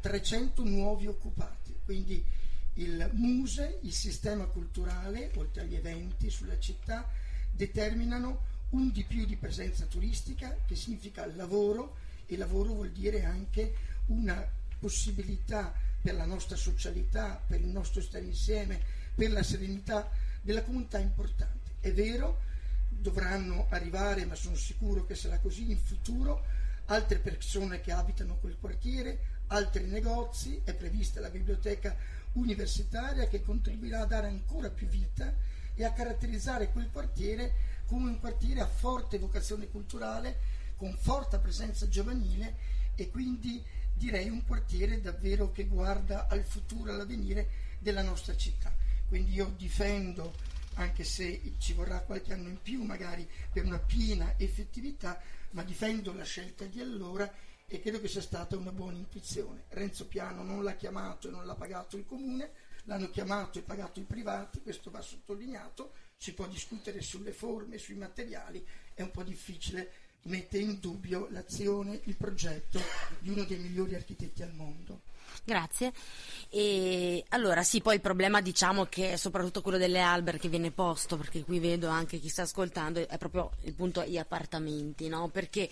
300 0.00 0.64
nuovi 0.64 1.06
occupati. 1.06 1.74
Quindi 1.84 2.24
il 2.74 3.10
Muse, 3.14 3.78
il 3.82 3.92
sistema 3.92 4.44
culturale, 4.44 5.30
oltre 5.36 5.62
agli 5.62 5.74
eventi 5.74 6.28
sulla 6.30 6.58
città, 6.58 7.08
determinano 7.50 8.54
un 8.70 8.90
di 8.90 9.04
più 9.04 9.24
di 9.24 9.36
presenza 9.36 9.84
turistica 9.86 10.56
che 10.66 10.74
significa 10.74 11.24
lavoro 11.34 11.96
e 12.26 12.36
lavoro 12.36 12.72
vuol 12.72 12.90
dire 12.90 13.24
anche 13.24 13.74
una 14.06 14.46
possibilità 14.78 15.72
per 16.00 16.14
la 16.14 16.26
nostra 16.26 16.56
socialità, 16.56 17.42
per 17.46 17.60
il 17.60 17.68
nostro 17.68 18.00
stare 18.00 18.24
insieme, 18.24 18.80
per 19.14 19.30
la 19.30 19.42
serenità 19.42 20.10
della 20.42 20.62
comunità 20.62 20.98
importante. 20.98 21.76
È 21.80 21.92
vero, 21.92 22.42
dovranno 22.98 23.66
arrivare, 23.70 24.24
ma 24.24 24.34
sono 24.34 24.56
sicuro 24.56 25.04
che 25.04 25.14
sarà 25.14 25.38
così 25.38 25.70
in 25.70 25.78
futuro, 25.78 26.44
altre 26.86 27.18
persone 27.18 27.80
che 27.80 27.92
abitano 27.92 28.36
quel 28.36 28.56
quartiere, 28.58 29.34
altri 29.48 29.84
negozi, 29.84 30.60
è 30.64 30.74
prevista 30.74 31.20
la 31.20 31.30
biblioteca 31.30 31.96
universitaria 32.32 33.28
che 33.28 33.42
contribuirà 33.42 34.02
a 34.02 34.06
dare 34.06 34.26
ancora 34.26 34.70
più 34.70 34.86
vita 34.86 35.32
e 35.74 35.84
a 35.84 35.92
caratterizzare 35.92 36.70
quel 36.70 36.90
quartiere 36.90 37.74
come 37.86 38.10
un 38.10 38.20
quartiere 38.20 38.60
a 38.60 38.66
forte 38.66 39.18
vocazione 39.18 39.68
culturale, 39.68 40.38
con 40.76 40.96
forte 40.98 41.38
presenza 41.38 41.88
giovanile 41.88 42.56
e 42.94 43.10
quindi 43.10 43.62
direi 43.94 44.28
un 44.28 44.44
quartiere 44.44 45.00
davvero 45.00 45.52
che 45.52 45.66
guarda 45.66 46.26
al 46.28 46.44
futuro, 46.44 46.92
all'avvenire 46.92 47.48
della 47.78 48.02
nostra 48.02 48.36
città. 48.36 48.74
Quindi 49.08 49.32
io 49.32 49.52
difendo 49.56 50.34
anche 50.76 51.04
se 51.04 51.54
ci 51.58 51.72
vorrà 51.72 52.00
qualche 52.00 52.32
anno 52.32 52.48
in 52.48 52.60
più 52.60 52.82
magari 52.82 53.28
per 53.52 53.64
una 53.64 53.78
piena 53.78 54.34
effettività, 54.38 55.20
ma 55.50 55.62
difendo 55.62 56.12
la 56.12 56.24
scelta 56.24 56.64
di 56.64 56.80
allora 56.80 57.30
e 57.66 57.80
credo 57.80 58.00
che 58.00 58.08
sia 58.08 58.20
stata 58.20 58.56
una 58.56 58.72
buona 58.72 58.96
intuizione. 58.96 59.64
Renzo 59.70 60.06
Piano 60.06 60.42
non 60.42 60.62
l'ha 60.62 60.76
chiamato 60.76 61.28
e 61.28 61.30
non 61.30 61.44
l'ha 61.44 61.54
pagato 61.54 61.96
il 61.96 62.06
comune, 62.06 62.52
l'hanno 62.84 63.10
chiamato 63.10 63.58
e 63.58 63.62
pagato 63.62 64.00
i 64.00 64.04
privati, 64.04 64.62
questo 64.62 64.90
va 64.90 65.00
sottolineato, 65.00 65.92
si 66.16 66.32
può 66.32 66.46
discutere 66.46 67.00
sulle 67.02 67.32
forme, 67.32 67.78
sui 67.78 67.96
materiali, 67.96 68.64
è 68.94 69.02
un 69.02 69.10
po' 69.10 69.22
difficile 69.22 69.92
mettere 70.22 70.62
in 70.62 70.78
dubbio 70.80 71.28
l'azione, 71.30 72.00
il 72.04 72.16
progetto 72.16 72.80
di 73.18 73.30
uno 73.30 73.44
dei 73.44 73.58
migliori 73.58 73.94
architetti 73.94 74.42
al 74.42 74.54
mondo. 74.54 75.02
Grazie. 75.46 75.92
E 76.50 77.24
allora 77.28 77.62
sì, 77.62 77.80
poi 77.80 77.94
il 77.94 78.00
problema 78.00 78.40
diciamo 78.40 78.86
che 78.86 79.12
è 79.12 79.16
soprattutto 79.16 79.62
quello 79.62 79.78
delle 79.78 80.00
alberi 80.00 80.40
che 80.40 80.48
viene 80.48 80.72
posto, 80.72 81.16
perché 81.16 81.44
qui 81.44 81.60
vedo 81.60 81.86
anche 81.86 82.18
chi 82.18 82.28
sta 82.28 82.42
ascoltando, 82.42 83.06
è 83.06 83.16
proprio 83.16 83.52
il 83.62 83.72
punto 83.74 84.02
gli 84.02 84.18
appartamenti, 84.18 85.06
no? 85.06 85.28
Perché 85.28 85.68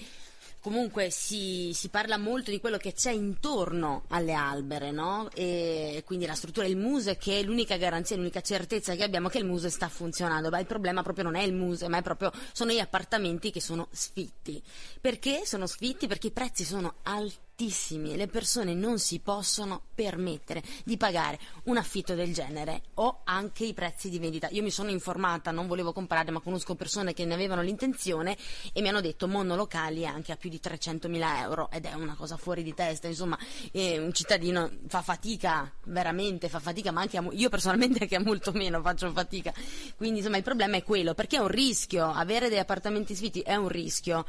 comunque 0.60 1.10
si, 1.10 1.72
si, 1.74 1.88
parla 1.88 2.18
molto 2.18 2.52
di 2.52 2.60
quello 2.60 2.76
che 2.76 2.92
c'è 2.92 3.10
intorno 3.10 4.04
alle 4.10 4.32
albere, 4.32 4.92
no? 4.92 5.28
E 5.34 6.04
quindi 6.06 6.24
la 6.24 6.36
struttura 6.36 6.68
del 6.68 6.76
muse 6.76 7.16
che 7.16 7.40
è 7.40 7.42
l'unica 7.42 7.76
garanzia, 7.76 8.14
l'unica 8.14 8.42
certezza 8.42 8.94
che 8.94 9.02
abbiamo 9.02 9.28
che 9.28 9.38
il 9.38 9.44
muse 9.44 9.70
sta 9.70 9.88
funzionando. 9.88 10.50
Ma 10.50 10.60
il 10.60 10.66
problema 10.66 11.02
proprio 11.02 11.24
non 11.24 11.34
è 11.34 11.42
il 11.42 11.52
muse, 11.52 11.88
ma 11.88 12.00
proprio, 12.00 12.30
sono 12.52 12.70
gli 12.70 12.78
appartamenti 12.78 13.50
che 13.50 13.60
sono 13.60 13.88
sfitti. 13.90 14.62
Perché 15.00 15.42
sono 15.44 15.66
sfitti? 15.66 16.06
Perché 16.06 16.28
i 16.28 16.32
prezzi 16.32 16.62
sono 16.62 16.94
altissimi 17.02 17.53
altissimi, 17.54 18.16
le 18.16 18.26
persone 18.26 18.74
non 18.74 18.98
si 18.98 19.20
possono 19.20 19.82
permettere 19.94 20.60
di 20.84 20.96
pagare 20.96 21.38
un 21.64 21.76
affitto 21.76 22.14
del 22.16 22.34
genere 22.34 22.82
o 22.94 23.20
anche 23.22 23.64
i 23.64 23.72
prezzi 23.72 24.08
di 24.08 24.18
vendita. 24.18 24.48
Io 24.50 24.62
mi 24.62 24.72
sono 24.72 24.90
informata, 24.90 25.52
non 25.52 25.68
volevo 25.68 25.92
comprare, 25.92 26.32
ma 26.32 26.40
conosco 26.40 26.74
persone 26.74 27.14
che 27.14 27.24
ne 27.24 27.34
avevano 27.34 27.62
l'intenzione 27.62 28.36
e 28.72 28.80
mi 28.82 28.88
hanno 28.88 29.00
detto 29.00 29.28
monolocali 29.28 30.04
anche 30.04 30.32
a 30.32 30.36
più 30.36 30.50
di 30.50 30.60
300.000 30.62 31.38
euro 31.42 31.70
ed 31.70 31.84
è 31.84 31.92
una 31.92 32.16
cosa 32.16 32.36
fuori 32.36 32.64
di 32.64 32.74
testa, 32.74 33.06
insomma 33.06 33.38
eh, 33.70 33.98
un 34.00 34.12
cittadino 34.12 34.70
fa 34.88 35.02
fatica, 35.02 35.72
veramente 35.84 36.48
fa 36.48 36.58
fatica, 36.58 36.90
ma 36.90 37.02
anche 37.02 37.18
a, 37.18 37.24
io 37.30 37.48
personalmente 37.48 38.00
anche 38.02 38.16
a 38.16 38.20
molto 38.20 38.50
meno 38.50 38.82
faccio 38.82 39.12
fatica. 39.12 39.52
Quindi 39.96 40.18
insomma 40.18 40.38
il 40.38 40.42
problema 40.42 40.76
è 40.76 40.82
quello, 40.82 41.14
perché 41.14 41.36
è 41.36 41.40
un 41.40 41.48
rischio, 41.48 42.10
avere 42.10 42.48
degli 42.48 42.58
appartamenti 42.58 43.14
sfitti 43.14 43.40
è 43.42 43.54
un 43.54 43.68
rischio 43.68 44.26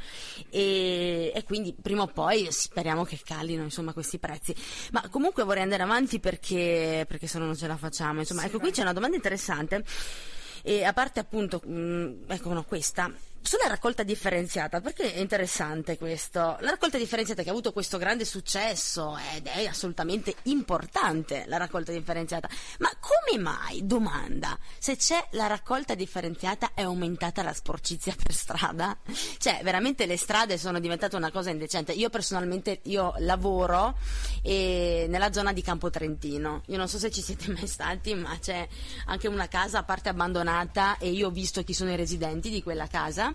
e, 0.48 1.32
e 1.34 1.42
quindi 1.42 1.74
prima 1.74 2.02
o 2.02 2.06
poi 2.06 2.46
speriamo 2.52 3.02
che 3.04 3.15
calino 3.22 3.62
insomma 3.62 3.92
questi 3.92 4.18
prezzi. 4.18 4.54
Ma 4.92 5.06
comunque 5.10 5.44
vorrei 5.44 5.62
andare 5.62 5.82
avanti 5.82 6.20
perché, 6.20 7.04
perché 7.08 7.26
se 7.26 7.38
no 7.38 7.46
non 7.46 7.56
ce 7.56 7.66
la 7.66 7.76
facciamo. 7.76 8.20
Insomma, 8.20 8.42
sì, 8.42 8.46
ecco, 8.46 8.58
vai. 8.58 8.68
qui 8.68 8.76
c'è 8.76 8.82
una 8.82 8.92
domanda 8.92 9.16
interessante. 9.16 9.84
E 10.62 10.84
a 10.84 10.92
parte 10.92 11.20
appunto, 11.20 11.60
mh, 11.64 11.72
mm, 11.72 12.12
ecco 12.26 12.52
no, 12.52 12.64
questa, 12.64 13.12
sulla 13.46 13.68
raccolta 13.68 14.02
differenziata, 14.02 14.80
perché 14.80 15.14
è 15.14 15.20
interessante 15.20 15.96
questo? 15.96 16.40
La 16.40 16.70
raccolta 16.70 16.98
differenziata 16.98 17.42
che 17.42 17.48
ha 17.48 17.52
avuto 17.52 17.72
questo 17.72 17.96
grande 17.96 18.24
successo 18.24 19.16
ed 19.34 19.46
è 19.46 19.66
assolutamente 19.66 20.34
importante 20.44 21.44
la 21.46 21.56
raccolta 21.56 21.92
differenziata, 21.92 22.48
ma 22.80 22.90
come 22.98 23.40
mai, 23.40 23.86
domanda, 23.86 24.58
se 24.78 24.96
c'è 24.96 25.28
la 25.30 25.46
raccolta 25.46 25.94
differenziata 25.94 26.72
è 26.74 26.82
aumentata 26.82 27.44
la 27.44 27.52
sporcizia 27.52 28.14
per 28.20 28.34
strada? 28.34 28.98
Cioè, 29.38 29.60
veramente 29.62 30.06
le 30.06 30.16
strade 30.16 30.58
sono 30.58 30.80
diventate 30.80 31.14
una 31.14 31.30
cosa 31.30 31.50
indecente. 31.50 31.92
Io 31.92 32.10
personalmente 32.10 32.80
io 32.84 33.14
lavoro 33.18 33.96
eh, 34.42 35.06
nella 35.08 35.32
zona 35.32 35.52
di 35.52 35.62
Campo 35.62 35.88
Trentino. 35.88 36.62
Io 36.66 36.76
non 36.76 36.88
so 36.88 36.98
se 36.98 37.12
ci 37.12 37.22
siete 37.22 37.48
mai 37.52 37.68
stati, 37.68 38.12
ma 38.14 38.36
c'è 38.40 38.66
anche 39.06 39.28
una 39.28 39.46
casa 39.46 39.78
a 39.78 39.82
parte 39.84 40.08
abbandonata 40.08 40.98
e 40.98 41.10
io 41.10 41.28
ho 41.28 41.30
visto 41.30 41.62
chi 41.62 41.74
sono 41.74 41.92
i 41.92 41.96
residenti 41.96 42.50
di 42.50 42.60
quella 42.60 42.88
casa 42.88 43.34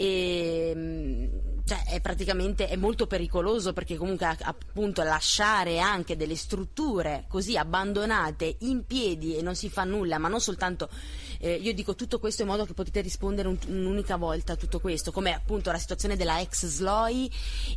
e 0.00 0.72
mm, 0.76 1.26
cioè, 1.68 1.84
è 1.86 2.00
praticamente 2.00 2.68
è 2.68 2.76
molto 2.76 3.06
pericoloso 3.06 3.74
perché 3.74 3.96
comunque 3.96 4.34
appunto 4.40 5.02
lasciare 5.02 5.80
anche 5.80 6.16
delle 6.16 6.34
strutture 6.34 7.24
così 7.28 7.58
abbandonate 7.58 8.56
in 8.60 8.86
piedi 8.86 9.36
e 9.36 9.42
non 9.42 9.54
si 9.54 9.68
fa 9.68 9.84
nulla, 9.84 10.16
ma 10.16 10.28
non 10.28 10.40
soltanto 10.40 10.88
eh, 11.40 11.52
io 11.54 11.74
dico 11.74 11.94
tutto 11.94 12.18
questo 12.18 12.42
in 12.42 12.48
modo 12.48 12.64
che 12.64 12.74
potete 12.74 13.00
rispondere 13.00 13.48
un, 13.48 13.58
un'unica 13.66 14.16
volta 14.16 14.54
a 14.54 14.56
tutto 14.56 14.80
questo, 14.80 15.12
come 15.12 15.34
appunto 15.34 15.70
la 15.70 15.78
situazione 15.78 16.16
della 16.16 16.40
ex 16.40 16.66
SLOI 16.66 17.30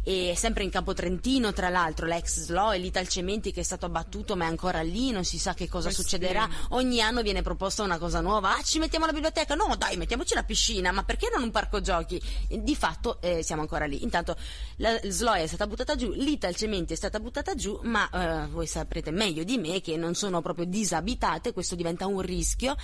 e 0.03 0.33
sempre 0.37 0.63
in 0.63 0.69
Campo 0.69 0.93
Trentino, 0.93 1.53
tra 1.53 1.69
l'altro, 1.69 2.07
la 2.07 2.15
ex 2.15 2.43
SLOI, 2.43 2.79
l'Italcementi 2.79 3.51
che 3.51 3.59
è 3.59 3.63
stato 3.63 3.85
abbattuto 3.85 4.35
ma 4.35 4.45
è 4.45 4.47
ancora 4.47 4.81
lì, 4.81 5.11
non 5.11 5.25
si 5.25 5.37
sa 5.37 5.53
che 5.53 5.67
cosa 5.67 5.85
Questo 5.85 6.03
succederà. 6.03 6.49
Ogni 6.69 7.01
anno 7.01 7.21
viene 7.21 7.41
proposta 7.41 7.83
una 7.83 7.97
cosa 7.97 8.21
nuova, 8.21 8.55
ah 8.55 8.61
ci 8.63 8.79
mettiamo 8.79 9.05
la 9.05 9.11
biblioteca, 9.11 9.53
no 9.53 9.75
dai 9.77 9.97
mettiamoci 9.97 10.33
la 10.33 10.43
piscina, 10.43 10.91
ma 10.91 11.03
perché 11.03 11.29
non 11.31 11.43
un 11.43 11.51
parco 11.51 11.81
giochi? 11.81 12.10
Di 12.47 12.75
fatto 12.75 13.21
eh, 13.21 13.43
siamo 13.43 13.61
ancora 13.61 13.85
lì. 13.85 14.03
Intanto 14.03 14.35
la 14.77 14.99
SLOI 15.01 15.43
è 15.43 15.47
stata 15.47 15.67
buttata 15.67 15.95
giù, 15.95 16.11
l'Italcementi 16.11 16.93
è 16.93 16.95
stata 16.95 17.19
buttata 17.19 17.53
giù, 17.55 17.79
ma 17.83 18.09
eh, 18.09 18.47
voi 18.47 18.67
saprete 18.67 19.11
meglio 19.11 19.43
di 19.43 19.57
me 19.57 19.81
che 19.81 19.97
non 19.97 20.15
sono 20.15 20.41
proprio 20.41 20.65
disabitate, 20.65 21.53
questo 21.53 21.75
diventa 21.75 22.07
un 22.07 22.21
rischio 22.21 22.75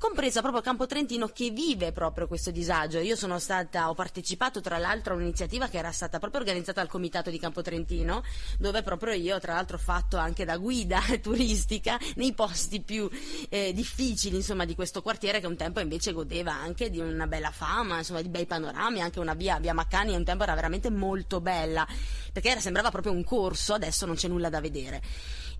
compresa 0.00 0.40
proprio 0.40 0.62
Campo 0.62 0.86
Trentino 0.86 1.28
che 1.28 1.50
vive 1.50 1.92
proprio 1.92 2.26
questo 2.26 2.50
disagio. 2.50 3.00
Io 3.00 3.16
sono 3.16 3.38
stata, 3.38 3.90
ho 3.90 3.94
partecipato 3.94 4.62
tra 4.62 4.78
l'altro 4.78 5.12
a 5.12 5.16
un'iniziativa 5.16 5.68
che 5.68 5.76
era 5.76 5.92
stata 5.92 6.18
proprio 6.18 6.40
organizzata 6.40 6.80
dal 6.80 6.88
Comitato 6.88 7.28
di 7.28 7.38
Campo 7.38 7.60
Trentino, 7.60 8.24
dove 8.58 8.82
proprio 8.82 9.12
io 9.12 9.38
tra 9.38 9.52
l'altro 9.52 9.76
ho 9.76 9.80
fatto 9.80 10.16
anche 10.16 10.46
da 10.46 10.56
guida 10.56 11.02
turistica 11.20 11.98
nei 12.14 12.32
posti 12.32 12.80
più 12.80 13.10
eh, 13.50 13.74
difficili 13.74 14.36
insomma, 14.36 14.64
di 14.64 14.74
questo 14.74 15.02
quartiere 15.02 15.38
che 15.38 15.46
un 15.46 15.56
tempo 15.56 15.80
invece 15.80 16.12
godeva 16.12 16.54
anche 16.54 16.88
di 16.88 16.98
una 16.98 17.26
bella 17.26 17.50
fama, 17.50 17.98
insomma, 17.98 18.22
di 18.22 18.30
bei 18.30 18.46
panorami, 18.46 19.02
anche 19.02 19.20
una 19.20 19.34
via, 19.34 19.58
via 19.58 19.74
Maccani 19.74 20.16
un 20.16 20.24
tempo 20.24 20.44
era 20.44 20.54
veramente 20.54 20.88
molto 20.88 21.42
bella, 21.42 21.86
perché 22.32 22.48
era, 22.48 22.60
sembrava 22.60 22.90
proprio 22.90 23.12
un 23.12 23.22
corso, 23.22 23.74
adesso 23.74 24.06
non 24.06 24.14
c'è 24.14 24.28
nulla 24.28 24.48
da 24.48 24.62
vedere. 24.62 25.02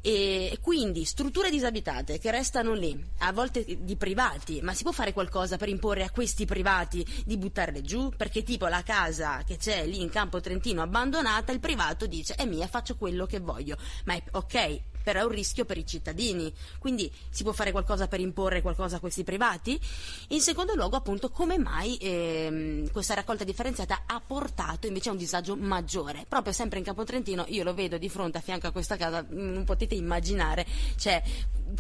E 0.03 0.59
quindi 0.63 1.05
strutture 1.05 1.51
disabitate 1.51 2.19
che 2.19 2.31
restano 2.31 2.73
lì, 2.73 2.99
a 3.19 3.33
volte 3.33 3.65
di 3.81 3.97
privati, 3.97 4.61
ma 4.63 4.73
si 4.73 4.83
può 4.83 4.93
fare 4.93 5.13
qualcosa 5.13 5.59
per 5.59 5.69
imporre 5.69 6.05
a 6.05 6.11
questi 6.11 6.47
privati 6.47 7.07
di 7.27 7.37
buttarle 7.37 7.83
giù? 7.83 8.11
Perché 8.17 8.43
tipo 8.43 8.67
la 8.67 8.83
casa 8.83 9.43
che 9.45 9.59
c'è 9.59 9.87
lì 9.87 10.01
in 10.01 10.09
campo 10.09 10.41
Trentino 10.41 10.81
abbandonata, 10.81 11.53
il 11.53 11.61
privato 11.61 12.07
dice 12.07 12.35
è 12.35 12.47
mia, 12.47 12.67
faccio 12.67 12.97
quello 12.97 13.27
che 13.27 13.41
voglio. 13.41 13.77
Ma 14.05 14.15
è 14.15 14.23
ok, 14.31 14.81
però 15.03 15.21
è 15.21 15.25
un 15.25 15.31
rischio 15.31 15.65
per 15.65 15.79
i 15.79 15.87
cittadini. 15.87 16.53
Quindi 16.79 17.11
si 17.31 17.43
può 17.43 17.53
fare 17.53 17.73
qualcosa 17.73 18.09
per 18.09 18.21
imporre 18.21 18.63
qualcosa 18.63 18.97
a 18.97 19.01
questi 19.01 19.25
privati? 19.25 19.79
In 20.29 20.41
secondo 20.41 20.75
luogo, 20.75 20.97
appunto, 20.97 21.31
come 21.31 21.59
mai 21.59 21.97
ehm, 22.01 22.91
questa 22.91 23.15
raccolta 23.15 23.45
differenziata 23.45 24.03
ha 24.07 24.21
portato 24.25 24.87
invece 24.87 25.09
a 25.09 25.13
un 25.13 25.19
disagio 25.19 25.57
maggiore? 25.57 26.25
Proprio 26.29 26.53
sempre 26.53 26.79
in 26.79 26.85
Campo 26.85 27.05
Trentino, 27.05 27.45
io 27.49 27.65
lo 27.65 27.75
vedo 27.75 27.99
di 27.99 28.09
fronte 28.09 28.39
a 28.39 28.41
fianco 28.41 28.67
a 28.67 28.71
questa 28.71 28.97
casa, 28.97 29.23
mm, 29.23 29.53
non 29.53 29.65
potete 29.65 29.95
immaginare, 29.95 30.67
c'è 30.97 31.23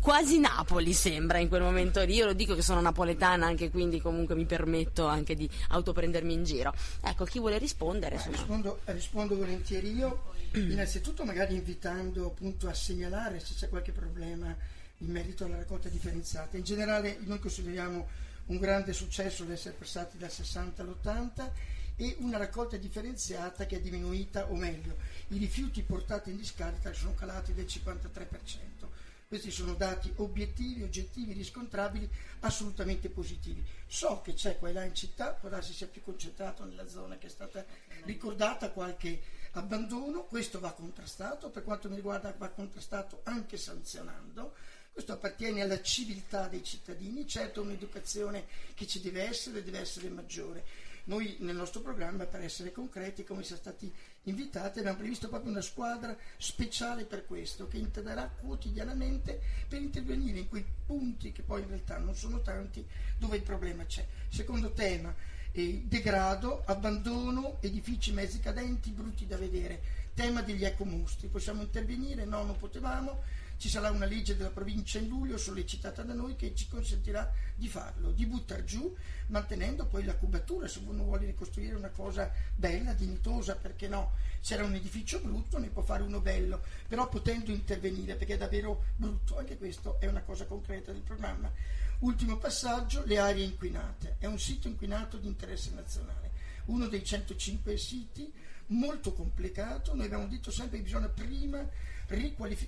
quasi 0.00 0.38
Napoli 0.38 0.92
sembra 0.92 1.38
in 1.38 1.48
quel 1.48 1.62
momento 1.62 2.02
lì. 2.02 2.14
Io 2.14 2.26
lo 2.26 2.32
dico 2.32 2.54
che 2.54 2.62
sono 2.62 2.80
napoletana 2.80 3.46
anche 3.46 3.70
quindi 3.70 4.00
comunque 4.00 4.34
mi 4.34 4.44
permetto 4.44 5.06
anche 5.06 5.34
di 5.34 5.48
autoprendermi 5.68 6.32
in 6.32 6.44
giro. 6.44 6.72
Ecco, 7.02 7.24
chi 7.24 7.38
vuole 7.38 7.58
rispondere? 7.58 8.20
Rispondo, 8.24 8.80
rispondo 8.84 9.36
volentieri 9.36 9.92
io, 9.92 10.22
innanzitutto 10.54 11.24
magari 11.24 11.54
invitando 11.54 12.26
appunto 12.26 12.68
a 12.68 12.74
segnalare 12.74 13.38
se 13.38 13.54
c'è 13.54 13.68
qualche 13.68 13.92
problema 13.92 14.56
in 14.98 15.10
merito 15.10 15.44
alla 15.44 15.56
raccolta 15.56 15.88
differenziata. 15.88 16.56
In 16.56 16.64
generale 16.64 17.18
noi 17.20 17.38
consideriamo 17.38 18.08
un 18.46 18.58
grande 18.58 18.92
successo 18.92 19.44
l'essere 19.44 19.76
passati 19.76 20.18
dal 20.18 20.30
60 20.30 20.82
all'80 20.82 21.50
e 21.96 22.16
una 22.20 22.38
raccolta 22.38 22.76
differenziata 22.76 23.66
che 23.66 23.76
è 23.76 23.80
diminuita, 23.80 24.50
o 24.50 24.56
meglio, 24.56 24.96
i 25.28 25.38
rifiuti 25.38 25.82
portati 25.82 26.30
in 26.30 26.36
discarica 26.36 26.92
sono 26.92 27.14
calati 27.14 27.52
del 27.52 27.66
53%. 27.66 28.88
Questi 29.28 29.52
sono 29.52 29.74
dati 29.74 30.12
obiettivi, 30.16 30.82
oggettivi, 30.82 31.32
riscontrabili, 31.32 32.10
assolutamente 32.40 33.08
positivi. 33.10 33.64
So 33.86 34.22
che 34.22 34.34
c'è 34.34 34.58
qua 34.58 34.70
e 34.70 34.72
là 34.72 34.82
in 34.82 34.94
città, 34.94 35.32
può 35.34 35.48
darsi 35.48 35.72
sia 35.72 35.86
più 35.86 36.02
concentrato 36.02 36.64
nella 36.64 36.88
zona 36.88 37.16
che 37.16 37.28
è 37.28 37.30
stata 37.30 37.64
ricordata 38.04 38.70
qualche 38.70 39.20
abbandono, 39.52 40.24
questo 40.24 40.60
va 40.60 40.72
contrastato, 40.72 41.50
per 41.50 41.64
quanto 41.64 41.88
mi 41.88 41.96
riguarda 41.96 42.34
va 42.36 42.48
contrastato 42.48 43.20
anche 43.24 43.56
sanzionando. 43.56 44.54
Questo 44.92 45.12
appartiene 45.12 45.62
alla 45.62 45.80
civiltà 45.80 46.48
dei 46.48 46.64
cittadini, 46.64 47.26
certo 47.26 47.62
un'educazione 47.62 48.46
che 48.74 48.86
ci 48.86 49.00
deve 49.00 49.22
essere, 49.22 49.62
deve 49.62 49.78
essere 49.78 50.08
maggiore 50.08 50.88
noi 51.04 51.36
nel 51.40 51.56
nostro 51.56 51.80
programma, 51.80 52.26
per 52.26 52.42
essere 52.42 52.72
concreti, 52.72 53.24
come 53.24 53.42
siamo 53.42 53.60
stati 53.60 53.92
invitati, 54.24 54.78
abbiamo 54.78 54.98
previsto 54.98 55.28
proprio 55.28 55.50
una 55.50 55.60
squadra 55.60 56.16
speciale 56.36 57.04
per 57.04 57.26
questo, 57.26 57.66
che 57.66 57.78
interverrà 57.78 58.28
quotidianamente 58.28 59.40
per 59.66 59.80
intervenire 59.80 60.38
in 60.38 60.48
quei 60.48 60.64
punti, 60.86 61.32
che 61.32 61.42
poi 61.42 61.62
in 61.62 61.68
realtà 61.68 61.98
non 61.98 62.14
sono 62.14 62.40
tanti, 62.42 62.86
dove 63.18 63.36
il 63.36 63.42
problema 63.42 63.84
c'è. 63.86 64.06
Secondo 64.28 64.72
tema, 64.72 65.14
eh, 65.52 65.82
degrado, 65.86 66.62
abbandono, 66.66 67.58
edifici 67.60 68.12
mezzi 68.12 68.40
cadenti, 68.40 68.90
brutti 68.90 69.26
da 69.26 69.36
vedere. 69.36 69.98
Tema 70.14 70.42
degli 70.42 70.64
ecomostri, 70.64 71.28
possiamo 71.28 71.62
intervenire? 71.62 72.24
No, 72.24 72.42
non 72.44 72.56
potevamo 72.56 73.20
ci 73.60 73.68
sarà 73.68 73.90
una 73.90 74.06
legge 74.06 74.38
della 74.38 74.48
provincia 74.48 74.98
in 74.98 75.08
luglio 75.08 75.36
sollecitata 75.36 76.02
da 76.02 76.14
noi 76.14 76.34
che 76.34 76.54
ci 76.54 76.66
consentirà 76.66 77.30
di 77.54 77.68
farlo, 77.68 78.10
di 78.10 78.24
buttare 78.24 78.64
giù, 78.64 78.96
mantenendo 79.26 79.84
poi 79.84 80.02
la 80.02 80.16
cubatura, 80.16 80.66
se 80.66 80.80
uno 80.82 81.02
vuole 81.02 81.26
ricostruire 81.26 81.74
una 81.74 81.90
cosa 81.90 82.32
bella, 82.54 82.94
dignitosa, 82.94 83.56
perché 83.56 83.86
no? 83.86 84.12
Se 84.40 84.54
era 84.54 84.64
un 84.64 84.72
edificio 84.72 85.20
brutto 85.20 85.58
ne 85.58 85.68
può 85.68 85.82
fare 85.82 86.02
uno 86.02 86.20
bello, 86.20 86.62
però 86.88 87.06
potendo 87.10 87.50
intervenire 87.50 88.14
perché 88.14 88.32
è 88.32 88.38
davvero 88.38 88.84
brutto, 88.96 89.36
anche 89.36 89.58
questo 89.58 90.00
è 90.00 90.06
una 90.06 90.22
cosa 90.22 90.46
concreta 90.46 90.90
del 90.90 91.02
programma. 91.02 91.52
Ultimo 92.00 92.38
passaggio, 92.38 93.04
le 93.04 93.18
aree 93.18 93.44
inquinate. 93.44 94.16
È 94.18 94.26
un 94.26 94.38
sito 94.38 94.68
inquinato 94.68 95.18
di 95.18 95.26
interesse 95.26 95.70
nazionale, 95.74 96.30
uno 96.66 96.86
dei 96.86 97.04
105 97.04 97.76
siti, 97.76 98.32
molto 98.68 99.12
complicato, 99.12 99.94
noi 99.94 100.06
abbiamo 100.06 100.26
detto 100.26 100.50
sempre 100.50 100.78
che 100.78 100.84
bisogna 100.84 101.08
prima 101.08 101.68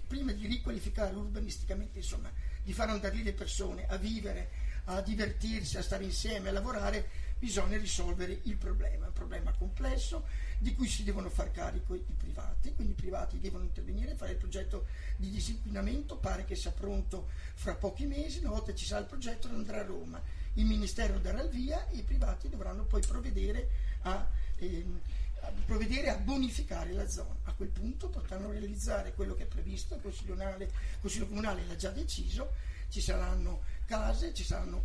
prima 0.07 0.33
di 0.33 0.47
riqualificare 0.47 1.17
urbanisticamente, 1.17 1.99
insomma, 1.99 2.31
di 2.63 2.73
far 2.73 2.91
andare 2.91 3.17
lì 3.17 3.25
le 3.25 3.33
persone 3.33 3.87
a 3.89 3.97
vivere, 3.97 4.51
a 4.85 5.01
divertirsi, 5.01 5.79
a 5.79 5.83
stare 5.83 6.05
insieme, 6.05 6.51
a 6.51 6.53
lavorare, 6.53 7.09
bisogna 7.39 7.77
risolvere 7.77 8.39
il 8.45 8.57
problema. 8.57 9.07
È 9.07 9.09
un 9.09 9.15
problema 9.15 9.53
complesso 9.53 10.27
di 10.63 10.77
cui 10.77 10.87
si 10.87 11.03
devono 11.03 11.29
far 11.29 11.51
carico 11.51 11.97
i 11.97 12.05
privati, 12.17 12.73
quindi 12.73 12.93
i 12.93 12.97
privati 12.97 13.41
devono 13.41 13.65
intervenire, 13.65 14.15
fare 14.15 14.33
il 14.33 14.39
progetto 14.39 14.87
di 15.17 15.29
disinquinamento, 15.29 16.17
pare 16.19 16.45
che 16.45 16.55
sia 16.55 16.71
pronto 16.71 17.29
fra 17.55 17.75
pochi 17.75 18.07
mesi, 18.07 18.39
una 18.39 18.51
volta 18.51 18.73
ci 18.73 18.85
sarà 18.85 19.01
il 19.01 19.09
progetto 19.09 19.49
andrà 19.49 19.81
a 19.81 19.85
Roma, 19.85 20.23
il 20.55 20.65
Ministero 20.65 21.19
darà 21.19 21.43
il 21.43 21.51
via 21.51 21.89
e 21.89 21.97
i 21.97 22.03
privati 22.03 22.49
dovranno 22.49 22.85
poi 22.85 23.03
provvedere 23.05 23.69
a... 24.03 24.25
Ehm, 24.59 25.01
provvedere 25.67 26.09
a 26.09 26.17
bonificare 26.17 26.93
la 26.93 27.09
zona. 27.09 27.35
A 27.43 27.53
quel 27.53 27.71
punto 27.71 28.09
potranno 28.09 28.53
realizzare 28.53 29.13
quello 29.13 29.35
che 29.35 29.43
è 29.43 29.47
previsto, 29.47 29.97
il 29.97 30.01
Consiglio 30.01 30.35
Comunale, 30.35 30.65
il 30.67 31.01
Consiglio 31.01 31.27
Comunale 31.27 31.67
l'ha 31.67 31.75
già 31.75 31.91
deciso, 31.91 32.53
ci 32.89 33.01
saranno 33.01 33.63
case, 33.87 34.33
ci 34.33 34.45
saranno 34.45 34.85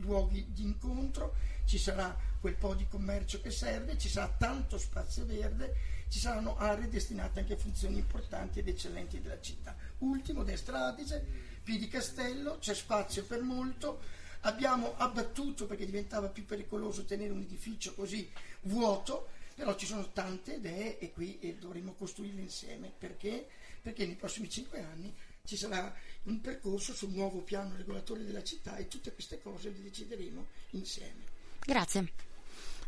luoghi 0.00 0.52
di 0.52 0.62
incontro, 0.62 1.34
ci 1.64 1.78
sarà 1.78 2.16
quel 2.40 2.54
po' 2.54 2.74
di 2.74 2.86
commercio 2.88 3.40
che 3.40 3.50
serve, 3.50 3.96
ci 3.96 4.08
sarà 4.08 4.34
tanto 4.38 4.76
spazio 4.76 5.24
verde, 5.24 5.74
ci 6.08 6.18
saranno 6.18 6.56
aree 6.56 6.88
destinate 6.88 7.40
anche 7.40 7.54
a 7.54 7.56
funzioni 7.56 7.98
importanti 7.98 8.58
ed 8.58 8.68
eccellenti 8.68 9.20
della 9.20 9.40
città. 9.40 9.74
Ultimo, 9.98 10.44
destra 10.44 10.86
Adige, 10.86 11.24
Piedi 11.62 11.88
Castello, 11.88 12.58
c'è 12.58 12.74
spazio 12.74 13.24
per 13.24 13.40
molto, 13.40 14.00
abbiamo 14.40 14.94
abbattuto 14.98 15.66
perché 15.66 15.86
diventava 15.86 16.28
più 16.28 16.44
pericoloso 16.44 17.04
tenere 17.04 17.32
un 17.32 17.40
edificio 17.40 17.94
così 17.94 18.30
vuoto, 18.62 19.28
però 19.54 19.74
ci 19.76 19.86
sono 19.86 20.10
tante 20.12 20.54
idee 20.54 20.98
e 20.98 21.12
qui 21.12 21.38
eh, 21.40 21.54
dovremo 21.54 21.94
costruirle 21.94 22.42
insieme. 22.42 22.92
Perché? 22.96 23.48
Perché 23.80 24.04
nei 24.04 24.16
prossimi 24.16 24.50
cinque 24.50 24.82
anni 24.82 25.14
ci 25.44 25.56
sarà 25.56 25.94
un 26.24 26.40
percorso 26.40 26.92
sul 26.92 27.10
nuovo 27.10 27.40
piano 27.40 27.76
regolatore 27.76 28.24
della 28.24 28.42
città 28.42 28.76
e 28.76 28.88
tutte 28.88 29.12
queste 29.12 29.40
cose 29.40 29.70
le 29.70 29.82
decideremo 29.82 30.46
insieme. 30.70 31.33
Grazie. 31.64 32.12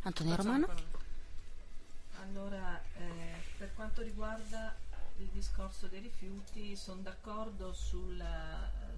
Antonio 0.03 0.37
Romano. 0.37 0.69
Allora, 2.21 2.81
eh, 2.99 3.35
per 3.57 3.73
quanto 3.75 4.03
riguarda 4.03 4.77
il 5.19 5.29
discorso 5.29 5.87
dei 5.87 6.01
rifiuti, 6.01 6.77
sono 6.77 7.01
d'accordo 7.01 7.73
sul, 7.73 8.23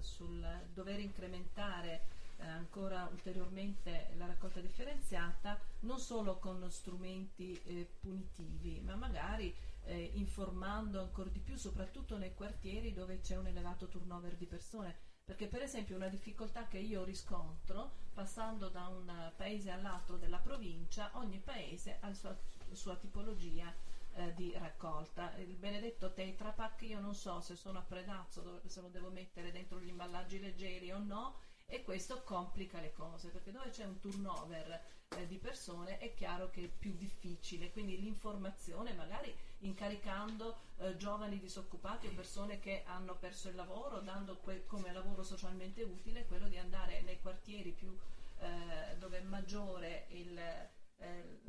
sul 0.01 0.45
dover 0.73 0.99
incrementare 0.99 2.01
eh, 2.39 2.45
ancora 2.47 3.07
ulteriormente 3.11 4.09
la 4.17 4.25
raccolta 4.25 4.59
differenziata, 4.59 5.57
non 5.81 5.99
solo 5.99 6.37
con 6.37 6.69
strumenti 6.69 7.59
eh, 7.65 7.89
punitivi, 7.99 8.81
ma 8.81 8.95
magari 8.95 9.53
eh, 9.85 10.11
informando 10.15 10.99
ancora 10.99 11.29
di 11.29 11.39
più, 11.39 11.55
soprattutto 11.55 12.17
nei 12.17 12.33
quartieri 12.33 12.93
dove 12.93 13.21
c'è 13.21 13.37
un 13.37 13.47
elevato 13.47 13.87
turnover 13.87 14.35
di 14.35 14.45
persone. 14.45 15.07
Perché 15.29 15.45
per 15.45 15.61
esempio 15.61 15.95
una 15.95 16.07
difficoltà 16.07 16.65
che 16.65 16.79
io 16.79 17.03
riscontro 17.03 17.91
passando 18.15 18.67
da 18.69 18.87
un 18.87 19.31
paese 19.35 19.69
all'altro 19.69 20.17
della 20.17 20.39
provincia, 20.39 21.11
ogni 21.13 21.37
paese 21.37 21.99
ha 21.99 22.07
la 22.07 22.15
sua, 22.15 22.35
sua 22.71 22.95
tipologia 22.95 23.71
eh, 24.15 24.33
di 24.33 24.51
raccolta. 24.57 25.35
Il 25.37 25.55
benedetto 25.55 26.13
Tetra 26.13 26.49
Pak 26.49 26.81
io 26.81 26.99
non 26.99 27.13
so 27.13 27.41
se 27.41 27.55
sono 27.55 27.77
a 27.77 27.83
Predazzo, 27.83 28.61
se 28.65 28.81
lo 28.81 28.87
devo 28.87 29.11
mettere 29.11 29.51
dentro 29.51 29.79
gli 29.79 29.89
imballaggi 29.89 30.39
leggeri 30.39 30.91
o 30.91 30.97
no, 30.97 31.35
e 31.69 31.83
questo 31.83 32.23
complica 32.23 32.81
le 32.81 32.93
cose 32.93 33.29
perché 33.29 33.51
dove 33.51 33.69
c'è 33.69 33.85
un 33.85 33.99
turnover 33.99 34.97
eh, 35.09 35.27
di 35.27 35.37
persone 35.37 35.99
è 35.99 36.13
chiaro 36.13 36.49
che 36.49 36.65
è 36.65 36.67
più 36.67 36.95
difficile, 36.95 37.71
quindi 37.71 37.99
l'informazione 38.01 38.93
magari 38.93 39.33
incaricando 39.59 40.57
eh, 40.77 40.97
giovani 40.97 41.39
disoccupati 41.39 42.07
o 42.07 42.11
persone 42.11 42.59
che 42.59 42.83
hanno 42.85 43.15
perso 43.15 43.49
il 43.49 43.55
lavoro, 43.55 43.99
dando 43.99 44.37
que- 44.37 44.65
come 44.65 44.91
lavoro 44.91 45.23
socialmente 45.23 45.83
utile 45.83 46.25
quello 46.25 46.47
di 46.47 46.57
andare 46.57 47.01
nei 47.01 47.19
quartieri 47.21 47.71
più, 47.71 47.95
eh, 48.39 48.97
dove 48.97 49.19
è 49.19 49.21
maggiore 49.21 50.05
il, 50.09 50.37
eh, 50.37 51.39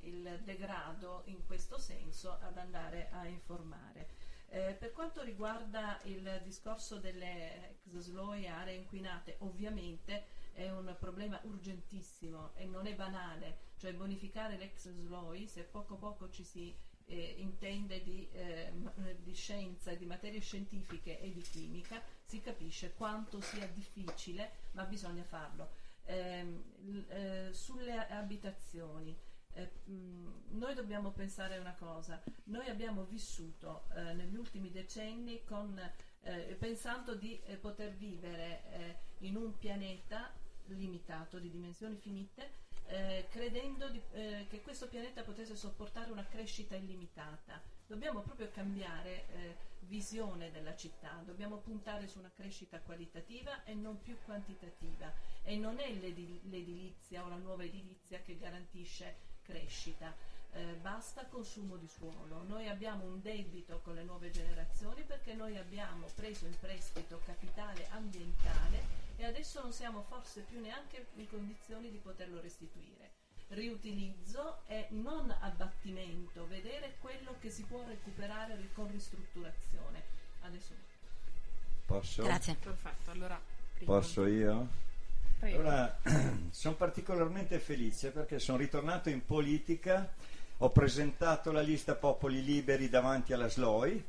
il 0.00 0.40
degrado 0.44 1.22
in 1.26 1.44
questo 1.46 1.78
senso 1.78 2.38
ad 2.40 2.58
andare 2.58 3.10
a 3.10 3.26
informare. 3.26 4.23
Eh, 4.54 4.74
per 4.74 4.92
quanto 4.92 5.24
riguarda 5.24 5.98
il 6.04 6.40
discorso 6.44 6.98
delle 6.98 7.70
ex 7.70 7.98
slow 7.98 8.34
e 8.34 8.46
aree 8.46 8.76
inquinate, 8.76 9.34
ovviamente 9.40 10.26
è 10.52 10.70
un 10.70 10.94
problema 11.00 11.40
urgentissimo 11.42 12.54
e 12.54 12.64
non 12.64 12.86
è 12.86 12.94
banale, 12.94 13.72
cioè 13.78 13.92
bonificare 13.94 14.56
l'ex 14.56 14.88
slow 14.92 15.34
se 15.46 15.64
poco 15.64 15.96
poco 15.96 16.30
ci 16.30 16.44
si 16.44 16.72
eh, 17.06 17.34
intende 17.38 18.00
di, 18.04 18.28
eh, 18.30 18.72
di, 19.18 19.34
scienza, 19.34 19.92
di 19.94 20.06
materie 20.06 20.38
scientifiche 20.38 21.18
e 21.18 21.32
di 21.32 21.40
chimica, 21.40 22.00
si 22.22 22.40
capisce 22.40 22.94
quanto 22.94 23.40
sia 23.40 23.66
difficile, 23.66 24.52
ma 24.74 24.84
bisogna 24.84 25.24
farlo. 25.24 25.70
Ehm, 26.04 27.06
eh, 27.08 27.48
sulle 27.50 28.06
abitazioni, 28.06 29.18
eh, 29.54 29.70
mh, 29.90 30.56
noi 30.58 30.74
dobbiamo 30.74 31.10
pensare 31.10 31.58
una 31.58 31.74
cosa, 31.74 32.22
noi 32.44 32.68
abbiamo 32.68 33.04
vissuto 33.04 33.84
eh, 33.94 34.12
negli 34.14 34.36
ultimi 34.36 34.70
decenni 34.70 35.42
con, 35.44 35.78
eh, 36.22 36.56
pensando 36.58 37.14
di 37.14 37.40
eh, 37.44 37.56
poter 37.56 37.94
vivere 37.94 38.62
eh, 38.70 38.98
in 39.26 39.36
un 39.36 39.56
pianeta 39.58 40.32
limitato, 40.66 41.38
di 41.38 41.50
dimensioni 41.50 41.96
finite, 41.96 42.62
eh, 42.86 43.26
credendo 43.30 43.88
di, 43.88 44.00
che 44.48 44.60
questo 44.62 44.88
pianeta 44.88 45.22
potesse 45.22 45.56
sopportare 45.56 46.10
una 46.10 46.26
crescita 46.26 46.74
illimitata. 46.74 47.60
Dobbiamo 47.86 48.20
proprio 48.20 48.50
cambiare 48.50 49.62
visione 49.80 50.50
della 50.50 50.74
città, 50.74 51.22
dobbiamo 51.24 51.58
puntare 51.58 52.06
su 52.08 52.18
una 52.18 52.32
crescita 52.34 52.80
qualitativa 52.80 53.64
e 53.64 53.74
non 53.74 54.00
più 54.00 54.16
quantitativa. 54.24 55.12
E 55.42 55.56
non 55.56 55.78
è 55.78 55.92
l'edilizia 55.92 57.24
o 57.24 57.28
la 57.28 57.36
nuova 57.36 57.64
edilizia 57.64 58.20
che 58.20 58.38
garantisce 58.38 59.33
crescita, 59.44 60.12
eh, 60.52 60.76
basta 60.80 61.26
consumo 61.26 61.76
di 61.76 61.88
suolo. 61.88 62.42
Noi 62.46 62.68
abbiamo 62.68 63.04
un 63.04 63.20
debito 63.20 63.80
con 63.82 63.94
le 63.94 64.04
nuove 64.04 64.30
generazioni 64.30 65.02
perché 65.02 65.34
noi 65.34 65.56
abbiamo 65.56 66.06
preso 66.14 66.46
in 66.46 66.58
prestito 66.58 67.20
capitale 67.24 67.88
ambientale 67.90 69.02
e 69.16 69.24
adesso 69.24 69.60
non 69.62 69.72
siamo 69.72 70.02
forse 70.02 70.42
più 70.42 70.60
neanche 70.60 71.06
in 71.14 71.28
condizioni 71.28 71.90
di 71.90 71.98
poterlo 71.98 72.40
restituire. 72.40 73.12
Riutilizzo 73.48 74.62
e 74.66 74.86
non 74.90 75.30
abbattimento, 75.40 76.46
vedere 76.46 76.96
quello 77.00 77.36
che 77.38 77.50
si 77.50 77.62
può 77.64 77.84
recuperare 77.86 78.70
con 78.72 78.90
ristrutturazione. 78.90 80.02
Adesso 80.40 80.72
Posso? 81.86 82.22
Grazie. 82.22 82.54
Perfetto, 82.54 83.10
allora 83.10 83.40
Posso 83.84 84.26
io? 84.26 84.68
Allora, 85.52 85.98
sono 86.50 86.74
particolarmente 86.74 87.58
felice 87.58 88.10
perché 88.10 88.38
sono 88.38 88.56
ritornato 88.56 89.10
in 89.10 89.24
politica, 89.26 90.10
ho 90.58 90.70
presentato 90.70 91.52
la 91.52 91.60
lista 91.60 91.94
Popoli 91.94 92.42
Liberi 92.42 92.88
davanti 92.88 93.34
alla 93.34 93.50
SLOI, 93.50 94.02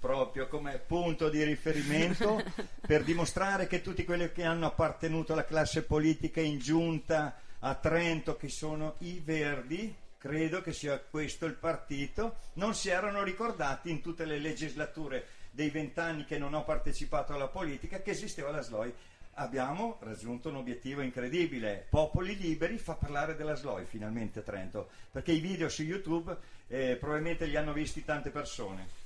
proprio 0.00 0.48
come 0.48 0.78
punto 0.78 1.28
di 1.28 1.44
riferimento 1.44 2.42
per 2.84 3.04
dimostrare 3.04 3.68
che 3.68 3.82
tutti 3.82 4.04
quelli 4.04 4.32
che 4.32 4.42
hanno 4.42 4.66
appartenuto 4.66 5.32
alla 5.32 5.44
classe 5.44 5.84
politica 5.84 6.40
in 6.40 6.58
giunta 6.58 7.38
a 7.60 7.74
Trento, 7.76 8.36
che 8.36 8.48
sono 8.48 8.96
i 8.98 9.20
Verdi, 9.24 9.94
credo 10.18 10.60
che 10.60 10.72
sia 10.72 10.98
questo 10.98 11.46
il 11.46 11.54
partito, 11.54 12.36
non 12.54 12.74
si 12.74 12.88
erano 12.88 13.22
ricordati 13.22 13.90
in 13.90 14.00
tutte 14.00 14.24
le 14.24 14.38
legislature 14.38 15.26
dei 15.52 15.70
vent'anni 15.70 16.24
che 16.24 16.38
non 16.38 16.54
ho 16.54 16.64
partecipato 16.64 17.32
alla 17.32 17.48
politica 17.48 18.00
che 18.02 18.10
esisteva 18.10 18.50
la 18.50 18.62
SLOI 18.62 18.92
abbiamo 19.34 19.98
raggiunto 20.00 20.48
un 20.48 20.56
obiettivo 20.56 21.00
incredibile. 21.00 21.86
Popoli 21.88 22.36
Liberi 22.36 22.78
fa 22.78 22.94
parlare 22.94 23.36
della 23.36 23.54
SLOI 23.54 23.84
finalmente 23.84 24.42
Trento, 24.42 24.90
perché 25.10 25.32
i 25.32 25.40
video 25.40 25.68
su 25.68 25.82
YouTube 25.82 26.36
eh, 26.66 26.96
probabilmente 26.96 27.46
li 27.46 27.56
hanno 27.56 27.72
visti 27.72 28.04
tante 28.04 28.30
persone. 28.30 28.98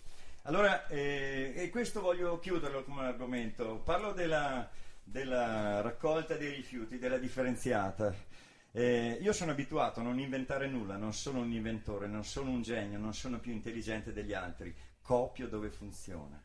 Allora, 0.43 0.87
eh, 0.89 1.55
e 1.57 1.70
questo 1.70 2.01
voglio 2.01 2.39
chiuderlo 2.39 2.85
come 2.85 3.03
argomento. 3.07 3.81
Parlo 3.85 4.12
della, 4.12 4.68
della 5.03 5.81
raccolta 5.81 6.37
dei 6.37 6.55
rifiuti, 6.55 6.99
della 6.99 7.18
differenziata. 7.18 8.14
Eh, 8.70 9.18
io 9.22 9.33
sono 9.33 9.53
abituato 9.53 10.01
a 10.01 10.03
non 10.03 10.18
inventare 10.18 10.66
nulla, 10.66 10.97
non 10.97 11.14
sono 11.14 11.41
un 11.41 11.53
inventore, 11.53 12.09
non 12.09 12.25
sono 12.25 12.51
un 12.51 12.61
genio, 12.61 12.99
non 12.99 13.14
sono 13.14 13.39
più 13.39 13.53
intelligente 13.53 14.12
degli 14.12 14.33
altri. 14.33 14.75
Copio 15.01 15.49
dove 15.49 15.70
funziona. 15.70 16.43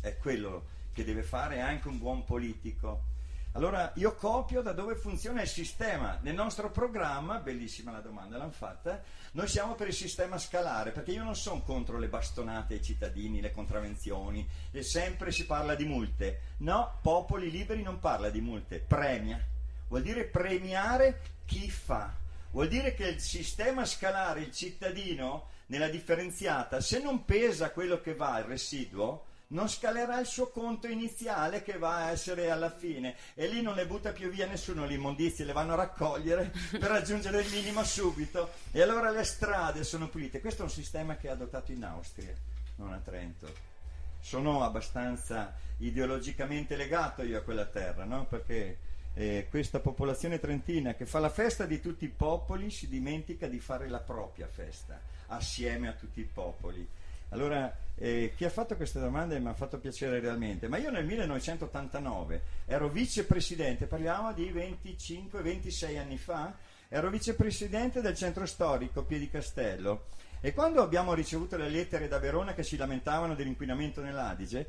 È 0.00 0.16
quello 0.18 0.66
che 0.94 1.04
deve 1.04 1.22
fare 1.22 1.60
anche 1.60 1.88
un 1.88 1.98
buon 1.98 2.24
politico. 2.24 3.12
Allora 3.52 3.92
io 3.96 4.14
copio 4.14 4.62
da 4.62 4.72
dove 4.72 4.96
funziona 4.96 5.42
il 5.42 5.48
sistema. 5.48 6.18
Nel 6.22 6.34
nostro 6.34 6.70
programma, 6.70 7.38
bellissima 7.38 7.92
la 7.92 8.00
domanda, 8.00 8.36
l'hanno 8.36 8.50
fatta, 8.50 9.02
noi 9.32 9.46
siamo 9.46 9.74
per 9.74 9.88
il 9.88 9.94
sistema 9.94 10.38
scalare, 10.38 10.90
perché 10.90 11.12
io 11.12 11.22
non 11.22 11.36
sono 11.36 11.62
contro 11.62 11.98
le 11.98 12.08
bastonate 12.08 12.74
ai 12.74 12.82
cittadini, 12.82 13.40
le 13.40 13.52
contravvenzioni, 13.52 14.48
e 14.70 14.82
sempre 14.82 15.30
si 15.30 15.46
parla 15.46 15.74
di 15.74 15.84
multe. 15.84 16.40
No, 16.58 16.98
Popoli 17.02 17.50
Liberi 17.50 17.82
non 17.82 17.98
parla 17.98 18.30
di 18.30 18.40
multe, 18.40 18.78
premia. 18.78 19.40
Vuol 19.88 20.02
dire 20.02 20.24
premiare 20.24 21.20
chi 21.44 21.70
fa. 21.70 22.12
Vuol 22.50 22.68
dire 22.68 22.94
che 22.94 23.06
il 23.06 23.20
sistema 23.20 23.84
scalare, 23.84 24.40
il 24.40 24.52
cittadino, 24.52 25.48
nella 25.66 25.88
differenziata, 25.88 26.80
se 26.80 27.00
non 27.00 27.24
pesa 27.24 27.70
quello 27.70 28.00
che 28.00 28.14
va, 28.14 28.38
il 28.38 28.44
residuo, 28.44 29.26
non 29.54 29.68
scalerà 29.68 30.20
il 30.20 30.26
suo 30.26 30.48
conto 30.48 30.86
iniziale 30.88 31.62
che 31.62 31.78
va 31.78 31.96
a 31.96 32.10
essere 32.10 32.50
alla 32.50 32.70
fine 32.70 33.14
e 33.34 33.46
lì 33.46 33.62
non 33.62 33.74
le 33.74 33.86
butta 33.86 34.12
più 34.12 34.28
via 34.28 34.46
nessuno 34.46 34.84
le 34.84 34.94
immondizie, 34.94 35.44
le 35.44 35.52
vanno 35.52 35.72
a 35.72 35.76
raccogliere 35.76 36.52
per 36.72 36.82
raggiungere 36.82 37.40
il 37.40 37.50
minimo 37.50 37.82
subito 37.84 38.50
e 38.72 38.82
allora 38.82 39.10
le 39.10 39.24
strade 39.24 39.84
sono 39.84 40.08
pulite. 40.08 40.40
Questo 40.40 40.62
è 40.62 40.64
un 40.64 40.70
sistema 40.70 41.16
che 41.16 41.28
è 41.28 41.30
adottato 41.30 41.72
in 41.72 41.84
Austria, 41.84 42.34
non 42.76 42.92
a 42.92 42.98
Trento. 42.98 43.72
Sono 44.20 44.64
abbastanza 44.64 45.54
ideologicamente 45.78 46.76
legato 46.76 47.22
io 47.22 47.38
a 47.38 47.42
quella 47.42 47.66
terra, 47.66 48.04
no? 48.04 48.26
perché 48.26 48.78
eh, 49.14 49.46
questa 49.48 49.78
popolazione 49.78 50.40
trentina 50.40 50.94
che 50.94 51.06
fa 51.06 51.20
la 51.20 51.28
festa 51.28 51.64
di 51.64 51.80
tutti 51.80 52.04
i 52.04 52.08
popoli 52.08 52.70
si 52.70 52.88
dimentica 52.88 53.46
di 53.46 53.60
fare 53.60 53.88
la 53.88 54.00
propria 54.00 54.48
festa 54.48 55.00
assieme 55.28 55.88
a 55.88 55.92
tutti 55.92 56.20
i 56.20 56.24
popoli. 56.24 56.86
Allora, 57.34 57.76
eh, 57.96 58.32
chi 58.36 58.44
ha 58.44 58.48
fatto 58.48 58.76
queste 58.76 59.00
domande 59.00 59.40
mi 59.40 59.48
ha 59.48 59.54
fatto 59.54 59.80
piacere 59.80 60.20
realmente, 60.20 60.68
ma 60.68 60.76
io 60.76 60.92
nel 60.92 61.04
1989 61.04 62.42
ero 62.66 62.88
vicepresidente, 62.88 63.86
parliamo 63.86 64.32
di 64.32 64.52
25-26 64.52 65.98
anni 65.98 66.16
fa, 66.16 66.54
ero 66.88 67.10
vicepresidente 67.10 68.00
del 68.00 68.14
centro 68.14 68.46
storico 68.46 69.02
Piedi 69.02 69.28
Castello 69.28 70.04
e 70.40 70.52
quando 70.52 70.80
abbiamo 70.80 71.12
ricevuto 71.12 71.56
le 71.56 71.68
lettere 71.68 72.06
da 72.06 72.20
Verona 72.20 72.54
che 72.54 72.62
si 72.62 72.76
lamentavano 72.76 73.34
dell'inquinamento 73.34 74.00
nell'Adige, 74.00 74.68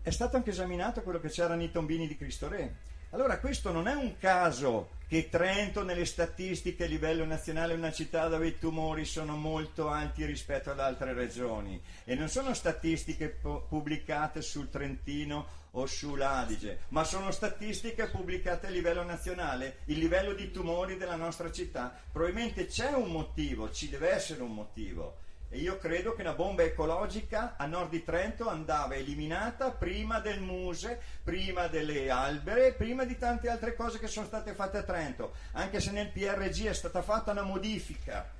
è 0.00 0.08
stato 0.08 0.36
anche 0.36 0.50
esaminato 0.50 1.02
quello 1.02 1.20
che 1.20 1.28
c'era 1.28 1.54
nei 1.54 1.70
tombini 1.70 2.08
di 2.08 2.16
Cristo 2.16 2.48
Re 2.48 2.76
allora 3.10 3.38
questo 3.38 3.72
non 3.72 3.88
è 3.88 3.94
un 3.94 4.16
caso 4.18 4.98
che 5.10 5.28
Trento 5.28 5.82
nelle 5.82 6.04
statistiche 6.04 6.84
a 6.84 6.86
livello 6.86 7.24
nazionale 7.24 7.74
è 7.74 7.76
una 7.76 7.90
città 7.90 8.28
dove 8.28 8.46
i 8.46 8.58
tumori 8.58 9.04
sono 9.04 9.36
molto 9.36 9.88
alti 9.88 10.24
rispetto 10.24 10.70
ad 10.70 10.78
altre 10.78 11.12
regioni 11.14 11.82
e 12.04 12.14
non 12.14 12.28
sono 12.28 12.54
statistiche 12.54 13.28
pubblicate 13.28 14.40
sul 14.40 14.70
Trentino 14.70 15.58
o 15.72 15.86
sull'Adige, 15.86 16.82
ma 16.88 17.02
sono 17.02 17.32
statistiche 17.32 18.06
pubblicate 18.06 18.68
a 18.68 18.70
livello 18.70 19.02
nazionale. 19.02 19.78
Il 19.86 19.98
livello 19.98 20.32
di 20.32 20.52
tumori 20.52 20.96
della 20.96 21.16
nostra 21.16 21.50
città 21.50 21.92
probabilmente 22.12 22.66
c'è 22.66 22.92
un 22.92 23.10
motivo, 23.10 23.72
ci 23.72 23.88
deve 23.88 24.10
essere 24.10 24.42
un 24.42 24.54
motivo 24.54 25.28
e 25.52 25.58
io 25.58 25.78
credo 25.78 26.14
che 26.14 26.22
una 26.22 26.32
bomba 26.32 26.62
ecologica 26.62 27.56
a 27.56 27.66
nord 27.66 27.90
di 27.90 28.04
Trento 28.04 28.48
andava 28.48 28.94
eliminata 28.94 29.72
prima 29.72 30.20
del 30.20 30.40
muse, 30.40 31.00
prima 31.24 31.66
delle 31.66 32.08
albere, 32.08 32.72
prima 32.72 33.04
di 33.04 33.18
tante 33.18 33.48
altre 33.48 33.74
cose 33.74 33.98
che 33.98 34.06
sono 34.06 34.26
state 34.26 34.54
fatte 34.54 34.78
a 34.78 34.82
Trento, 34.84 35.34
anche 35.52 35.80
se 35.80 35.90
nel 35.90 36.10
PRG 36.10 36.66
è 36.66 36.72
stata 36.72 37.02
fatta 37.02 37.32
una 37.32 37.42
modifica 37.42 38.30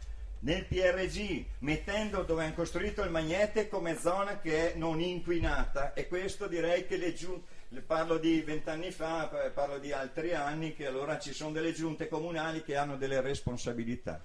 nel 0.43 0.65
PRG, 0.65 1.45
mettendo 1.59 2.23
dove 2.23 2.45
hanno 2.45 2.55
costruito 2.55 3.03
il 3.03 3.11
Magnete 3.11 3.69
come 3.69 3.99
zona 3.99 4.39
che 4.39 4.73
è 4.73 4.77
non 4.77 5.01
inquinata 5.01 5.93
e 5.95 6.07
questo 6.07 6.47
direi 6.47 6.87
che 6.87 6.97
le 6.97 7.13
giunte 7.13 7.59
parlo 7.85 8.19
di 8.19 8.41
vent'anni 8.41 8.93
fa, 8.93 9.51
parlo 9.53 9.79
di 9.79 9.93
altri 9.93 10.33
anni, 10.33 10.75
che 10.75 10.87
allora 10.87 11.19
ci 11.19 11.33
sono 11.33 11.51
delle 11.51 11.73
giunte 11.73 12.09
comunali 12.09 12.63
che 12.63 12.77
hanno 12.77 12.97
delle 12.97 13.21
responsabilità. 13.21 14.21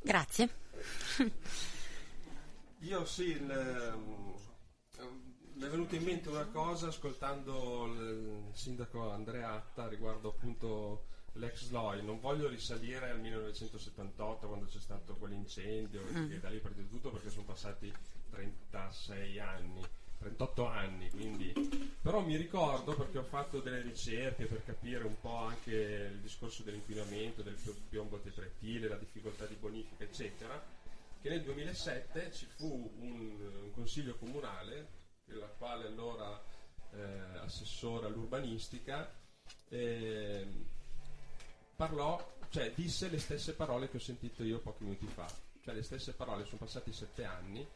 Grazie. 0.00 0.48
Io 2.82 3.04
sì, 3.06 3.32
ehm, 3.32 4.34
mi 5.54 5.64
è 5.64 5.68
venuta 5.68 5.96
in 5.96 6.04
mente 6.04 6.28
una 6.28 6.46
cosa 6.46 6.88
ascoltando 6.88 7.86
il 7.86 8.50
sindaco 8.52 9.10
Andreatta 9.10 9.88
riguardo 9.88 10.28
appunto 10.28 11.06
l'ex 11.32 11.64
SLOI. 11.64 12.04
Non 12.04 12.20
voglio 12.20 12.46
risalire 12.46 13.10
al 13.10 13.20
1978 13.20 14.46
quando 14.46 14.66
c'è 14.66 14.78
stato 14.78 15.16
quell'incendio 15.16 16.02
mm. 16.12 16.32
e 16.32 16.38
da 16.38 16.50
lì 16.50 16.58
partito 16.60 16.86
tutto 16.86 17.10
perché 17.10 17.30
sono 17.30 17.46
passati 17.46 17.92
36 18.30 19.40
anni. 19.40 19.82
38 20.18 20.66
anni, 20.66 21.10
quindi 21.10 21.52
però 22.02 22.20
mi 22.20 22.34
ricordo 22.34 22.96
perché 22.96 23.18
ho 23.18 23.22
fatto 23.22 23.60
delle 23.60 23.82
ricerche 23.82 24.46
per 24.46 24.64
capire 24.64 25.04
un 25.04 25.14
po' 25.20 25.36
anche 25.36 26.10
il 26.12 26.18
discorso 26.18 26.64
dell'inquinamento, 26.64 27.42
del 27.42 27.56
piombo 27.88 28.18
tetretile, 28.18 28.88
la 28.88 28.96
difficoltà 28.96 29.46
di 29.46 29.54
bonifica, 29.54 30.02
eccetera 30.02 30.60
che 31.20 31.28
nel 31.28 31.42
2007 31.42 32.32
ci 32.32 32.46
fu 32.46 32.92
un, 32.98 33.62
un 33.62 33.70
consiglio 33.72 34.16
comunale, 34.16 34.96
nella 35.24 35.46
quale 35.46 35.86
allora 35.86 36.42
eh, 36.92 37.38
assessore 37.38 38.06
all'urbanistica 38.06 39.12
eh, 39.68 40.46
parlò, 41.74 42.36
cioè 42.50 42.72
disse 42.72 43.08
le 43.08 43.18
stesse 43.18 43.54
parole 43.54 43.88
che 43.88 43.96
ho 43.96 44.00
sentito 44.00 44.42
io 44.42 44.60
pochi 44.60 44.84
minuti 44.84 45.06
fa, 45.06 45.26
cioè 45.62 45.74
le 45.74 45.82
stesse 45.82 46.12
parole, 46.14 46.44
sono 46.44 46.58
passati 46.58 46.92
sette 46.92 47.24
anni, 47.24 47.66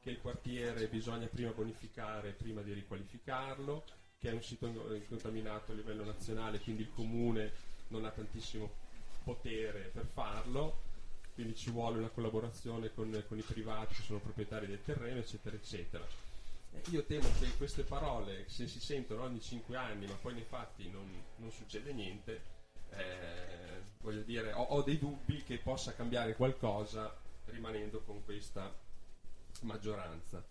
che 0.00 0.10
il 0.10 0.20
quartiere 0.20 0.86
bisogna 0.88 1.26
prima 1.26 1.50
bonificare 1.50 2.32
prima 2.32 2.62
di 2.62 2.72
riqualificarlo, 2.72 3.84
che 4.18 4.30
è 4.30 4.32
un 4.32 4.42
sito 4.42 4.66
incontaminato 4.94 5.72
a 5.72 5.74
livello 5.74 6.04
nazionale, 6.04 6.60
quindi 6.60 6.82
il 6.82 6.90
comune 6.90 7.52
non 7.88 8.04
ha 8.04 8.10
tantissimo 8.10 8.82
potere 9.24 9.90
per 9.92 10.06
farlo 10.06 10.83
quindi 11.34 11.54
ci 11.56 11.70
vuole 11.70 11.98
una 11.98 12.08
collaborazione 12.08 12.92
con, 12.94 13.24
con 13.26 13.38
i 13.38 13.42
privati 13.42 13.94
che 13.94 14.02
sono 14.02 14.20
proprietari 14.20 14.66
del 14.66 14.82
terreno, 14.82 15.18
eccetera, 15.18 15.56
eccetera. 15.56 16.06
Io 16.90 17.04
temo 17.04 17.28
che 17.38 17.56
queste 17.56 17.82
parole, 17.82 18.48
se 18.48 18.66
si 18.66 18.80
sentono 18.80 19.22
ogni 19.22 19.40
5 19.40 19.76
anni, 19.76 20.06
ma 20.06 20.14
poi 20.14 20.34
nei 20.34 20.44
fatti 20.44 20.88
non, 20.90 21.08
non 21.36 21.50
succede 21.50 21.92
niente, 21.92 22.42
eh, 22.90 23.82
voglio 24.00 24.22
dire, 24.22 24.52
ho, 24.52 24.62
ho, 24.62 24.82
dei 24.82 24.98
dubbi 24.98 25.42
che 25.42 25.58
possa 25.58 25.94
cambiare 25.94 26.34
qualcosa 26.34 27.16
rimanendo 27.46 28.00
con 28.02 28.24
questa 28.24 28.72
maggioranza. 29.62 30.44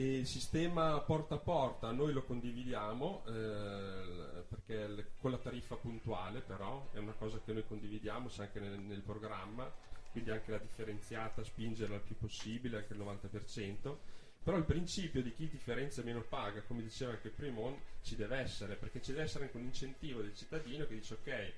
E 0.00 0.16
il 0.20 0.26
sistema 0.26 0.98
porta 1.00 1.34
a 1.34 1.38
porta 1.38 1.90
noi 1.90 2.14
lo 2.14 2.24
condividiamo 2.24 3.22
eh, 3.26 4.44
perché 4.48 5.10
con 5.18 5.30
la 5.30 5.36
tariffa 5.36 5.76
puntuale 5.76 6.40
però 6.40 6.88
è 6.92 6.96
una 6.96 7.12
cosa 7.12 7.38
che 7.44 7.52
noi 7.52 7.66
condividiamo, 7.66 8.28
c'è 8.28 8.44
anche 8.44 8.60
nel, 8.60 8.78
nel 8.78 9.02
programma 9.02 9.70
quindi 10.10 10.30
anche 10.30 10.52
la 10.52 10.56
differenziata 10.56 11.44
spingerla 11.44 11.96
il 11.96 12.00
più 12.00 12.16
possibile, 12.16 12.78
anche 12.78 12.94
il 12.94 12.98
90%, 12.98 13.96
però 14.42 14.56
il 14.56 14.64
principio 14.64 15.22
di 15.22 15.34
chi 15.34 15.50
differenzia 15.50 16.02
meno 16.02 16.22
paga, 16.22 16.62
come 16.62 16.80
diceva 16.80 17.12
anche 17.12 17.28
Primon, 17.28 17.78
ci 18.00 18.16
deve 18.16 18.38
essere, 18.38 18.76
perché 18.76 19.02
ci 19.02 19.12
deve 19.12 19.24
essere 19.24 19.44
anche 19.44 19.58
un 19.58 19.64
incentivo 19.64 20.22
del 20.22 20.34
cittadino 20.34 20.86
che 20.86 20.94
dice 20.94 21.12
ok, 21.12 21.52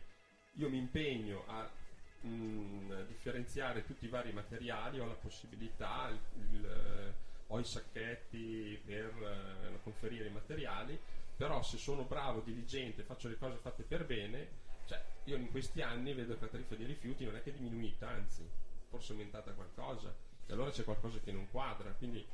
io 0.54 0.68
mi 0.68 0.78
impegno 0.78 1.44
a 1.46 1.70
mh, 2.22 2.28
mm, 2.28 2.92
differenziare 3.06 3.86
tutti 3.86 4.04
i 4.04 4.08
vari 4.08 4.32
materiali, 4.32 4.98
ho 4.98 5.06
la 5.06 5.14
possibilità, 5.14 6.08
il, 6.10 6.18
il, 6.50 7.14
ho 7.52 7.58
i 7.58 7.64
sacchetti 7.64 8.80
per 8.84 9.12
uh, 9.14 9.82
conferire 9.82 10.28
i 10.28 10.32
materiali, 10.32 10.98
però 11.36 11.62
se 11.62 11.76
sono 11.76 12.04
bravo, 12.04 12.40
diligente, 12.40 13.02
faccio 13.02 13.28
le 13.28 13.36
cose 13.36 13.56
fatte 13.56 13.82
per 13.82 14.06
bene, 14.06 14.48
cioè, 14.86 15.02
io 15.24 15.36
in 15.36 15.50
questi 15.50 15.82
anni 15.82 16.14
vedo 16.14 16.34
che 16.34 16.44
la 16.44 16.50
tariffa 16.50 16.76
dei 16.76 16.86
rifiuti 16.86 17.24
non 17.24 17.36
è 17.36 17.42
che 17.42 17.50
è 17.50 17.54
diminuita, 17.54 18.08
anzi, 18.08 18.48
forse 18.88 19.12
è 19.12 19.16
aumentata 19.16 19.52
qualcosa, 19.52 20.14
e 20.46 20.52
allora 20.52 20.70
c'è 20.70 20.84
qualcosa 20.84 21.18
che 21.20 21.30
non 21.30 21.48
quadra. 21.50 21.90
Quindi, 21.92 22.26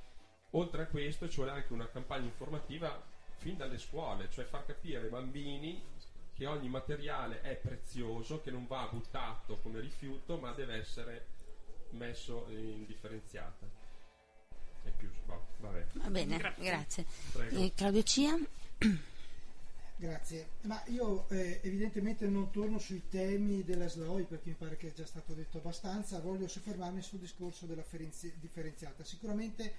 oltre 0.51 0.83
a 0.83 0.87
questo, 0.87 1.29
ci 1.29 1.37
vuole 1.37 1.51
anche 1.51 1.73
una 1.73 1.89
campagna 1.89 2.27
informativa 2.27 3.03
fin 3.37 3.57
dalle 3.57 3.79
scuole, 3.79 4.31
cioè 4.31 4.45
far 4.45 4.67
capire 4.67 5.03
ai 5.03 5.09
bambini 5.09 5.83
che 6.33 6.47
ogni 6.47 6.69
materiale 6.69 7.41
è 7.41 7.57
prezioso, 7.57 8.41
che 8.41 8.53
non 8.53 8.69
va 8.69 8.89
buttato 8.91 9.59
come 9.59 9.81
rifiuto, 9.81 10.39
ma 10.39 10.53
deve 10.53 10.77
essere 10.77 11.27
messo 11.91 12.47
in 12.51 12.87
differenziata. 12.87 13.78
E 14.89 14.93
più, 14.97 15.11
boh. 15.27 15.47
Va 15.59 16.09
bene, 16.09 16.39
grazie. 16.39 16.65
grazie. 16.65 17.07
Eh, 17.51 17.73
Claudio 17.75 18.03
Cia. 18.03 18.39
Grazie, 20.01 20.51
ma 20.63 20.81
io 20.87 21.29
eh, 21.29 21.59
evidentemente 21.65 22.25
non 22.29 22.53
torno 22.53 22.79
sui 22.79 23.09
temi 23.09 23.65
della 23.65 23.89
SLOI 23.89 24.27
perché 24.27 24.51
mi 24.51 24.55
pare 24.55 24.77
che 24.77 24.91
è 24.91 24.93
già 24.93 25.05
stato 25.05 25.35
detto 25.35 25.59
abbastanza, 25.59 26.21
voglio 26.21 26.47
soffermarmi 26.47 27.03
sul 27.03 27.19
discorso 27.19 27.67
della 27.67 27.83
ferenzi- 27.83 28.33
differenziata. 28.39 29.03
Sicuramente 29.03 29.75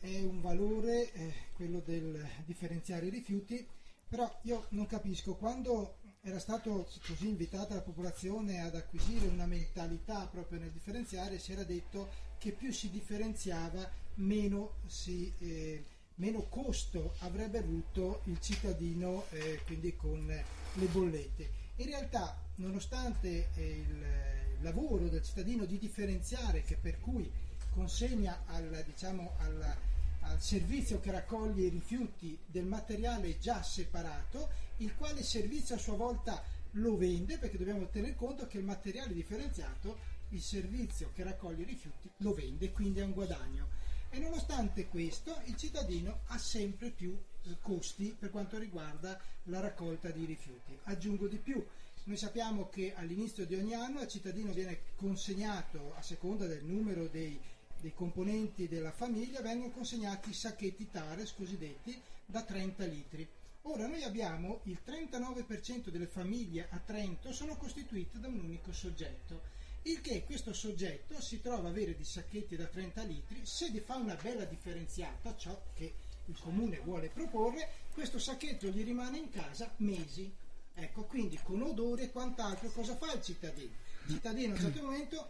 è 0.00 0.18
un 0.18 0.40
valore 0.40 1.12
eh, 1.12 1.32
quello 1.54 1.78
del 1.78 2.26
differenziare 2.44 3.06
i 3.06 3.10
rifiuti, 3.10 3.64
però 4.08 4.28
io 4.42 4.66
non 4.70 4.86
capisco, 4.86 5.36
quando 5.36 5.98
era 6.22 6.40
stata 6.40 6.68
così 6.68 7.28
invitata 7.28 7.74
la 7.74 7.82
popolazione 7.82 8.62
ad 8.62 8.74
acquisire 8.74 9.28
una 9.28 9.46
mentalità 9.46 10.26
proprio 10.26 10.58
nel 10.58 10.72
differenziare, 10.72 11.38
si 11.38 11.52
era 11.52 11.62
detto 11.62 12.08
che 12.38 12.50
più 12.50 12.72
si 12.72 12.90
differenziava 12.90 13.88
meno 14.16 14.74
si... 14.86 15.32
Eh, 15.38 15.84
meno 16.16 16.46
costo 16.48 17.14
avrebbe 17.18 17.58
avuto 17.58 18.22
il 18.24 18.40
cittadino 18.40 19.24
eh, 19.30 19.60
quindi 19.66 19.96
con 19.96 20.26
le 20.26 20.86
bollette. 20.86 21.50
In 21.76 21.86
realtà, 21.86 22.38
nonostante 22.56 23.50
eh, 23.54 23.84
il 23.86 24.62
lavoro 24.62 25.08
del 25.08 25.22
cittadino 25.22 25.64
di 25.64 25.78
differenziare, 25.78 26.62
che 26.62 26.76
per 26.76 27.00
cui 27.00 27.30
consegna 27.70 28.44
al, 28.46 28.82
diciamo, 28.86 29.34
al, 29.40 29.76
al 30.20 30.40
servizio 30.40 31.00
che 31.00 31.10
raccoglie 31.10 31.66
i 31.66 31.70
rifiuti 31.70 32.38
del 32.46 32.64
materiale 32.64 33.38
già 33.38 33.62
separato, 33.62 34.48
il 34.78 34.94
quale 34.94 35.22
servizio 35.22 35.74
a 35.74 35.78
sua 35.78 35.96
volta 35.96 36.42
lo 36.72 36.96
vende, 36.96 37.36
perché 37.36 37.58
dobbiamo 37.58 37.88
tener 37.88 38.14
conto 38.14 38.46
che 38.46 38.56
il 38.56 38.64
materiale 38.64 39.12
differenziato, 39.12 40.14
il 40.30 40.40
servizio 40.40 41.10
che 41.14 41.22
raccoglie 41.22 41.62
i 41.62 41.66
rifiuti, 41.66 42.10
lo 42.18 42.32
vende, 42.32 42.72
quindi 42.72 43.00
è 43.00 43.04
un 43.04 43.12
guadagno 43.12 43.84
e 44.10 44.18
nonostante 44.18 44.86
questo 44.86 45.40
il 45.44 45.56
cittadino 45.56 46.20
ha 46.26 46.38
sempre 46.38 46.90
più 46.90 47.16
eh, 47.16 47.56
costi 47.60 48.14
per 48.18 48.30
quanto 48.30 48.58
riguarda 48.58 49.20
la 49.44 49.60
raccolta 49.60 50.10
di 50.10 50.24
rifiuti. 50.24 50.78
Aggiungo 50.84 51.28
di 51.28 51.38
più, 51.38 51.64
noi 52.04 52.16
sappiamo 52.16 52.68
che 52.68 52.94
all'inizio 52.94 53.46
di 53.46 53.56
ogni 53.56 53.74
anno 53.74 54.00
al 54.00 54.08
cittadino 54.08 54.52
viene 54.52 54.80
consegnato, 54.94 55.94
a 55.96 56.02
seconda 56.02 56.46
del 56.46 56.64
numero 56.64 57.08
dei, 57.08 57.38
dei 57.80 57.92
componenti 57.94 58.68
della 58.68 58.92
famiglia, 58.92 59.40
vengono 59.40 59.72
consegnati 59.72 60.32
sacchetti 60.32 60.88
TARES 60.90 61.34
cosiddetti 61.34 62.00
da 62.24 62.42
30 62.42 62.84
litri. 62.84 63.28
Ora 63.62 63.88
noi 63.88 64.04
abbiamo 64.04 64.60
il 64.64 64.78
39% 64.86 65.88
delle 65.88 66.06
famiglie 66.06 66.68
a 66.70 66.78
Trento 66.78 67.32
sono 67.32 67.56
costituite 67.56 68.20
da 68.20 68.28
un 68.28 68.38
unico 68.38 68.72
soggetto, 68.72 69.42
il 69.86 70.00
che 70.00 70.24
questo 70.24 70.52
soggetto 70.52 71.20
si 71.20 71.40
trova 71.40 71.68
a 71.68 71.70
avere 71.70 71.94
di 71.94 72.04
sacchetti 72.04 72.56
da 72.56 72.66
30 72.66 73.02
litri, 73.04 73.40
se 73.44 73.70
fa 73.84 73.96
una 73.96 74.16
bella 74.20 74.44
differenziata, 74.44 75.36
ciò 75.36 75.62
che 75.74 75.94
il 76.24 76.38
comune 76.40 76.80
vuole 76.80 77.08
proporre, 77.08 77.68
questo 77.92 78.18
sacchetto 78.18 78.66
gli 78.68 78.82
rimane 78.82 79.18
in 79.18 79.30
casa 79.30 79.72
mesi. 79.78 80.34
Ecco, 80.74 81.04
quindi 81.04 81.38
con 81.42 81.62
odore 81.62 82.04
e 82.04 82.10
quant'altro 82.10 82.68
cosa 82.70 82.96
fa 82.96 83.12
il 83.12 83.22
cittadino? 83.22 83.72
Il 84.06 84.14
cittadino 84.14 84.52
a 84.52 84.56
un 84.56 84.60
certo 84.60 84.82
momento 84.82 85.28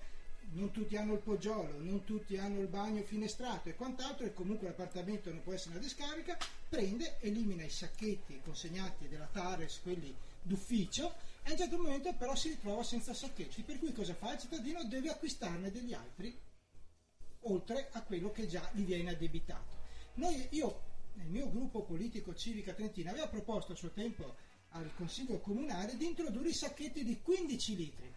non 0.52 0.70
tutti 0.70 0.96
hanno 0.96 1.12
il 1.12 1.20
poggiolo, 1.20 1.78
non 1.78 2.04
tutti 2.04 2.38
hanno 2.38 2.60
il 2.60 2.68
bagno 2.68 3.02
finestrato 3.02 3.68
e 3.68 3.74
quant'altro, 3.74 4.24
e 4.24 4.32
comunque 4.32 4.68
l'appartamento 4.68 5.30
non 5.30 5.42
può 5.42 5.52
essere 5.52 5.74
una 5.74 5.84
discarica, 5.84 6.36
prende, 6.68 7.18
elimina 7.20 7.62
i 7.62 7.70
sacchetti 7.70 8.40
consegnati 8.42 9.06
della 9.06 9.28
Tares, 9.30 9.80
quelli 9.82 10.14
d'ufficio, 10.40 11.12
e 11.46 11.62
a 11.62 11.74
un 11.74 11.80
momento 11.80 12.12
però 12.14 12.34
si 12.34 12.48
ritrova 12.48 12.82
senza 12.82 13.14
sacchetti, 13.14 13.62
per 13.62 13.78
cui 13.78 13.92
cosa 13.92 14.14
fa? 14.14 14.32
Il 14.32 14.40
cittadino 14.40 14.84
deve 14.84 15.10
acquistarne 15.10 15.70
degli 15.70 15.92
altri, 15.92 16.36
oltre 17.42 17.88
a 17.92 18.02
quello 18.02 18.32
che 18.32 18.46
già 18.46 18.68
gli 18.72 18.84
viene 18.84 19.10
addebitato. 19.10 19.76
Noi, 20.14 20.48
io, 20.50 20.82
nel 21.14 21.28
mio 21.28 21.48
gruppo 21.48 21.82
politico 21.82 22.34
Civica 22.34 22.72
Trentina, 22.72 23.10
avevo 23.10 23.28
proposto 23.28 23.72
a 23.72 23.76
suo 23.76 23.90
tempo 23.90 24.34
al 24.70 24.92
Consiglio 24.96 25.38
Comunale 25.38 25.96
di 25.96 26.06
introdurre 26.06 26.48
i 26.48 26.54
sacchetti 26.54 27.04
di 27.04 27.20
15 27.22 27.76
litri 27.76 28.14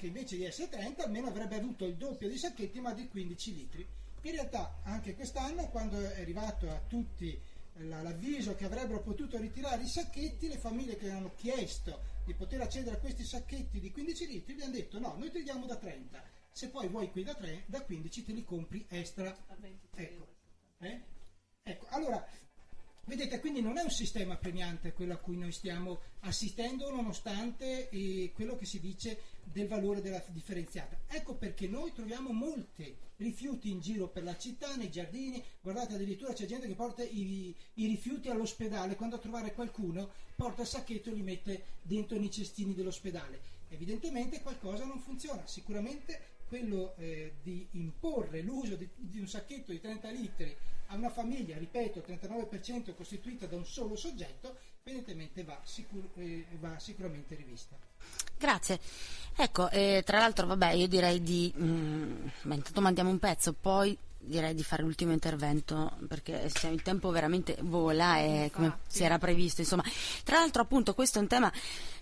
che 0.00 0.06
invece 0.06 0.36
di 0.36 0.46
essere 0.46 0.70
30 0.70 1.04
almeno 1.04 1.28
avrebbe 1.28 1.56
avuto 1.56 1.84
il 1.84 1.96
doppio 1.96 2.26
di 2.26 2.38
sacchetti 2.38 2.80
ma 2.80 2.94
di 2.94 3.06
15 3.06 3.54
litri. 3.54 3.86
In 4.22 4.32
realtà 4.32 4.80
anche 4.84 5.14
quest'anno 5.14 5.68
quando 5.68 6.00
è 6.00 6.22
arrivato 6.22 6.70
a 6.70 6.80
tutti 6.88 7.38
l'avviso 7.88 8.54
che 8.54 8.64
avrebbero 8.64 9.00
potuto 9.00 9.38
ritirare 9.38 9.82
i 9.82 9.88
sacchetti, 9.88 10.48
le 10.48 10.58
famiglie 10.58 10.96
che 10.96 11.10
hanno 11.10 11.34
chiesto 11.34 12.00
di 12.24 12.34
poter 12.34 12.60
accedere 12.60 12.96
a 12.96 13.00
questi 13.00 13.24
sacchetti 13.24 13.80
di 13.80 13.90
15 13.90 14.26
litri 14.26 14.54
gli 14.54 14.62
hanno 14.62 14.72
detto 14.72 14.98
no, 14.98 15.14
noi 15.16 15.30
ti 15.30 15.42
diamo 15.42 15.66
da 15.66 15.76
30, 15.76 16.22
se 16.50 16.68
poi 16.68 16.88
vuoi 16.88 17.10
qui 17.10 17.22
da, 17.22 17.34
3, 17.34 17.64
da 17.66 17.82
15 17.82 18.24
te 18.24 18.32
li 18.32 18.44
compri 18.44 18.84
extra. 18.88 19.36
Ecco. 19.94 20.28
Eh? 20.78 21.00
ecco, 21.62 21.86
allora 21.90 22.26
Vedete, 23.10 23.40
quindi 23.40 23.60
non 23.60 23.76
è 23.76 23.82
un 23.82 23.90
sistema 23.90 24.36
premiante 24.36 24.92
quello 24.92 25.14
a 25.14 25.16
cui 25.16 25.36
noi 25.36 25.50
stiamo 25.50 26.00
assistendo, 26.20 26.90
nonostante 26.90 27.88
eh, 27.88 28.30
quello 28.32 28.54
che 28.54 28.66
si 28.66 28.78
dice 28.78 29.18
del 29.52 29.68
valore 29.68 30.00
della 30.00 30.22
differenziata. 30.28 30.98
Ecco 31.08 31.34
perché 31.34 31.68
noi 31.68 31.92
troviamo 31.92 32.32
molti 32.32 32.96
rifiuti 33.16 33.70
in 33.70 33.80
giro 33.80 34.08
per 34.08 34.22
la 34.22 34.36
città, 34.36 34.74
nei 34.76 34.90
giardini, 34.90 35.42
guardate 35.60 35.94
addirittura 35.94 36.32
c'è 36.32 36.46
gente 36.46 36.66
che 36.66 36.74
porta 36.74 37.02
i, 37.02 37.54
i 37.74 37.86
rifiuti 37.86 38.28
all'ospedale, 38.28 38.96
quando 38.96 39.16
a 39.16 39.20
trovare 39.20 39.52
qualcuno 39.52 40.10
porta 40.34 40.62
il 40.62 40.68
sacchetto 40.68 41.10
e 41.10 41.14
li 41.14 41.22
mette 41.22 41.64
dentro 41.82 42.18
nei 42.18 42.30
cestini 42.30 42.74
dell'ospedale. 42.74 43.58
Evidentemente 43.68 44.40
qualcosa 44.40 44.84
non 44.84 45.00
funziona, 45.00 45.46
sicuramente 45.46 46.38
quello 46.48 46.96
eh, 46.96 47.34
di 47.42 47.68
imporre 47.72 48.40
l'uso 48.40 48.74
di, 48.74 48.88
di 48.96 49.20
un 49.20 49.28
sacchetto 49.28 49.70
di 49.70 49.80
30 49.80 50.10
litri 50.10 50.56
a 50.86 50.96
una 50.96 51.10
famiglia, 51.10 51.56
ripeto, 51.56 52.00
39% 52.00 52.94
costituita 52.94 53.46
da 53.46 53.54
un 53.54 53.64
solo 53.64 53.94
soggetto, 53.94 54.56
evidentemente 54.82 55.44
va, 55.44 55.60
sicur- 55.64 56.10
eh, 56.16 56.44
va 56.58 56.76
sicuramente 56.80 57.36
rivista. 57.36 57.78
Grazie. 58.40 58.80
Ecco, 59.36 59.68
eh, 59.68 60.02
tra 60.04 60.18
l'altro, 60.18 60.46
vabbè, 60.46 60.72
io 60.72 60.88
direi 60.88 61.22
di... 61.22 61.52
Mm, 61.58 62.26
beh, 62.40 62.54
intanto 62.54 62.80
mandiamo 62.80 63.10
un 63.10 63.18
pezzo, 63.18 63.52
poi 63.52 63.96
direi 64.18 64.54
di 64.54 64.62
fare 64.62 64.82
l'ultimo 64.82 65.12
intervento 65.12 65.92
perché 66.06 66.50
il 66.70 66.82
tempo 66.82 67.10
veramente 67.10 67.56
vola 67.60 68.18
e 68.18 68.50
come 68.52 68.78
si 68.86 69.04
era 69.04 69.18
previsto, 69.18 69.60
insomma. 69.60 69.84
Tra 70.24 70.38
l'altro, 70.38 70.62
appunto, 70.62 70.94
questo 70.94 71.18
è 71.18 71.20
un 71.20 71.28
tema 71.28 71.52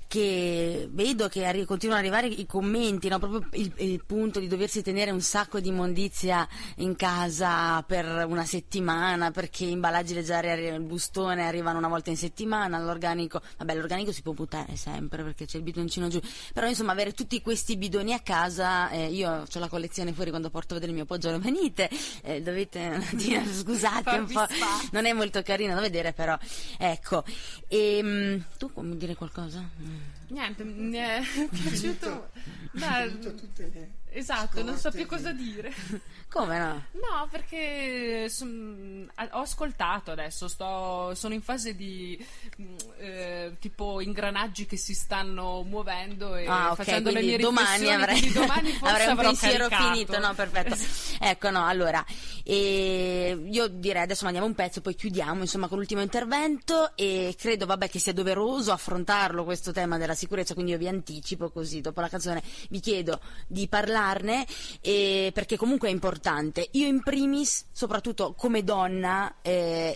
che 0.09 0.89
vedo 0.91 1.29
che 1.29 1.45
arri- 1.45 1.67
continuano 1.67 2.01
ad 2.01 2.13
arrivare 2.13 2.35
i 2.35 2.47
commenti, 2.47 3.09
no? 3.09 3.19
proprio 3.19 3.47
il, 3.53 3.71
il, 3.77 4.03
punto 4.07 4.41
di 4.41 4.49
doversi 4.49 4.83
tenere 4.83 5.11
un 5.11 5.21
sacco 5.21 5.61
di 5.61 5.69
immondizia 5.69 6.49
in 6.77 6.97
casa 6.97 7.83
per 7.83 8.25
una 8.27 8.47
settimana 8.47 9.31
perché 9.31 9.67
imballaggi 9.67 10.15
leggeri, 10.15 10.65
il 10.65 10.81
bustone 10.81 11.47
arrivano 11.47 11.77
una 11.77 11.89
volta 11.89 12.09
in 12.09 12.17
settimana, 12.17 12.79
l'organico, 12.79 13.43
vabbè 13.59 13.75
l'organico 13.75 14.11
si 14.11 14.23
può 14.23 14.33
buttare 14.33 14.77
sempre 14.77 15.23
perché 15.23 15.45
c'è 15.45 15.59
il 15.59 15.63
bidoncino 15.63 16.09
giù, 16.09 16.21
però 16.55 16.67
insomma 16.67 16.93
avere 16.93 17.13
tutti 17.13 17.43
questi 17.43 17.77
bidoni 17.77 18.15
a 18.15 18.21
casa, 18.21 18.89
eh, 18.89 19.09
io 19.09 19.31
ho 19.43 19.59
la 19.59 19.69
collezione 19.69 20.15
fuori 20.15 20.31
quando 20.31 20.49
porto 20.49 20.73
a 20.73 20.75
vedere 20.77 20.93
il 20.93 20.97
mio 20.97 21.07
poggiolo, 21.07 21.39
venite, 21.39 21.91
eh, 22.23 22.41
dovete, 22.41 22.99
scusate 23.53 24.17
un 24.17 24.27
po', 24.27 24.47
non 24.93 25.05
è 25.05 25.13
molto 25.13 25.43
carino 25.43 25.75
da 25.75 25.83
vedere 25.83 26.15
però, 26.15 26.35
ecco, 26.79 27.25
e, 27.69 27.99
ehm, 27.99 28.45
tu 28.57 28.71
vuoi 28.73 28.97
dire 28.97 29.15
qualcosa? 29.15 29.69
Mm. 29.99 30.18
Niente, 30.29 30.65
mi 30.65 30.97
è 30.97 31.21
piaciuto. 31.51 32.31
Beh, 32.73 33.19
tutte 33.19 33.71
le 33.73 33.99
Esatto, 34.11 34.63
non 34.63 34.77
so 34.79 34.91
più 34.91 35.07
cosa 35.07 35.33
dire. 35.33 35.73
Come 36.29 36.59
no? 36.59 36.85
No, 36.93 37.29
perché 37.31 38.29
son, 38.29 39.11
ho 39.33 39.41
ascoltato 39.41 40.11
adesso, 40.11 40.47
sto, 40.47 41.15
sono 41.15 41.33
in 41.35 41.41
fase 41.41 41.75
di 41.75 42.23
mm, 42.61 42.77
eh, 42.99 43.57
tipo 43.59 44.01
ingranaggi 44.01 44.67
che 44.67 44.77
si 44.77 44.93
stanno 44.93 45.63
muovendo 45.63 46.37
e 46.37 46.47
ah, 46.47 46.73
okay, 46.73 46.85
facendo 46.85 47.11
le 47.11 47.23
mie 47.23 47.39
domani 47.39 47.93
avrei, 47.93 48.31
domani 48.31 48.77
avrei 48.83 49.09
un 49.09 49.17
pensiero 49.17 49.69
caricato. 49.69 49.93
finito, 49.95 50.19
no, 50.19 50.35
perfetto. 50.35 50.77
ecco, 51.19 51.51
no, 51.51 51.67
allora, 51.67 52.05
eh, 52.45 53.47
io 53.51 53.69
direi 53.69 54.03
adesso 54.03 54.25
mandiamo 54.25 54.47
un 54.47 54.55
pezzo, 54.55 54.83
poi 54.83 54.95
chiudiamo 54.95 55.41
insomma 55.41 55.69
con 55.69 55.79
l'ultimo 55.79 56.03
intervento 56.03 56.95
e 56.95 57.35
credo 57.39 57.65
vabbè 57.65 57.89
che 57.89 57.99
sia 57.99 58.13
doveroso 58.13 58.73
affrontarlo 58.73 59.45
questo 59.45 59.73
tema 59.73 59.97
della 59.97 60.15
sicurezza, 60.19 60.55
quindi 60.55 60.73
io 60.73 60.79
vi 60.79 60.89
anticipo 60.89 61.51
così, 61.51 61.81
dopo 61.81 62.01
la 62.01 62.09
canzone 62.09 62.43
vi 62.69 62.81
chiedo 62.81 63.21
di 63.47 63.69
parlarne 63.69 64.47
eh, 64.81 65.31
perché 65.33 65.57
comunque 65.57 65.89
è 65.89 65.93
importante. 65.93 66.69
Io 66.73 66.87
in 66.87 67.03
primis, 67.03 67.67
soprattutto 67.73 68.35
come 68.35 68.65
donna, 68.65 69.37
eh, 69.41 69.95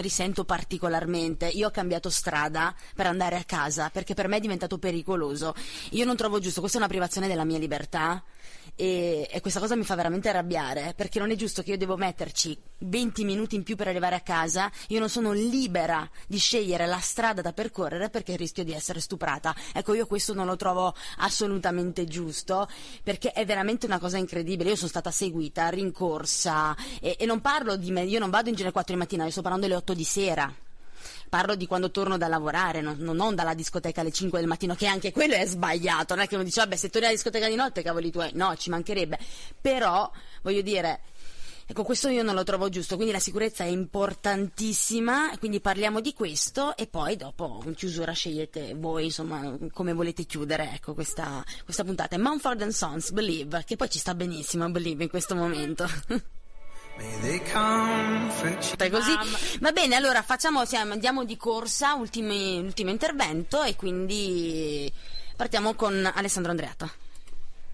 risento 0.00 0.44
particolarmente. 0.44 1.48
Io 1.48 1.68
ho 1.68 1.70
cambiato 1.70 2.08
strada 2.10 2.74
per 2.94 3.06
andare 3.06 3.36
a 3.36 3.44
casa 3.44 3.90
perché 3.90 4.14
per 4.14 4.28
me 4.28 4.36
è 4.36 4.40
diventato 4.40 4.78
pericoloso. 4.78 5.54
Io 5.90 6.04
non 6.04 6.16
trovo 6.16 6.38
giusto, 6.38 6.60
questa 6.60 6.78
è 6.78 6.80
una 6.80 6.90
privazione 6.90 7.26
della 7.26 7.44
mia 7.44 7.58
libertà 7.58 8.22
e, 8.76 9.26
e, 9.30 9.40
questa 9.40 9.58
cosa 9.58 9.74
mi 9.74 9.84
fa 9.84 9.94
veramente 9.94 10.28
arrabbiare 10.28 10.92
perché 10.94 11.18
non 11.18 11.30
è 11.30 11.34
giusto 11.34 11.62
che 11.62 11.70
io 11.70 11.78
devo 11.78 11.96
metterci 11.96 12.56
20 12.78 13.24
minuti 13.24 13.56
in 13.56 13.62
più 13.62 13.74
per 13.74 13.88
arrivare 13.88 14.14
a 14.16 14.20
casa, 14.20 14.70
io 14.88 14.98
non 14.98 15.08
sono 15.08 15.32
libera 15.32 16.08
di 16.26 16.36
scegliere 16.36 16.84
la 16.84 16.98
strada 16.98 17.40
da 17.40 17.54
percorrere 17.54 18.10
perché 18.10 18.36
rischio 18.36 18.64
di 18.64 18.72
essere 18.72 19.00
stuprata. 19.00 19.54
Ecco, 19.72 19.94
io 19.94 20.06
questo 20.06 20.34
non 20.34 20.44
lo 20.44 20.56
trovo 20.56 20.94
assolutamente 21.18 22.04
giusto 22.04 22.68
perché 23.02 23.32
è 23.32 23.46
veramente 23.46 23.86
una 23.86 23.98
cosa 23.98 24.18
incredibile. 24.18 24.70
Io 24.70 24.76
sono 24.76 24.88
stata 24.88 25.10
seguita, 25.10 25.70
rincorsa 25.70 26.76
e, 27.00 27.16
e 27.18 27.24
non 27.24 27.40
parlo 27.40 27.76
di 27.76 27.90
me, 27.90 28.02
io 28.02 28.18
non 28.18 28.28
vado 28.28 28.50
in 28.50 28.54
giro 28.54 28.66
alle 28.66 28.74
4 28.74 28.92
di 28.92 29.00
mattina, 29.00 29.24
io 29.24 29.30
sto 29.30 29.40
parlando 29.40 29.66
alle 29.66 29.76
8 29.76 29.94
di 29.94 30.04
sera 30.04 30.54
parlo 31.28 31.54
di 31.54 31.66
quando 31.66 31.90
torno 31.90 32.16
da 32.16 32.28
lavorare, 32.28 32.80
non, 32.80 32.96
non, 32.98 33.34
dalla 33.34 33.54
discoteca 33.54 34.00
alle 34.00 34.12
5 34.12 34.38
del 34.38 34.48
mattino, 34.48 34.74
che 34.74 34.86
anche 34.86 35.12
quello 35.12 35.34
è 35.34 35.46
sbagliato, 35.46 36.14
non 36.14 36.24
è 36.24 36.28
che 36.28 36.34
uno 36.34 36.44
dice 36.44 36.60
vabbè 36.60 36.76
se 36.76 36.88
torni 36.88 37.06
alla 37.06 37.16
discoteca 37.16 37.48
di 37.48 37.54
notte 37.54 37.82
cavoli 37.82 38.10
tuoi, 38.10 38.30
no, 38.34 38.54
ci 38.56 38.70
mancherebbe, 38.70 39.18
però 39.60 40.10
voglio 40.42 40.62
dire... 40.62 41.00
Ecco, 41.68 41.82
questo 41.82 42.08
io 42.08 42.22
non 42.22 42.36
lo 42.36 42.44
trovo 42.44 42.68
giusto, 42.68 42.94
quindi 42.94 43.12
la 43.12 43.18
sicurezza 43.18 43.64
è 43.64 43.66
importantissima, 43.66 45.36
quindi 45.40 45.58
parliamo 45.58 46.00
di 46.00 46.14
questo 46.14 46.76
e 46.76 46.86
poi 46.86 47.16
dopo 47.16 47.60
in 47.64 47.74
chiusura 47.74 48.12
scegliete 48.12 48.74
voi, 48.76 49.06
insomma, 49.06 49.52
come 49.72 49.92
volete 49.92 50.26
chiudere, 50.26 50.74
ecco, 50.74 50.94
questa, 50.94 51.44
questa 51.64 51.82
puntata. 51.82 52.16
Mumford 52.16 52.68
Sons, 52.68 53.10
Believe, 53.10 53.64
che 53.66 53.74
poi 53.74 53.90
ci 53.90 53.98
sta 53.98 54.14
benissimo, 54.14 54.70
Believe, 54.70 55.02
in 55.02 55.10
questo 55.10 55.34
momento. 55.34 55.88
Così. 58.90 59.58
Va 59.60 59.72
bene, 59.72 59.96
allora 59.96 60.22
facciamo, 60.22 60.64
siamo, 60.64 60.92
andiamo 60.92 61.24
di 61.24 61.36
corsa, 61.36 61.94
ultimi, 61.94 62.58
ultimo 62.58 62.90
intervento 62.90 63.62
e 63.62 63.76
quindi 63.76 64.92
partiamo 65.36 65.74
con 65.74 66.10
Alessandro 66.14 66.50
Andreata. 66.50 66.90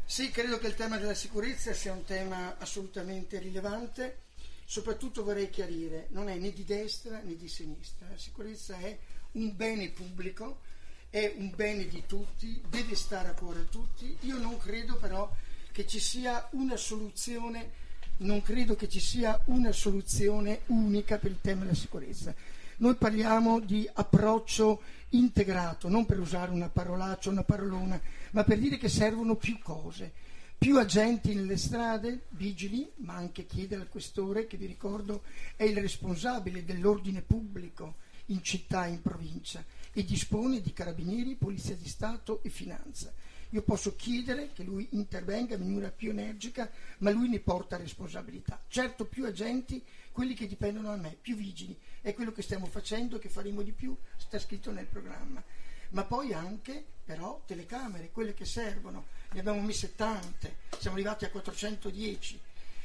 Sì, 0.04 0.30
credo 0.30 0.58
che 0.58 0.66
il 0.66 0.74
tema 0.74 0.98
della 0.98 1.14
sicurezza 1.14 1.72
sia 1.72 1.92
un 1.92 2.04
tema 2.04 2.56
assolutamente 2.58 3.38
rilevante, 3.38 4.24
soprattutto 4.64 5.22
vorrei 5.22 5.48
chiarire, 5.48 6.08
non 6.10 6.28
è 6.28 6.34
né 6.36 6.52
di 6.52 6.64
destra 6.64 7.20
né 7.22 7.36
di 7.36 7.48
sinistra, 7.48 8.08
la 8.10 8.18
sicurezza 8.18 8.76
è 8.78 8.98
un 9.32 9.54
bene 9.54 9.88
pubblico, 9.90 10.60
è 11.08 11.32
un 11.36 11.52
bene 11.54 11.86
di 11.86 12.04
tutti, 12.06 12.60
deve 12.68 12.94
stare 12.94 13.28
a 13.28 13.34
cuore 13.34 13.60
a 13.60 13.64
tutti, 13.70 14.16
io 14.20 14.36
non 14.38 14.58
credo 14.58 14.96
però 14.96 15.30
che 15.70 15.86
ci 15.86 16.00
sia 16.00 16.48
una 16.52 16.76
soluzione 16.76 17.80
non 18.22 18.42
credo 18.42 18.74
che 18.74 18.88
ci 18.88 19.00
sia 19.00 19.38
una 19.46 19.72
soluzione 19.72 20.60
unica 20.66 21.18
per 21.18 21.30
il 21.30 21.40
tema 21.40 21.60
della 21.62 21.74
sicurezza. 21.74 22.34
Noi 22.78 22.94
parliamo 22.94 23.60
di 23.60 23.88
approccio 23.92 24.82
integrato, 25.10 25.88
non 25.88 26.06
per 26.06 26.18
usare 26.18 26.50
una 26.50 26.68
parolaccia, 26.68 27.30
una 27.30 27.44
parolona, 27.44 28.00
ma 28.32 28.44
per 28.44 28.58
dire 28.58 28.78
che 28.78 28.88
servono 28.88 29.36
più 29.36 29.58
cose, 29.60 30.10
più 30.56 30.78
agenti 30.78 31.34
nelle 31.34 31.56
strade, 31.56 32.26
vigili, 32.30 32.90
ma 32.96 33.14
anche 33.14 33.46
chiedere 33.46 33.82
al 33.82 33.88
questore, 33.88 34.46
che 34.46 34.56
vi 34.56 34.66
ricordo 34.66 35.22
è 35.56 35.64
il 35.64 35.76
responsabile 35.76 36.64
dell'ordine 36.64 37.20
pubblico 37.20 37.96
in 38.26 38.42
città 38.42 38.86
e 38.86 38.90
in 38.90 39.02
provincia 39.02 39.64
e 39.92 40.04
dispone 40.04 40.60
di 40.60 40.72
carabinieri, 40.72 41.34
polizia 41.34 41.76
di 41.76 41.88
Stato 41.88 42.42
e 42.42 42.48
finanza. 42.48 43.12
Io 43.52 43.62
posso 43.62 43.94
chiedere 43.96 44.50
che 44.52 44.62
lui 44.62 44.88
intervenga 44.92 45.54
in 45.54 45.60
maniera 45.60 45.90
più 45.90 46.10
energica, 46.10 46.70
ma 46.98 47.10
lui 47.10 47.28
ne 47.28 47.38
porta 47.38 47.76
responsabilità. 47.76 48.62
Certo 48.66 49.04
più 49.04 49.26
agenti, 49.26 49.84
quelli 50.10 50.34
che 50.34 50.46
dipendono 50.46 50.88
da 50.88 50.96
me, 50.96 51.16
più 51.20 51.36
vigili. 51.36 51.78
È 52.00 52.14
quello 52.14 52.32
che 52.32 52.40
stiamo 52.40 52.64
facendo, 52.64 53.18
che 53.18 53.28
faremo 53.28 53.60
di 53.60 53.72
più, 53.72 53.94
sta 54.16 54.38
scritto 54.38 54.70
nel 54.70 54.86
programma. 54.86 55.42
Ma 55.90 56.04
poi 56.04 56.32
anche, 56.32 56.82
però, 57.04 57.42
telecamere, 57.44 58.10
quelle 58.10 58.32
che 58.32 58.46
servono. 58.46 59.06
Ne 59.32 59.40
abbiamo 59.40 59.60
messe 59.60 59.94
tante, 59.94 60.56
siamo 60.78 60.96
arrivati 60.96 61.26
a 61.26 61.30
410 61.30 62.40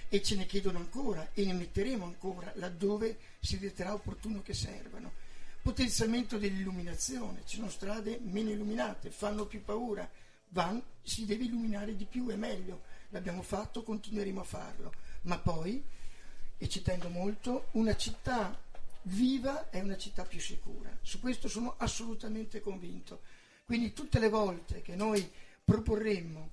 e 0.09 0.21
ce 0.21 0.35
ne 0.35 0.45
chiedono 0.45 0.79
ancora 0.79 1.29
e 1.33 1.45
ne 1.45 1.53
metteremo 1.53 2.03
ancora 2.03 2.51
laddove 2.55 3.17
si 3.39 3.55
riterrà 3.55 3.93
opportuno 3.93 4.41
che 4.41 4.53
servano. 4.53 5.13
Potenziamento 5.61 6.37
dell'illuminazione, 6.37 7.43
ci 7.45 7.55
sono 7.57 7.69
strade 7.69 8.19
meno 8.21 8.51
illuminate, 8.51 9.11
fanno 9.11 9.45
più 9.45 9.63
paura, 9.63 10.09
Van 10.49 10.81
si 11.01 11.25
deve 11.25 11.45
illuminare 11.45 11.95
di 11.95 12.05
più 12.05 12.29
e 12.29 12.35
meglio, 12.35 12.83
l'abbiamo 13.09 13.41
fatto, 13.41 13.83
continueremo 13.83 14.41
a 14.41 14.43
farlo, 14.43 14.93
ma 15.23 15.37
poi, 15.37 15.83
e 16.57 16.69
ci 16.69 16.81
tengo 16.81 17.09
molto, 17.09 17.67
una 17.71 17.95
città 17.95 18.59
viva 19.03 19.69
è 19.69 19.79
una 19.79 19.97
città 19.97 20.23
più 20.23 20.39
sicura, 20.39 20.95
su 21.01 21.19
questo 21.19 21.47
sono 21.47 21.75
assolutamente 21.77 22.61
convinto. 22.61 23.21
Quindi 23.65 23.93
tutte 23.93 24.19
le 24.19 24.29
volte 24.29 24.81
che 24.81 24.95
noi 24.95 25.29
proporremmo 25.63 26.49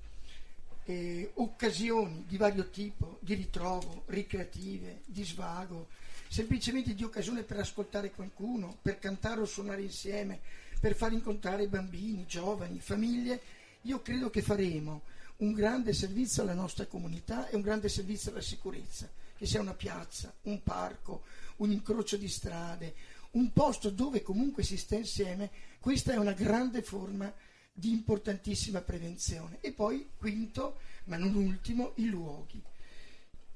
eh, 0.84 1.30
occasioni 1.34 2.24
di 2.26 2.36
vario 2.36 2.70
tipo, 2.70 3.18
di 3.20 3.34
ritrovo, 3.34 4.02
ricreative, 4.06 5.02
di 5.06 5.24
svago, 5.24 5.88
semplicemente 6.28 6.94
di 6.94 7.04
occasione 7.04 7.42
per 7.42 7.58
ascoltare 7.58 8.10
qualcuno, 8.10 8.76
per 8.82 8.98
cantare 8.98 9.40
o 9.40 9.46
suonare 9.46 9.82
insieme, 9.82 10.40
per 10.80 10.94
far 10.94 11.12
incontrare 11.12 11.68
bambini, 11.68 12.26
giovani, 12.26 12.80
famiglie, 12.80 13.40
io 13.84 14.02
credo 14.02 14.30
che 14.30 14.42
faremo 14.42 15.02
un 15.38 15.52
grande 15.52 15.92
servizio 15.92 16.42
alla 16.42 16.54
nostra 16.54 16.86
comunità 16.86 17.48
e 17.48 17.56
un 17.56 17.62
grande 17.62 17.88
servizio 17.88 18.30
alla 18.30 18.40
sicurezza, 18.40 19.10
che 19.36 19.46
sia 19.46 19.60
una 19.60 19.74
piazza, 19.74 20.32
un 20.42 20.62
parco, 20.62 21.24
un 21.56 21.70
incrocio 21.70 22.16
di 22.16 22.28
strade, 22.28 22.94
un 23.32 23.52
posto 23.52 23.90
dove 23.90 24.22
comunque 24.22 24.62
si 24.62 24.76
sta 24.76 24.96
insieme, 24.96 25.50
questa 25.80 26.12
è 26.12 26.16
una 26.16 26.32
grande 26.32 26.82
forma 26.82 27.32
di 27.72 27.90
importantissima 27.90 28.80
prevenzione. 28.80 29.58
E 29.60 29.72
poi, 29.72 30.08
quinto, 30.16 30.78
ma 31.04 31.16
non 31.16 31.34
ultimo, 31.34 31.92
i 31.96 32.06
luoghi. 32.06 32.62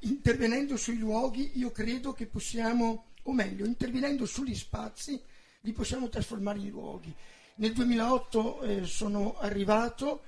Intervenendo 0.00 0.76
sui 0.76 0.98
luoghi 0.98 1.52
io 1.58 1.70
credo 1.70 2.12
che 2.12 2.26
possiamo, 2.26 3.06
o 3.22 3.32
meglio, 3.32 3.64
intervenendo 3.64 4.26
sugli 4.26 4.54
spazi, 4.54 5.20
li 5.60 5.72
possiamo 5.72 6.08
trasformare 6.08 6.58
in 6.58 6.68
luoghi. 6.70 7.14
Nel 7.60 7.72
2008 7.72 8.60
eh, 8.62 8.84
sono 8.84 9.36
arrivato, 9.40 10.22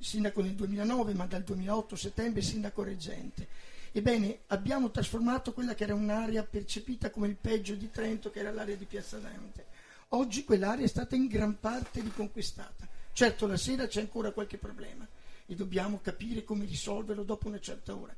sindaco 0.00 0.42
nel 0.42 0.54
2009, 0.54 1.14
ma 1.14 1.26
dal 1.26 1.44
2008 1.44 1.94
settembre 1.94 2.42
sindaco 2.42 2.82
reggente. 2.82 3.46
Ebbene, 3.92 4.40
abbiamo 4.48 4.90
trasformato 4.90 5.52
quella 5.52 5.74
che 5.74 5.84
era 5.84 5.94
un'area 5.94 6.42
percepita 6.42 7.10
come 7.10 7.28
il 7.28 7.36
peggio 7.36 7.76
di 7.76 7.88
Trento, 7.92 8.32
che 8.32 8.40
era 8.40 8.50
l'area 8.50 8.74
di 8.74 8.84
Piazza 8.84 9.18
Dante. 9.18 9.66
Oggi 10.08 10.42
quell'area 10.42 10.84
è 10.84 10.88
stata 10.88 11.14
in 11.14 11.28
gran 11.28 11.60
parte 11.60 12.00
riconquistata. 12.00 12.88
Certo, 13.12 13.46
la 13.46 13.56
sera 13.56 13.86
c'è 13.86 14.00
ancora 14.00 14.32
qualche 14.32 14.58
problema 14.58 15.06
e 15.46 15.54
dobbiamo 15.54 16.00
capire 16.02 16.42
come 16.42 16.64
risolverlo 16.64 17.22
dopo 17.22 17.46
una 17.46 17.60
certa 17.60 17.94
ora. 17.94 18.14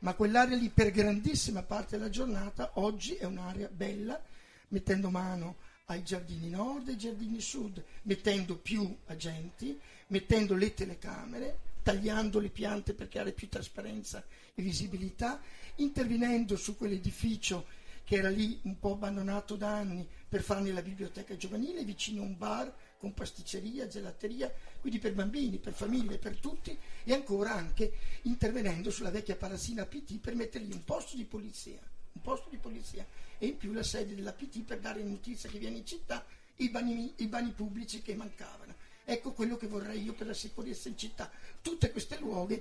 Ma 0.00 0.14
quell'area 0.14 0.56
lì, 0.56 0.68
per 0.68 0.92
grandissima 0.92 1.64
parte 1.64 1.96
della 1.96 2.10
giornata, 2.10 2.70
oggi 2.74 3.16
è 3.16 3.24
un'area 3.24 3.68
bella, 3.72 4.22
mettendo 4.68 5.10
mano 5.10 5.72
ai 5.86 6.02
giardini 6.02 6.48
nord 6.48 6.88
e 6.88 6.92
ai 6.92 6.98
giardini 6.98 7.40
sud, 7.40 7.82
mettendo 8.02 8.56
più 8.56 8.96
agenti, 9.06 9.78
mettendo 10.08 10.54
le 10.54 10.72
telecamere, 10.72 11.58
tagliando 11.82 12.38
le 12.38 12.48
piante 12.48 12.94
per 12.94 13.08
creare 13.08 13.32
più 13.32 13.48
trasparenza 13.48 14.24
e 14.54 14.62
visibilità, 14.62 15.40
intervenendo 15.76 16.56
su 16.56 16.76
quell'edificio 16.76 17.66
che 18.04 18.16
era 18.16 18.28
lì 18.28 18.58
un 18.62 18.78
po' 18.78 18.92
abbandonato 18.92 19.56
da 19.56 19.76
anni 19.76 20.06
per 20.28 20.42
farne 20.42 20.72
la 20.72 20.82
biblioteca 20.82 21.36
giovanile, 21.36 21.84
vicino 21.84 22.22
a 22.22 22.26
un 22.26 22.36
bar 22.36 22.72
con 22.98 23.12
pasticceria, 23.12 23.86
gelateria, 23.86 24.52
quindi 24.80 24.98
per 24.98 25.14
bambini, 25.14 25.58
per 25.58 25.74
famiglie, 25.74 26.18
per 26.18 26.36
tutti, 26.36 26.76
e 27.04 27.12
ancora 27.12 27.54
anche 27.54 27.92
intervenendo 28.22 28.90
sulla 28.90 29.10
vecchia 29.10 29.36
palazzina 29.36 29.84
PT 29.86 30.18
per 30.18 30.34
mettergli 30.34 30.72
un 30.72 30.84
posto 30.84 31.16
di 31.16 31.24
polizia 31.24 31.80
un 32.14 32.22
posto 32.22 32.48
di 32.50 32.56
polizia 32.56 33.06
e 33.38 33.46
in 33.46 33.56
più 33.56 33.72
la 33.72 33.82
sede 33.82 34.14
della 34.14 34.32
PT 34.32 34.62
per 34.62 34.78
dare 34.78 35.02
notizia 35.02 35.48
che 35.48 35.58
viene 35.58 35.78
in 35.78 35.86
città 35.86 36.24
i 36.56 36.68
bagni, 36.68 37.12
i 37.16 37.26
bagni 37.26 37.50
pubblici 37.50 38.02
che 38.02 38.14
mancavano. 38.14 38.74
Ecco 39.04 39.32
quello 39.32 39.56
che 39.56 39.66
vorrei 39.66 40.02
io 40.02 40.14
per 40.14 40.28
la 40.28 40.34
sicurezza 40.34 40.88
in 40.88 40.96
città. 40.96 41.30
Tutte 41.60 41.90
queste, 41.90 42.18
luoghi, 42.18 42.60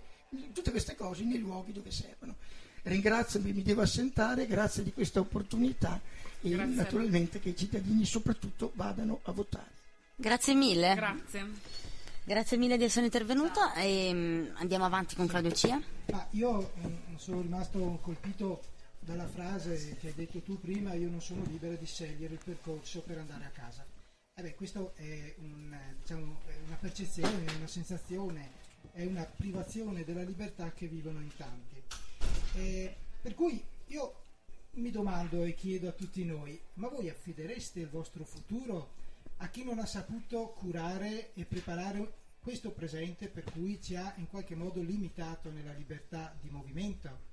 tutte 0.51 0.72
queste 0.72 0.95
cose 0.95 1.24
nei 1.24 1.38
luoghi 1.38 1.72
dove 1.72 1.91
servono. 1.91 2.36
Ringrazio, 2.84 3.39
mi 3.39 3.62
devo 3.62 3.82
assentare, 3.82 4.45
grazie 4.45 4.84
di 4.84 4.91
questa 4.91 5.22
opportunità 5.22 6.01
e 6.41 6.49
grazie. 6.49 6.76
naturalmente 6.76 7.39
che 7.39 7.49
i 7.49 7.56
cittadini 7.56 8.04
soprattutto 8.04 8.72
vadano 8.76 9.20
a 9.24 9.32
votare. 9.32 9.72
Grazie 10.16 10.54
mille. 10.54 10.93
Grazie. 10.95 11.47
Grazie 12.26 12.58
mille 12.58 12.78
di 12.78 12.84
essere 12.86 13.06
intervenuto 13.06 13.74
e 13.76 14.10
um, 14.12 14.51
andiamo 14.56 14.86
avanti 14.86 15.16
con 15.16 15.28
Claudio 15.28 15.51
Cia. 15.51 15.82
Ah, 16.12 16.28
io 16.32 16.72
um, 16.82 17.18
sono 17.18 17.41
rimasto 17.41 17.99
colpito 18.01 18.62
dalla 19.04 19.28
frase 19.28 19.95
che 19.99 20.08
hai 20.08 20.14
detto 20.14 20.41
tu 20.41 20.60
prima, 20.60 20.93
io 20.93 21.10
non 21.10 21.22
sono 21.22 21.43
libero 21.45 21.76
di 21.76 21.86
scegliere 21.86 22.34
il 22.34 22.41
percorso 22.43 23.01
per 23.01 23.18
andare 23.18 23.45
a 23.45 23.49
casa. 23.49 23.86
Eh 24.34 24.41
beh, 24.41 24.56
questo 24.56 24.93
è, 24.95 25.36
un, 25.39 25.78
diciamo, 26.01 26.39
una 26.66 26.76
percezione, 26.78 27.45
una 27.56 27.68
sensazione, 27.68 28.49
è 28.91 29.06
una 29.06 29.26
privazione 29.26 30.04
della 30.04 30.24
libertà 30.24 30.72
che 30.72 30.88
vivono 30.88 31.22
in 31.22 31.36
tanti. 31.36 31.82
Eh, 32.56 32.95
per 33.22 33.36
cui 33.36 33.64
io 33.88 34.22
mi 34.72 34.89
domando 34.89 35.43
e 35.43 35.54
chiedo 35.54 35.88
a 35.89 35.93
tutti 35.93 36.24
noi, 36.24 36.60
ma 36.76 36.88
voi 36.88 37.10
affidereste 37.10 37.80
il 37.82 37.89
vostro 37.89 38.24
futuro 38.24 39.01
a 39.38 39.49
chi 39.49 39.64
non 39.64 39.80
ha 39.80 39.86
saputo 39.86 40.54
curare 40.58 41.34
e 41.34 41.45
preparare 41.45 42.22
questo 42.39 42.72
presente 42.72 43.28
per 43.28 43.43
cui 43.43 43.82
ci 43.82 43.95
ha 43.95 44.14
in 44.18 44.28
qualche 44.28 44.56
modo 44.56 44.82
limitato 44.82 45.51
nella 45.51 45.74
libertà 45.74 46.36
di 46.41 46.49
movimento? 46.49 47.32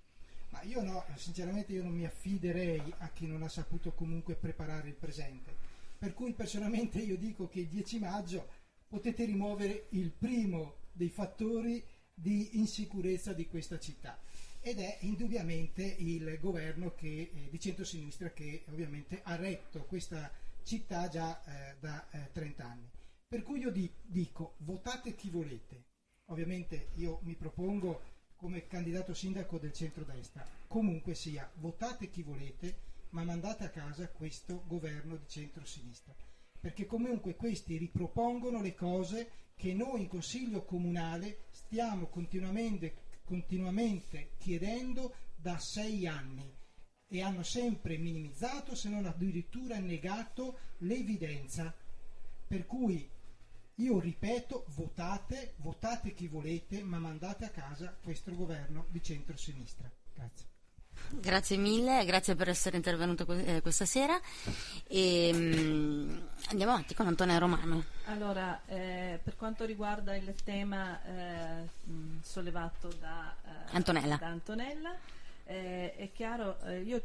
Ma 0.51 0.63
io 0.63 0.83
no, 0.83 1.05
sinceramente 1.17 1.73
io 1.73 1.83
non 1.83 1.95
mi 1.95 2.05
affiderei 2.05 2.93
a 2.99 3.09
chi 3.11 3.27
non 3.27 3.43
ha 3.43 3.49
saputo 3.49 3.93
comunque 3.93 4.35
preparare 4.35 4.89
il 4.89 4.95
presente. 4.95 5.57
Per 5.99 6.15
cui 6.15 6.33
personalmente 6.33 6.99
io 6.99 7.17
dico 7.17 7.49
che 7.49 7.61
il 7.61 7.69
10 7.69 7.99
maggio 7.99 8.49
potete 8.89 9.25
rimuovere 9.25 9.87
il 9.91 10.11
primo 10.11 10.77
dei 10.93 11.09
fattori 11.11 11.85
di 12.13 12.59
insicurezza 12.59 13.33
di 13.33 13.47
questa 13.47 13.79
città 13.79 14.21
ed 14.61 14.79
è 14.79 14.99
indubbiamente 15.01 15.83
il 15.83 16.39
governo 16.39 16.95
che, 16.95 17.31
eh, 17.33 17.49
di 17.49 17.59
centrosinistra 17.59 18.31
che 18.31 18.65
ovviamente 18.69 19.21
ha 19.23 19.37
retto 19.37 19.85
questa 19.85 20.31
città 20.63 21.09
già 21.09 21.43
eh, 21.45 21.77
da 21.81 22.09
eh, 22.11 22.31
30 22.33 22.65
anni. 22.65 22.91
Per 23.27 23.43
cui 23.43 23.61
io 23.61 23.71
di, 23.71 23.91
dico 24.03 24.57
votate 24.59 25.15
chi 25.15 25.31
volete. 25.31 25.87
Ovviamente 26.27 26.91
io 26.97 27.21
mi 27.23 27.35
propongo 27.35 28.03
come 28.41 28.67
candidato 28.67 29.13
sindaco 29.13 29.59
del 29.59 29.75
centrodestra. 29.75 30.47
Comunque 30.67 31.15
sia, 31.15 31.49
votate 31.57 32.09
chi 32.09 32.23
volete, 32.23 32.89
ma 33.11 33.23
mandate 33.23 33.65
a 33.65 33.69
casa 33.69 34.09
questo 34.09 34.65
governo 34.67 35.17
di 35.17 35.29
centrosinistra. 35.29 36.15
Perché 36.59 36.87
comunque 36.87 37.37
questi 37.37 37.77
ripropongono 37.77 38.63
le 38.63 38.75
cose 38.75 39.31
che 39.57 39.75
noi 39.75 40.01
in 40.03 40.09
Consiglio 40.09 40.65
Comunale 40.65 41.41
stiamo 41.51 42.07
continuamente, 42.07 42.95
continuamente 43.25 44.31
chiedendo 44.39 45.15
da 45.37 45.59
sei 45.59 46.07
anni 46.07 46.51
e 47.09 47.21
hanno 47.21 47.43
sempre 47.43 47.99
minimizzato, 47.99 48.75
se 48.75 48.89
non 48.89 49.05
addirittura 49.05 49.79
negato, 49.79 50.61
l'evidenza. 50.79 51.75
Per 52.47 52.65
cui 52.65 53.07
io 53.81 53.99
ripeto, 53.99 54.67
votate, 54.75 55.55
votate 55.57 56.13
chi 56.13 56.29
volete, 56.29 56.83
ma 56.83 56.99
mandate 56.99 57.47
a 57.47 57.51
casa 57.51 57.95
questo 58.03 58.35
governo 58.35 58.87
di 58.89 59.03
centro-sinistra. 59.03 59.91
Grazie. 60.15 60.49
Grazie 61.13 61.57
mille, 61.57 62.05
grazie 62.05 62.35
per 62.35 62.51
essere 62.51 62.77
intervenuto 62.77 63.27
eh, 63.33 63.63
questa 63.63 63.87
sera. 63.87 64.21
E, 64.87 65.31
um, 65.33 66.29
andiamo 66.49 66.73
avanti 66.73 66.95
con 66.95 67.07
Antonella 67.07 67.39
Romano. 67.39 67.85
Allora, 68.05 68.61
eh, 68.67 69.19
per 69.23 69.35
quanto 69.37 69.65
riguarda 69.65 70.15
il 70.15 70.35
tema 70.45 71.03
eh, 71.03 71.69
sollevato 72.21 72.93
da 73.01 73.35
eh, 73.45 73.77
Antonella, 73.77 74.17
da 74.17 74.27
Antonella 74.27 74.95
eh, 75.45 75.97
è 75.97 76.13
chiaro, 76.13 76.61
eh, 76.65 76.81
io 76.83 77.03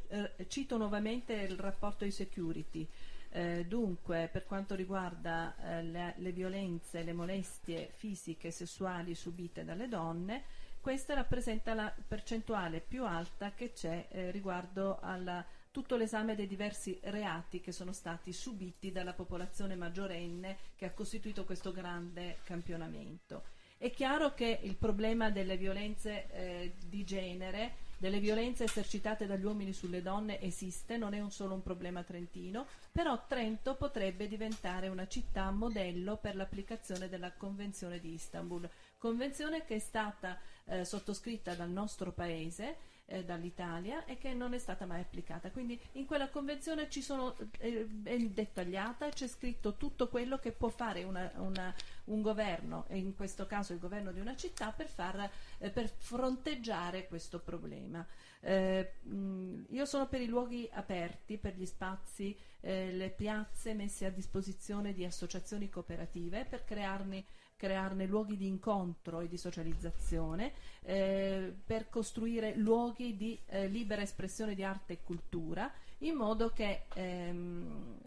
cito 0.47 0.78
nuovamente 0.78 1.34
il 1.34 1.57
rapporto 1.57 2.03
di 2.03 2.11
security. 2.11 2.88
Eh, 3.36 3.65
dunque, 3.67 4.29
per 4.31 4.45
quanto 4.45 4.75
riguarda 4.75 5.57
eh, 5.57 5.83
le, 5.83 6.13
le, 6.19 6.31
violenze, 6.31 7.03
le 7.03 7.11
molestie 7.11 7.89
fisiche 7.91 8.47
e 8.47 8.51
sessuali 8.51 9.13
subite 9.13 9.65
dalle 9.65 9.89
donne, 9.89 10.43
questa 10.79 11.15
rappresenta 11.15 11.73
la 11.73 11.93
percentuale 12.07 12.79
più 12.79 13.03
alta 13.03 13.51
che 13.51 13.73
c'è 13.73 14.07
eh, 14.09 14.31
riguardo 14.31 14.99
alla 15.01 15.45
tutto 15.69 15.97
l'esame 15.97 16.36
dei 16.36 16.47
diversi 16.47 16.97
reati 17.03 17.59
che 17.59 17.73
sono 17.73 17.91
stati 17.91 18.31
subiti 18.31 18.93
dalla 18.93 19.11
popolazione 19.11 19.75
maggiorenne 19.75 20.57
che 20.77 20.86
ha 20.86 20.93
costituito 20.93 21.43
questo 21.43 21.73
grande 21.73 22.38
campionamento. 22.45 23.43
È 23.77 23.91
chiaro 23.91 24.33
che 24.33 24.61
il 24.63 24.77
problema 24.77 25.29
delle 25.29 25.57
violenze 25.57 26.27
eh, 26.31 26.75
di 26.86 27.03
genere 27.03 27.73
delle 27.98 28.20
violenze 28.20 28.66
esercitate 28.66 29.26
dagli 29.26 29.43
uomini 29.43 29.74
sulle 29.74 30.02
donne 30.02 30.41
esiste, 30.41 30.98
non 30.98 31.14
è 31.14 31.20
un 31.20 31.32
solo 31.32 31.54
un 31.54 31.64
problema 31.64 32.04
trentino, 32.04 32.68
però 32.91 33.26
Trento 33.28 33.76
potrebbe 33.76 34.28
diventare 34.28 34.88
una 34.88 35.08
città 35.08 35.50
modello 35.52 36.18
per 36.18 36.36
l'applicazione 36.36 37.10
della 37.10 37.32
Convenzione 37.34 38.00
di 38.00 38.14
Istanbul, 38.14 38.70
convenzione 38.98 39.66
che 39.66 39.76
è 39.76 39.80
stata 39.80 40.39
eh, 40.66 40.84
sottoscritta 40.84 41.54
dal 41.54 41.70
nostro 41.70 42.12
paese 42.12 42.93
eh, 43.08 43.24
dall'Italia 43.24 44.06
e 44.06 44.18
che 44.18 44.34
non 44.34 44.53
è 44.53 44.58
stata 44.58 44.86
mai 44.86 45.01
applicata. 45.01 45.51
Quindi 45.51 45.80
in 45.93 46.06
quella 46.06 46.30
convenzione 46.30 46.89
ci 46.89 47.01
sono, 47.01 47.36
eh, 47.60 47.88
è 48.03 48.18
dettagliata 48.18 49.10
c'è 49.10 49.28
scritto 49.28 49.76
tutto 49.76 50.08
quello 50.08 50.39
che 50.39 50.51
può 50.51 50.70
fare 50.70 51.03
una, 51.03 51.32
una, 51.38 51.74
un 52.06 52.22
governo, 52.22 52.86
e 52.88 52.97
in 52.97 53.16
questo 53.16 53.45
caso 53.45 53.74
il 53.74 53.80
governo 53.80 54.12
di 54.12 54.20
una 54.20 54.36
città, 54.36 54.72
per, 54.72 54.88
far, 54.88 55.30
eh, 55.60 55.70
per 55.70 55.89
fronteggiare 55.89 57.08
questo 57.08 57.39
problema. 57.39 58.06
Eh, 58.41 58.93
mh, 59.01 59.66
io 59.70 59.86
sono 59.86 60.08
per 60.08 60.22
i 60.22 60.28
luoghi 60.28 60.70
aperti, 60.72 61.38
per 61.38 61.56
gli 61.56 61.66
spazi, 61.66 62.38
eh, 62.62 62.91
le 62.91 63.10
piazze 63.10 63.74
messe 63.74 64.06
a 64.06 64.12
disposizione 64.12 64.93
di 64.93 65.03
associazioni 65.03 65.70
cooperative 65.70 66.45
per 66.45 66.64
crearne 66.64 67.26
crearne 67.56 68.06
luoghi 68.06 68.38
di 68.38 68.47
incontro 68.47 69.22
e 69.22 69.28
di 69.28 69.38
socializzazione, 69.38 70.53
eh, 70.82 71.56
per 71.66 71.89
costruire 71.89 72.56
luoghi 72.56 73.16
di 73.16 73.39
eh, 73.47 73.68
libera 73.68 74.01
espressione 74.01 74.56
di 74.56 74.64
arte 74.64 74.93
e 74.93 75.03
cultura, 75.03 75.72
in 75.99 76.16
modo 76.16 76.49
che 76.49 76.86
ehm, 76.93 77.99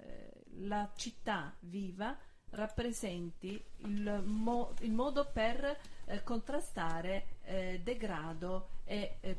la 0.67 0.91
città 0.95 1.55
viva 1.61 2.17
rappresenti 2.51 3.63
il, 3.79 4.23
mo- 4.25 4.75
il 4.81 4.93
modo 4.93 5.29
per 5.31 5.79
eh, 6.07 6.23
contrastare 6.23 7.39
eh, 7.45 7.81
degrado 7.83 8.69
e 8.85 9.19
eh, 9.21 9.37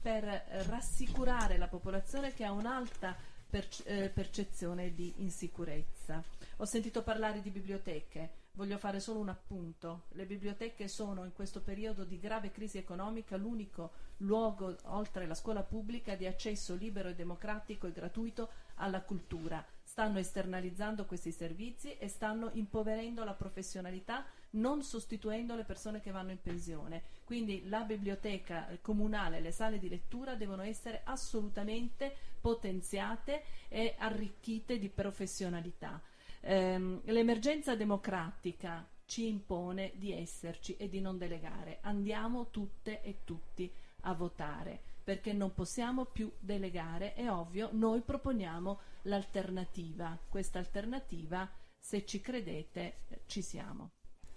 per 0.00 0.24
rassicurare 0.66 1.56
la 1.56 1.68
popolazione 1.68 2.32
che 2.32 2.44
ha 2.44 2.52
un'alta 2.52 3.16
perce- 3.48 3.84
eh, 3.84 4.08
percezione 4.08 4.94
di 4.94 5.14
insicurezza. 5.18 6.22
Ho 6.56 6.64
sentito 6.64 7.02
parlare 7.02 7.40
di 7.40 7.50
biblioteche. 7.50 8.46
Voglio 8.58 8.76
fare 8.76 8.98
solo 8.98 9.20
un 9.20 9.28
appunto. 9.28 10.06
Le 10.14 10.26
biblioteche 10.26 10.88
sono 10.88 11.24
in 11.24 11.32
questo 11.32 11.62
periodo 11.62 12.02
di 12.02 12.18
grave 12.18 12.50
crisi 12.50 12.76
economica 12.76 13.36
l'unico 13.36 13.92
luogo, 14.16 14.76
oltre 14.86 15.28
la 15.28 15.36
scuola 15.36 15.62
pubblica, 15.62 16.16
di 16.16 16.26
accesso 16.26 16.74
libero 16.74 17.08
e 17.08 17.14
democratico 17.14 17.86
e 17.86 17.92
gratuito 17.92 18.50
alla 18.74 19.02
cultura. 19.02 19.64
Stanno 19.80 20.18
esternalizzando 20.18 21.06
questi 21.06 21.30
servizi 21.30 21.96
e 21.98 22.08
stanno 22.08 22.50
impoverendo 22.54 23.22
la 23.22 23.34
professionalità, 23.34 24.24
non 24.50 24.82
sostituendo 24.82 25.54
le 25.54 25.62
persone 25.62 26.00
che 26.00 26.10
vanno 26.10 26.32
in 26.32 26.42
pensione. 26.42 27.04
Quindi 27.22 27.68
la 27.68 27.82
biblioteca 27.82 28.76
comunale, 28.80 29.38
le 29.38 29.52
sale 29.52 29.78
di 29.78 29.88
lettura 29.88 30.34
devono 30.34 30.62
essere 30.62 31.02
assolutamente 31.04 32.12
potenziate 32.40 33.44
e 33.68 33.94
arricchite 33.96 34.80
di 34.80 34.88
professionalità 34.88 36.02
ehm, 36.40 37.00
l'emergenza 37.04 37.74
democratica 37.74 38.86
ci 39.06 39.26
impone 39.26 39.92
di 39.94 40.12
esserci 40.12 40.76
e 40.76 40.88
di 40.88 41.00
non 41.00 41.18
delegare. 41.18 41.78
Andiamo 41.82 42.50
tutte 42.50 43.02
e 43.02 43.20
tutti 43.24 43.70
a 44.02 44.12
votare 44.12 44.88
perché 45.08 45.32
non 45.32 45.54
possiamo 45.54 46.04
più 46.04 46.30
delegare, 46.38 47.14
è 47.14 47.30
ovvio, 47.30 47.70
noi 47.72 48.02
proponiamo 48.02 48.78
l'alternativa. 49.04 50.18
Questa 50.28 50.58
alternativa, 50.58 51.50
se 51.78 52.04
ci 52.04 52.20
credete, 52.20 52.98
ci 53.24 53.40
siamo. 53.40 53.92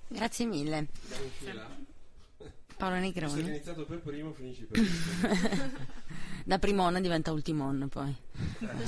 Grazie 0.07 0.45
mille. 0.45 0.87
Paolo 2.81 2.95
Negroni. 2.95 3.33
Se 3.33 3.39
hai 3.41 3.47
iniziato 3.47 3.85
per 3.85 3.99
primo, 3.99 4.33
finisci 4.33 4.63
per 4.63 4.81
primo. 4.81 5.71
da 6.43 6.57
primona 6.57 6.99
diventa 6.99 7.31
ultimon 7.31 7.87
poi. 7.89 8.15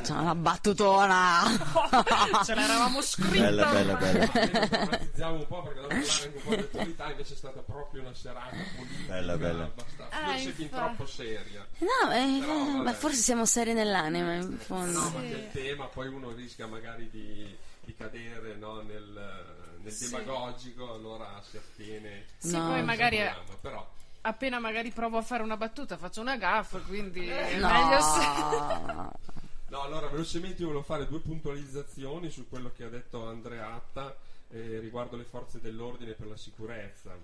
C'è 0.01 0.13
una 0.13 0.33
battutona. 0.33 1.41
Ce 2.43 2.55
l'eravamo 2.55 3.01
scritta. 3.01 3.43
Bella, 3.45 3.65
bella, 3.71 3.93
bella. 3.95 4.25
Drammatizziamo 4.25 5.35
un 5.35 5.45
po' 5.45 5.61
perché 5.61 5.79
dopo 5.81 5.93
parlare 5.93 6.23
anche 6.23 6.37
un 6.37 6.43
po' 6.43 6.55
di 6.55 6.61
attualità, 6.61 7.11
invece 7.11 7.33
è 7.33 7.37
stata 7.37 7.59
proprio 7.61 8.01
una 8.01 8.13
serata 8.15 8.55
politica. 8.75 9.13
Bella, 9.13 9.37
bella. 9.37 9.63
abbastanza- 9.65 10.19
Eh, 10.21 10.25
Forse 10.31 10.51
fin 10.53 10.69
troppo 10.69 11.05
seria. 11.05 11.67
No, 11.77 12.11
eh, 12.11 12.39
Però, 12.39 12.53
eh, 12.53 12.71
vabbè. 12.71 12.83
ma 12.83 12.93
forse 12.93 13.21
siamo 13.21 13.45
seri 13.45 13.73
nell'anima 13.73 14.33
in 14.33 14.57
fondo. 14.57 14.99
No, 14.99 15.09
ma 15.11 15.19
che 15.21 15.27
il 15.27 15.49
tema 15.51 15.85
poi 15.85 16.07
uno 16.07 16.31
rischia 16.31 16.65
magari 16.65 17.07
di, 17.11 17.55
di 17.85 17.93
cadere 17.95 18.55
no, 18.55 18.81
nel, 18.81 19.52
nel 19.83 19.91
Sì. 19.91 20.09
demagogico, 20.09 20.93
allora 20.93 21.41
si 21.47 21.57
attiene. 21.57 22.25
Sì, 22.37 22.51
No. 22.57 22.67
poi 22.69 22.79
al 22.79 22.85
magari 22.85 23.17
programma, 23.17 23.53
però 23.61 23.91
appena 24.21 24.59
magari 24.59 24.91
provo 24.91 25.17
a 25.17 25.21
fare 25.21 25.43
una 25.43 25.57
battuta 25.57 25.97
faccio 25.97 26.21
una 26.21 26.37
gaffa, 26.37 26.79
quindi 26.79 27.27
è 27.27 27.57
No. 27.57 27.69
meglio 27.69 28.01
se... 28.01 29.31
No, 29.73 29.81
allora 29.81 30.07
velocemente 30.07 30.61
io 30.61 30.67
volevo 30.67 30.83
fare 30.85 31.07
due 31.07 31.19
puntualizzazioni 31.19 32.29
su 32.29 32.47
quello 32.47 32.71
che 32.75 32.83
ha 32.83 32.89
detto 32.89 33.27
Andreatta 33.27 34.15
eh, 34.51 34.77
riguardo 34.79 35.17
le 35.17 35.23
forze 35.23 35.59
dell'ordine 35.59 36.11
per 36.13 36.27
la 36.27 36.37
sicurezza. 36.37 37.17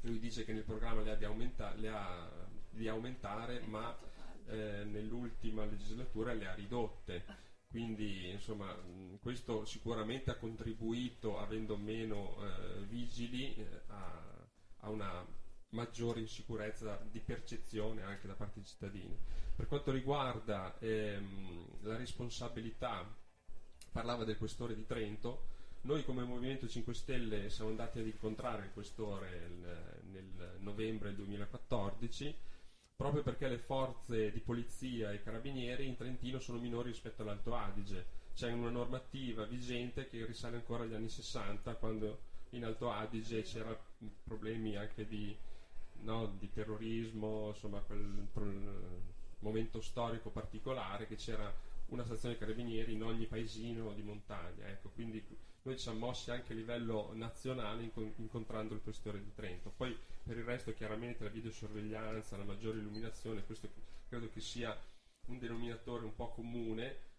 Lui 0.00 0.18
dice 0.18 0.46
che 0.46 0.54
nel 0.54 0.62
programma 0.62 1.02
le 1.02 1.10
ha 1.10 1.14
di, 1.14 1.24
aumenta- 1.26 1.74
le 1.76 1.88
ha 1.90 2.26
di 2.70 2.88
aumentare, 2.88 3.60
ma 3.66 3.94
eh, 4.48 4.82
nell'ultima 4.84 5.64
legislatura 5.66 6.32
le 6.32 6.48
ha 6.48 6.54
ridotte. 6.54 7.22
Quindi, 7.72 8.28
insomma, 8.28 8.76
questo 9.22 9.64
sicuramente 9.64 10.30
ha 10.30 10.36
contribuito, 10.36 11.38
avendo 11.38 11.78
meno 11.78 12.36
eh, 12.36 12.84
vigili, 12.84 13.54
eh, 13.54 13.80
a, 13.86 14.46
a 14.80 14.90
una 14.90 15.26
maggiore 15.70 16.20
insicurezza 16.20 17.00
di 17.10 17.18
percezione 17.20 18.02
anche 18.02 18.26
da 18.26 18.34
parte 18.34 18.56
dei 18.60 18.66
cittadini. 18.66 19.18
Per 19.56 19.66
quanto 19.68 19.90
riguarda 19.90 20.78
ehm, 20.80 21.78
la 21.84 21.96
responsabilità, 21.96 23.10
parlava 23.90 24.24
del 24.24 24.36
questore 24.36 24.74
di 24.74 24.84
Trento, 24.84 25.46
noi 25.84 26.04
come 26.04 26.24
Movimento 26.24 26.68
5 26.68 26.92
Stelle 26.92 27.48
siamo 27.48 27.70
andati 27.70 28.00
ad 28.00 28.06
incontrare 28.06 28.66
il 28.66 28.72
questore 28.74 29.46
il- 29.46 30.00
nel 30.10 30.56
novembre 30.58 31.08
del 31.08 31.16
2014 31.16 32.36
proprio 32.96 33.22
perché 33.22 33.48
le 33.48 33.58
forze 33.58 34.30
di 34.30 34.40
polizia 34.40 35.12
e 35.12 35.22
carabinieri 35.22 35.86
in 35.86 35.96
Trentino 35.96 36.38
sono 36.38 36.58
minori 36.58 36.90
rispetto 36.90 37.22
all'Alto 37.22 37.54
Adige. 37.54 38.20
C'è 38.34 38.52
una 38.52 38.70
normativa 38.70 39.44
vigente 39.44 40.08
che 40.08 40.24
risale 40.24 40.56
ancora 40.56 40.84
agli 40.84 40.94
anni 40.94 41.08
60 41.08 41.74
quando 41.74 42.30
in 42.50 42.64
Alto 42.64 42.90
Adige 42.90 43.42
c'erano 43.42 43.78
problemi 44.24 44.76
anche 44.76 45.06
di, 45.06 45.36
no, 46.02 46.34
di 46.38 46.50
terrorismo, 46.50 47.48
insomma 47.48 47.80
quel 47.80 48.28
momento 49.40 49.80
storico 49.80 50.30
particolare 50.30 51.06
che 51.06 51.16
c'era 51.16 51.52
una 51.86 52.04
stazione 52.04 52.38
carabinieri 52.38 52.92
in 52.92 53.02
ogni 53.02 53.26
paesino 53.26 53.92
di 53.92 54.02
montagna. 54.02 54.66
Ecco, 54.68 54.90
quindi 54.90 55.22
noi 55.62 55.76
ci 55.76 55.82
siamo 55.82 56.06
mossi 56.06 56.30
anche 56.30 56.52
a 56.52 56.56
livello 56.56 57.10
nazionale 57.14 57.82
incon- 57.82 58.12
incontrando 58.16 58.74
il 58.74 58.80
questore 58.82 59.22
di 59.22 59.32
Trento. 59.34 59.72
Poi 59.76 59.96
per 60.22 60.36
il 60.36 60.44
resto 60.44 60.72
chiaramente 60.72 61.24
la 61.24 61.30
videosorveglianza, 61.30 62.36
la 62.36 62.44
maggiore 62.44 62.78
illuminazione, 62.78 63.44
questo 63.44 63.68
credo 64.08 64.30
che 64.30 64.40
sia 64.40 64.76
un 65.26 65.38
denominatore 65.38 66.04
un 66.04 66.14
po' 66.14 66.30
comune. 66.30 67.10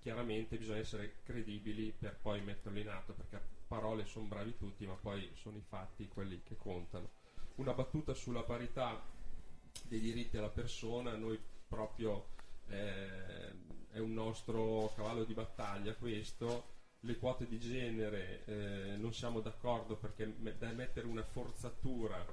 Chiaramente 0.00 0.56
bisogna 0.56 0.78
essere 0.78 1.16
credibili 1.22 1.92
per 1.96 2.16
poi 2.20 2.40
metterlo 2.40 2.78
in 2.78 2.88
atto, 2.88 3.12
perché 3.12 3.36
a 3.36 3.42
parole 3.66 4.06
sono 4.06 4.26
bravi 4.26 4.56
tutti, 4.56 4.86
ma 4.86 4.94
poi 4.94 5.30
sono 5.34 5.56
i 5.56 5.64
fatti 5.66 6.08
quelli 6.08 6.42
che 6.42 6.56
contano. 6.56 7.10
Una 7.56 7.72
battuta 7.72 8.14
sulla 8.14 8.42
parità 8.42 9.02
dei 9.84 10.00
diritti 10.00 10.36
alla 10.36 10.50
persona, 10.50 11.16
noi 11.16 11.38
proprio 11.68 12.28
eh, 12.68 13.50
è 13.90 13.98
un 13.98 14.12
nostro 14.12 14.92
cavallo 14.94 15.24
di 15.24 15.34
battaglia 15.34 15.94
questo. 15.94 16.74
Le 17.00 17.18
quote 17.18 17.46
di 17.46 17.58
genere 17.58 18.44
eh, 18.46 18.96
non 18.96 19.12
siamo 19.12 19.40
d'accordo 19.40 19.96
perché 19.96 20.26
me- 20.38 20.56
da 20.58 20.70
mettere 20.72 21.06
una 21.06 21.22
forzatura 21.22 22.24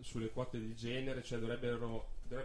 sulle 0.00 0.30
quote 0.30 0.60
di 0.60 0.74
genere, 0.74 1.22
cioè 1.22 1.38
dovrebbe 1.38 1.70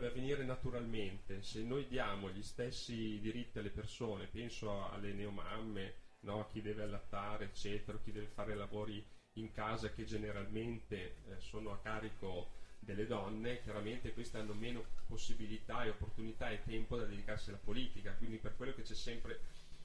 avvenire 0.07 0.43
naturalmente. 0.43 1.41
Se 1.41 1.61
noi 1.61 1.87
diamo 1.87 2.29
gli 2.29 2.41
stessi 2.41 3.19
diritti 3.19 3.59
alle 3.59 3.69
persone, 3.69 4.27
penso 4.27 4.89
alle 4.89 5.13
neomamme, 5.13 5.93
no, 6.21 6.39
a 6.39 6.47
chi 6.47 6.61
deve 6.61 6.83
allattare, 6.83 7.45
eccetera, 7.45 7.99
chi 7.99 8.11
deve 8.11 8.27
fare 8.27 8.55
lavori 8.55 9.05
in 9.33 9.51
casa 9.51 9.91
che 9.91 10.05
generalmente 10.05 11.15
eh, 11.27 11.39
sono 11.39 11.71
a 11.71 11.79
carico 11.79 12.61
delle 12.79 13.07
donne, 13.07 13.61
chiaramente 13.61 14.13
queste 14.13 14.37
hanno 14.37 14.53
meno 14.53 14.83
possibilità 15.07 15.83
e 15.83 15.89
opportunità 15.89 16.49
e 16.49 16.63
tempo 16.63 16.97
da 16.97 17.05
dedicarsi 17.05 17.49
alla 17.49 17.59
politica, 17.59 18.13
quindi 18.13 18.37
per 18.37 18.55
quello 18.55 18.73
che 18.73 18.81
c'è 18.83 18.93
sempre 18.93 19.39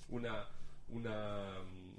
una, 0.08 0.46
una 0.88 1.60
mm, 1.60 1.92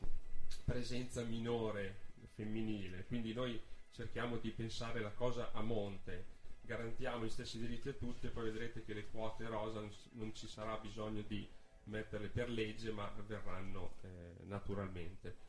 presenza 0.66 1.22
minore 1.24 2.08
femminile, 2.34 3.06
quindi 3.06 3.34
noi 3.34 3.60
cerchiamo 3.92 4.38
di 4.38 4.50
pensare 4.52 5.02
la 5.02 5.12
cosa 5.12 5.52
a 5.52 5.62
monte, 5.62 6.38
garantiamo 6.62 7.26
gli 7.26 7.30
stessi 7.30 7.60
diritti 7.60 7.90
a 7.90 7.94
tutti 7.94 8.28
e 8.28 8.30
poi 8.30 8.46
vedrete 8.46 8.84
che 8.86 8.94
le 8.94 9.08
quote 9.12 9.46
rosa 9.48 9.82
non, 10.12 10.34
ci 10.36 10.48
sarà 10.48 10.78
bisogno 10.78 11.24
di 11.28 11.48
metterle 11.86 12.28
per 12.28 12.50
legge 12.50 12.92
ma 12.92 13.12
verranno 13.26 13.96
eh, 14.04 14.46
naturalmente. 14.46 15.48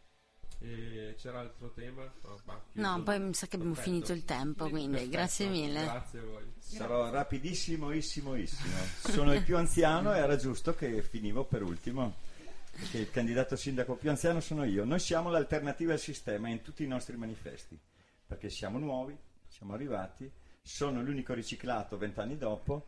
E 0.62 1.14
c'era 1.16 1.40
altro 1.40 1.70
tema? 1.70 2.02
Oh, 2.22 2.38
bah, 2.44 2.60
no, 2.72 3.02
poi 3.02 3.18
mi 3.18 3.34
sa 3.34 3.46
che 3.46 3.56
abbiamo 3.56 3.74
Perfetto. 3.74 3.94
finito 3.94 4.12
il 4.12 4.24
tempo, 4.24 4.68
quindi 4.68 4.90
Perfetto. 4.96 5.10
grazie 5.10 5.48
mille. 5.48 5.84
Grazie 5.84 6.18
a 6.18 6.22
voi. 6.22 6.52
Sarò 6.58 7.10
rapidissimissimo. 7.10 8.36
Sono 9.04 9.32
il 9.32 9.42
più 9.42 9.56
anziano 9.56 10.14
e 10.14 10.18
era 10.18 10.36
giusto 10.36 10.74
che 10.74 11.02
finivo 11.02 11.44
per 11.44 11.62
ultimo, 11.62 12.16
perché 12.80 12.98
il 12.98 13.10
candidato 13.10 13.56
sindaco 13.56 13.94
più 13.94 14.08
anziano 14.08 14.40
sono 14.40 14.64
io. 14.64 14.84
Noi 14.84 15.00
siamo 15.00 15.28
l'alternativa 15.28 15.92
al 15.92 15.98
sistema 15.98 16.48
in 16.48 16.62
tutti 16.62 16.82
i 16.82 16.86
nostri 16.86 17.14
manifesti, 17.14 17.78
perché 18.26 18.48
siamo 18.48 18.78
nuovi, 18.78 19.14
siamo 19.48 19.74
arrivati, 19.74 20.30
sono 20.62 21.02
l'unico 21.02 21.34
riciclato 21.34 21.98
vent'anni 21.98 22.38
dopo, 22.38 22.86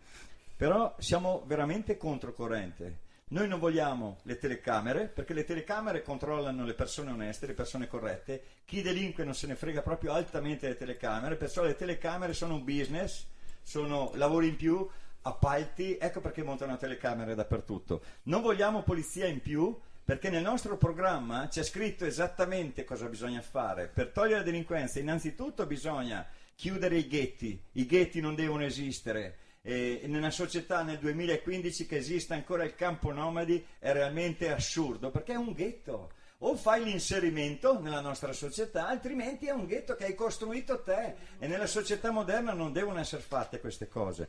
però 0.57 0.95
siamo 0.99 1.45
veramente 1.47 1.99
controcorrente. 1.99 3.11
Noi 3.29 3.49
non 3.49 3.59
vogliamo 3.59 4.19
le 4.23 4.39
telecamere, 4.39 5.09
perché 5.09 5.35
le 5.35 5.45
telecamere 5.45 6.03
controllano 6.03 6.65
le 6.65 6.75
persone 6.75 7.11
oneste, 7.11 7.47
le 7.47 7.55
persone 7.55 7.87
corrette. 7.87 8.43
Chi 8.65 8.81
delinque 8.81 9.25
non 9.25 9.35
se 9.35 9.47
ne 9.47 9.57
frega 9.57 9.83
proprio 9.83 10.13
altamente 10.13 10.67
delle 10.67 10.79
telecamere, 10.79 11.37
perciò 11.37 11.63
le 11.65 11.77
telecamere 11.77 12.33
sono 12.33 12.55
un 12.55 12.65
business, 12.65 13.27
sono 13.63 14.11
lavori 14.15 14.49
in 14.49 14.57
più, 14.57 14.89
appalti, 15.23 15.97
ecco 15.99 16.21
perché 16.21 16.43
montano 16.43 16.77
telecamere 16.77 17.35
dappertutto. 17.35 18.03
Non 18.25 18.43
vogliamo 18.43 18.83
polizia 18.83 19.27
in 19.27 19.41
più, 19.41 19.79
perché 20.05 20.31
nel 20.31 20.43
nostro 20.43 20.77
programma 20.77 21.47
c'è 21.49 21.63
scritto 21.63 22.05
esattamente 22.05 22.85
cosa 22.85 23.07
bisogna 23.07 23.41
fare. 23.41 23.87
Per 23.89 24.09
togliere 24.09 24.39
la 24.39 24.45
delinquenza, 24.45 24.99
innanzitutto 24.99 25.65
bisogna 25.67 26.27
chiudere 26.55 26.97
i 26.97 27.07
ghetti, 27.07 27.61
i 27.73 27.87
ghetti 27.87 28.21
non 28.21 28.35
devono 28.35 28.65
esistere. 28.65 29.39
E 29.63 30.01
in 30.03 30.29
società 30.33 30.83
nel 30.83 30.99
2015 30.99 31.87
che 31.87 31.97
esista 31.97 32.35
ancora 32.35 32.65
il 32.65 32.75
campo 32.75 33.13
nomadi 33.13 33.65
è 33.79 33.93
realmente 33.93 34.53
assurdo 34.53 35.11
perché 35.13 35.35
è 35.35 35.37
un 35.37 35.53
ghetto. 35.53 36.13
O 36.39 36.57
fai 36.57 36.83
l'inserimento 36.83 37.79
nella 37.79 38.01
nostra 38.01 38.33
società, 38.33 38.89
altrimenti 38.89 39.47
è 39.47 39.53
un 39.53 39.67
ghetto 39.67 39.95
che 39.95 40.07
hai 40.07 40.17
costruito 40.17 40.83
te 40.83 41.15
e 41.39 41.47
nella 41.47 41.69
società 41.69 42.11
moderna 42.11 42.53
non 42.53 42.73
devono 42.73 42.99
essere 42.99 43.23
fatte 43.23 43.61
queste 43.61 43.87
cose. 43.87 44.29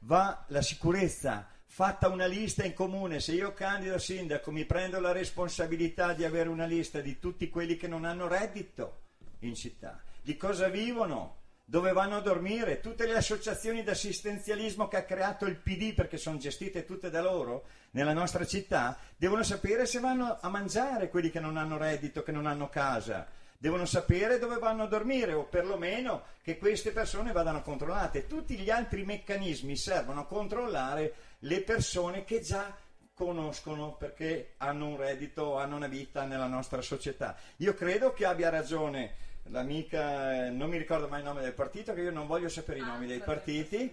Va 0.00 0.44
la 0.48 0.62
sicurezza, 0.62 1.48
fatta 1.66 2.08
una 2.08 2.26
lista 2.26 2.64
in 2.64 2.74
comune, 2.74 3.20
se 3.20 3.32
io 3.32 3.52
candido 3.52 3.98
sindaco 3.98 4.50
mi 4.50 4.64
prendo 4.64 5.00
la 5.00 5.12
responsabilità 5.12 6.12
di 6.12 6.24
avere 6.24 6.48
una 6.48 6.66
lista 6.66 7.00
di 7.00 7.18
tutti 7.18 7.50
quelli 7.50 7.76
che 7.76 7.88
non 7.88 8.04
hanno 8.04 8.28
reddito 8.28 9.02
in 9.40 9.54
città, 9.54 10.00
di 10.22 10.36
cosa 10.36 10.68
vivono, 10.68 11.36
dove 11.64 11.92
vanno 11.92 12.16
a 12.16 12.20
dormire, 12.20 12.80
tutte 12.80 13.06
le 13.06 13.14
associazioni 13.14 13.82
d'assistenzialismo 13.82 14.88
che 14.88 14.96
ha 14.96 15.04
creato 15.04 15.44
il 15.44 15.56
PD, 15.56 15.92
perché 15.92 16.16
sono 16.16 16.38
gestite 16.38 16.86
tutte 16.86 17.10
da 17.10 17.20
loro 17.20 17.66
nella 17.90 18.14
nostra 18.14 18.46
città, 18.46 18.96
devono 19.16 19.42
sapere 19.42 19.84
se 19.84 20.00
vanno 20.00 20.38
a 20.40 20.48
mangiare 20.48 21.10
quelli 21.10 21.30
che 21.30 21.40
non 21.40 21.58
hanno 21.58 21.76
reddito, 21.76 22.22
che 22.22 22.32
non 22.32 22.46
hanno 22.46 22.70
casa. 22.70 23.26
Devono 23.60 23.86
sapere 23.86 24.38
dove 24.38 24.56
vanno 24.58 24.84
a 24.84 24.86
dormire 24.86 25.32
o 25.32 25.42
perlomeno 25.42 26.22
che 26.42 26.58
queste 26.58 26.92
persone 26.92 27.32
vadano 27.32 27.60
controllate. 27.60 28.28
Tutti 28.28 28.56
gli 28.56 28.70
altri 28.70 29.04
meccanismi 29.04 29.74
servono 29.74 30.20
a 30.20 30.26
controllare 30.26 31.14
le 31.40 31.62
persone 31.62 32.22
che 32.22 32.40
già 32.40 32.72
conoscono 33.12 33.96
perché 33.96 34.54
hanno 34.58 34.86
un 34.86 34.96
reddito, 34.96 35.58
hanno 35.58 35.74
una 35.74 35.88
vita 35.88 36.22
nella 36.22 36.46
nostra 36.46 36.80
società. 36.80 37.36
Io 37.56 37.74
credo 37.74 38.12
che 38.12 38.26
abbia 38.26 38.48
ragione 38.48 39.16
l'amica, 39.50 40.46
eh, 40.46 40.50
non 40.50 40.70
mi 40.70 40.78
ricordo 40.78 41.08
mai 41.08 41.18
il 41.18 41.24
nome 41.24 41.42
del 41.42 41.52
partito, 41.52 41.92
che 41.94 42.02
io 42.02 42.12
non 42.12 42.28
voglio 42.28 42.48
sapere 42.48 42.78
i 42.78 42.82
nomi 42.82 43.08
dei 43.08 43.18
partiti, 43.18 43.92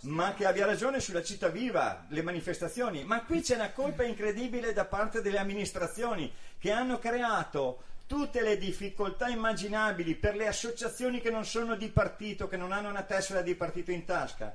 ma 0.00 0.34
che 0.34 0.44
abbia 0.44 0.66
ragione 0.66 0.98
sulla 0.98 1.22
città 1.22 1.50
viva, 1.50 2.04
le 2.08 2.22
manifestazioni. 2.22 3.04
Ma 3.04 3.22
qui 3.22 3.42
c'è 3.42 3.54
una 3.54 3.70
colpa 3.70 4.02
incredibile 4.02 4.72
da 4.72 4.86
parte 4.86 5.22
delle 5.22 5.38
amministrazioni 5.38 6.32
che 6.58 6.72
hanno 6.72 6.98
creato 6.98 7.92
tutte 8.06 8.42
le 8.42 8.58
difficoltà 8.58 9.28
immaginabili 9.28 10.14
per 10.14 10.36
le 10.36 10.46
associazioni 10.46 11.20
che 11.20 11.30
non 11.30 11.44
sono 11.44 11.76
di 11.76 11.88
partito, 11.88 12.48
che 12.48 12.56
non 12.56 12.72
hanno 12.72 12.88
una 12.88 13.02
tessera 13.02 13.40
di 13.42 13.54
partito 13.54 13.90
in 13.90 14.04
tasca 14.04 14.54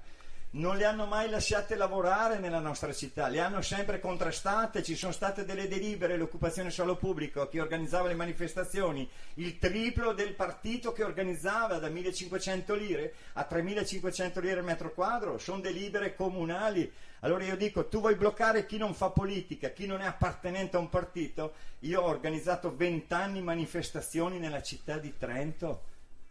non 0.51 0.77
le 0.77 0.85
hanno 0.85 1.05
mai 1.05 1.29
lasciate 1.29 1.75
lavorare 1.75 2.39
nella 2.39 2.59
nostra 2.59 2.91
città, 2.91 3.27
le 3.27 3.39
hanno 3.39 3.61
sempre 3.61 3.99
contrastate, 3.99 4.81
ci 4.81 4.95
sono 4.95 5.11
state 5.11 5.45
delle 5.45 5.67
delibere, 5.67 6.17
l'occupazione 6.17 6.71
solo 6.71 6.95
pubblico, 6.95 7.47
chi 7.47 7.59
organizzava 7.59 8.07
le 8.07 8.15
manifestazioni, 8.15 9.07
il 9.35 9.59
triplo 9.59 10.11
del 10.11 10.33
partito 10.33 10.91
che 10.91 11.03
organizzava 11.03 11.77
da 11.77 11.87
1500 11.89 12.73
lire 12.73 13.13
a 13.33 13.43
3500 13.43 14.39
lire 14.39 14.59
al 14.59 14.65
metro 14.65 14.91
quadro, 14.91 15.37
sono 15.37 15.61
delibere 15.61 16.15
comunali. 16.15 16.91
Allora 17.19 17.43
io 17.43 17.55
dico, 17.55 17.87
tu 17.87 17.99
vuoi 17.99 18.15
bloccare 18.15 18.65
chi 18.65 18.77
non 18.77 18.95
fa 18.95 19.11
politica, 19.11 19.69
chi 19.69 19.85
non 19.85 20.01
è 20.01 20.05
appartenente 20.05 20.77
a 20.77 20.79
un 20.79 20.89
partito? 20.89 21.53
Io 21.81 22.01
ho 22.01 22.07
organizzato 22.07 22.75
20 22.75 23.13
anni 23.13 23.41
manifestazioni 23.43 24.39
nella 24.39 24.63
città 24.63 24.97
di 24.97 25.15
Trento, 25.15 25.83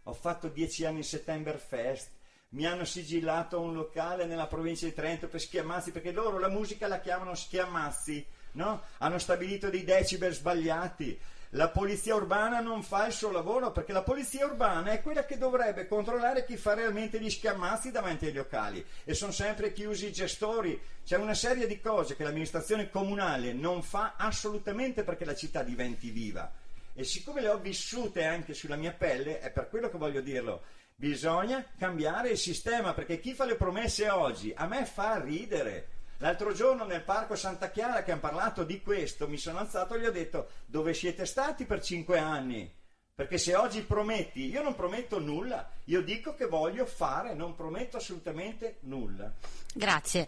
ho 0.03 0.13
fatto 0.13 0.49
10 0.49 0.85
anni 0.85 1.03
Settemberfest, 1.03 2.17
mi 2.49 2.65
hanno 2.65 2.85
sigillato 2.85 3.59
un 3.59 3.73
locale 3.73 4.25
nella 4.25 4.47
provincia 4.47 4.85
di 4.85 4.93
Trento 4.93 5.27
per 5.27 5.39
schiamazzi, 5.39 5.91
perché 5.91 6.11
loro 6.11 6.39
la 6.39 6.49
musica 6.49 6.87
la 6.87 6.99
chiamano 6.99 7.35
schiamazzi, 7.35 8.25
no? 8.53 8.81
Hanno 8.99 9.19
stabilito 9.19 9.69
dei 9.69 9.83
decibel 9.83 10.33
sbagliati. 10.33 11.19
La 11.53 11.69
polizia 11.69 12.13
urbana 12.13 12.59
non 12.59 12.83
fa 12.83 13.07
il 13.07 13.13
suo 13.13 13.31
lavoro 13.31 13.71
perché 13.71 13.91
la 13.91 14.03
polizia 14.03 14.45
urbana 14.45 14.91
è 14.91 15.01
quella 15.01 15.25
che 15.25 15.39
dovrebbe 15.39 15.87
controllare 15.87 16.45
chi 16.45 16.57
fa 16.57 16.75
realmente 16.75 17.19
gli 17.19 17.29
schiamazzi 17.29 17.89
davanti 17.89 18.27
ai 18.27 18.33
locali 18.33 18.85
e 19.03 19.15
sono 19.15 19.31
sempre 19.31 19.73
chiusi 19.73 20.07
i 20.07 20.11
gestori. 20.11 20.79
C'è 21.03 21.17
una 21.17 21.33
serie 21.33 21.65
di 21.65 21.81
cose 21.81 22.15
che 22.15 22.23
l'amministrazione 22.23 22.91
comunale 22.91 23.53
non 23.53 23.81
fa 23.81 24.13
assolutamente 24.15 25.03
perché 25.03 25.25
la 25.25 25.33
città 25.33 25.63
diventi 25.63 26.11
viva. 26.11 26.51
E 26.93 27.03
siccome 27.03 27.41
le 27.41 27.49
ho 27.49 27.57
vissute 27.57 28.25
anche 28.25 28.53
sulla 28.53 28.75
mia 28.75 28.91
pelle, 28.91 29.39
è 29.39 29.49
per 29.49 29.69
quello 29.69 29.89
che 29.89 29.97
voglio 29.97 30.21
dirlo, 30.21 30.61
Bisogna 30.99 31.65
cambiare 31.77 32.31
il 32.31 32.37
sistema 32.37 32.93
perché 32.93 33.21
chi 33.21 33.33
fa 33.33 33.45
le 33.45 33.55
promesse 33.55 34.09
oggi 34.09 34.51
a 34.53 34.67
me 34.67 34.83
fa 34.85 35.17
ridere. 35.17 35.87
L'altro 36.17 36.51
giorno 36.51 36.83
nel 36.83 37.03
parco 37.03 37.37
Santa 37.37 37.69
Chiara 37.69 38.03
che 38.03 38.11
hanno 38.11 38.19
parlato 38.19 38.65
di 38.65 38.81
questo 38.81 39.25
mi 39.25 39.37
sono 39.37 39.59
alzato 39.59 39.95
e 39.95 40.01
gli 40.01 40.05
ho 40.05 40.11
detto 40.11 40.49
dove 40.65 40.93
siete 40.93 41.25
stati 41.25 41.63
per 41.63 41.81
cinque 41.81 42.19
anni? 42.19 42.69
Perché 43.15 43.37
se 43.37 43.55
oggi 43.55 43.81
prometti, 43.83 44.49
io 44.49 44.61
non 44.61 44.75
prometto 44.75 45.19
nulla, 45.19 45.69
io 45.85 46.01
dico 46.01 46.35
che 46.35 46.47
voglio 46.47 46.85
fare, 46.85 47.33
non 47.33 47.55
prometto 47.55 47.95
assolutamente 47.95 48.79
nulla. 48.81 49.31
Grazie. 49.73 50.27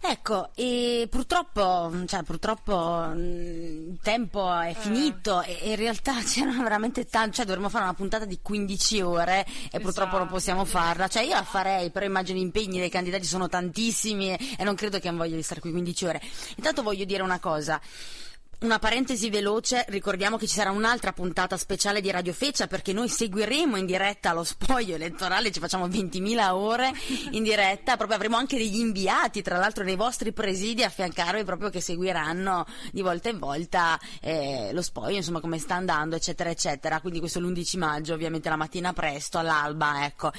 Ecco, 0.00 0.50
e 0.54 1.08
purtroppo, 1.10 1.92
cioè, 2.06 2.22
purtroppo 2.22 3.08
mh, 3.12 3.18
il 3.18 3.98
tempo 4.02 4.52
è 4.52 4.74
finito 4.78 5.42
e, 5.42 5.58
e 5.60 5.70
in 5.70 5.76
realtà 5.76 6.14
c'erano 6.24 6.62
veramente 6.62 7.06
tanti, 7.06 7.36
cioè 7.36 7.44
dovremmo 7.44 7.68
fare 7.68 7.84
una 7.84 7.94
puntata 7.94 8.24
di 8.24 8.38
15 8.40 9.00
ore 9.00 9.46
e 9.70 9.80
purtroppo 9.80 10.18
non 10.18 10.28
possiamo 10.28 10.64
farla. 10.64 11.08
Cioè 11.08 11.22
io 11.22 11.34
la 11.34 11.42
farei, 11.42 11.90
però 11.90 12.06
immagino 12.06 12.38
gli 12.38 12.42
impegni 12.42 12.78
dei 12.78 12.90
candidati 12.90 13.24
sono 13.24 13.48
tantissimi 13.48 14.32
e, 14.32 14.38
e 14.58 14.64
non 14.64 14.74
credo 14.74 14.98
che 14.98 15.08
hanno 15.08 15.18
voglia 15.18 15.36
di 15.36 15.42
stare 15.42 15.60
qui 15.60 15.70
15 15.70 16.04
ore. 16.06 16.20
Intanto 16.56 16.82
voglio 16.82 17.04
dire 17.04 17.22
una 17.22 17.40
cosa. 17.40 17.80
Una 18.58 18.78
parentesi 18.78 19.28
veloce, 19.28 19.84
ricordiamo 19.88 20.38
che 20.38 20.46
ci 20.46 20.54
sarà 20.54 20.70
un'altra 20.70 21.12
puntata 21.12 21.58
speciale 21.58 22.00
di 22.00 22.10
Radio 22.10 22.32
Feccia 22.32 22.66
perché 22.66 22.94
noi 22.94 23.10
seguiremo 23.10 23.76
in 23.76 23.84
diretta 23.84 24.32
lo 24.32 24.44
spoglio 24.44 24.94
elettorale, 24.94 25.52
ci 25.52 25.60
facciamo 25.60 25.86
20.000 25.86 26.52
ore 26.52 26.90
in 27.32 27.42
diretta, 27.42 27.98
proprio 27.98 28.16
avremo 28.16 28.38
anche 28.38 28.56
degli 28.56 28.78
inviati, 28.78 29.42
tra 29.42 29.58
l'altro 29.58 29.84
dei 29.84 29.94
vostri 29.94 30.32
presidi 30.32 30.82
a 30.82 30.88
fiancarvi 30.88 31.44
proprio 31.44 31.68
che 31.68 31.82
seguiranno 31.82 32.64
di 32.92 33.02
volta 33.02 33.28
in 33.28 33.38
volta 33.38 34.00
eh, 34.22 34.70
lo 34.72 34.80
spoglio, 34.80 35.16
insomma 35.16 35.40
come 35.40 35.58
sta 35.58 35.74
andando, 35.74 36.16
eccetera, 36.16 36.48
eccetera. 36.48 37.02
Quindi 37.02 37.18
questo 37.18 37.40
è 37.40 37.42
l'11 37.42 37.76
maggio, 37.76 38.14
ovviamente 38.14 38.48
la 38.48 38.56
mattina 38.56 38.94
presto, 38.94 39.36
all'alba, 39.36 40.06
ecco. 40.06 40.32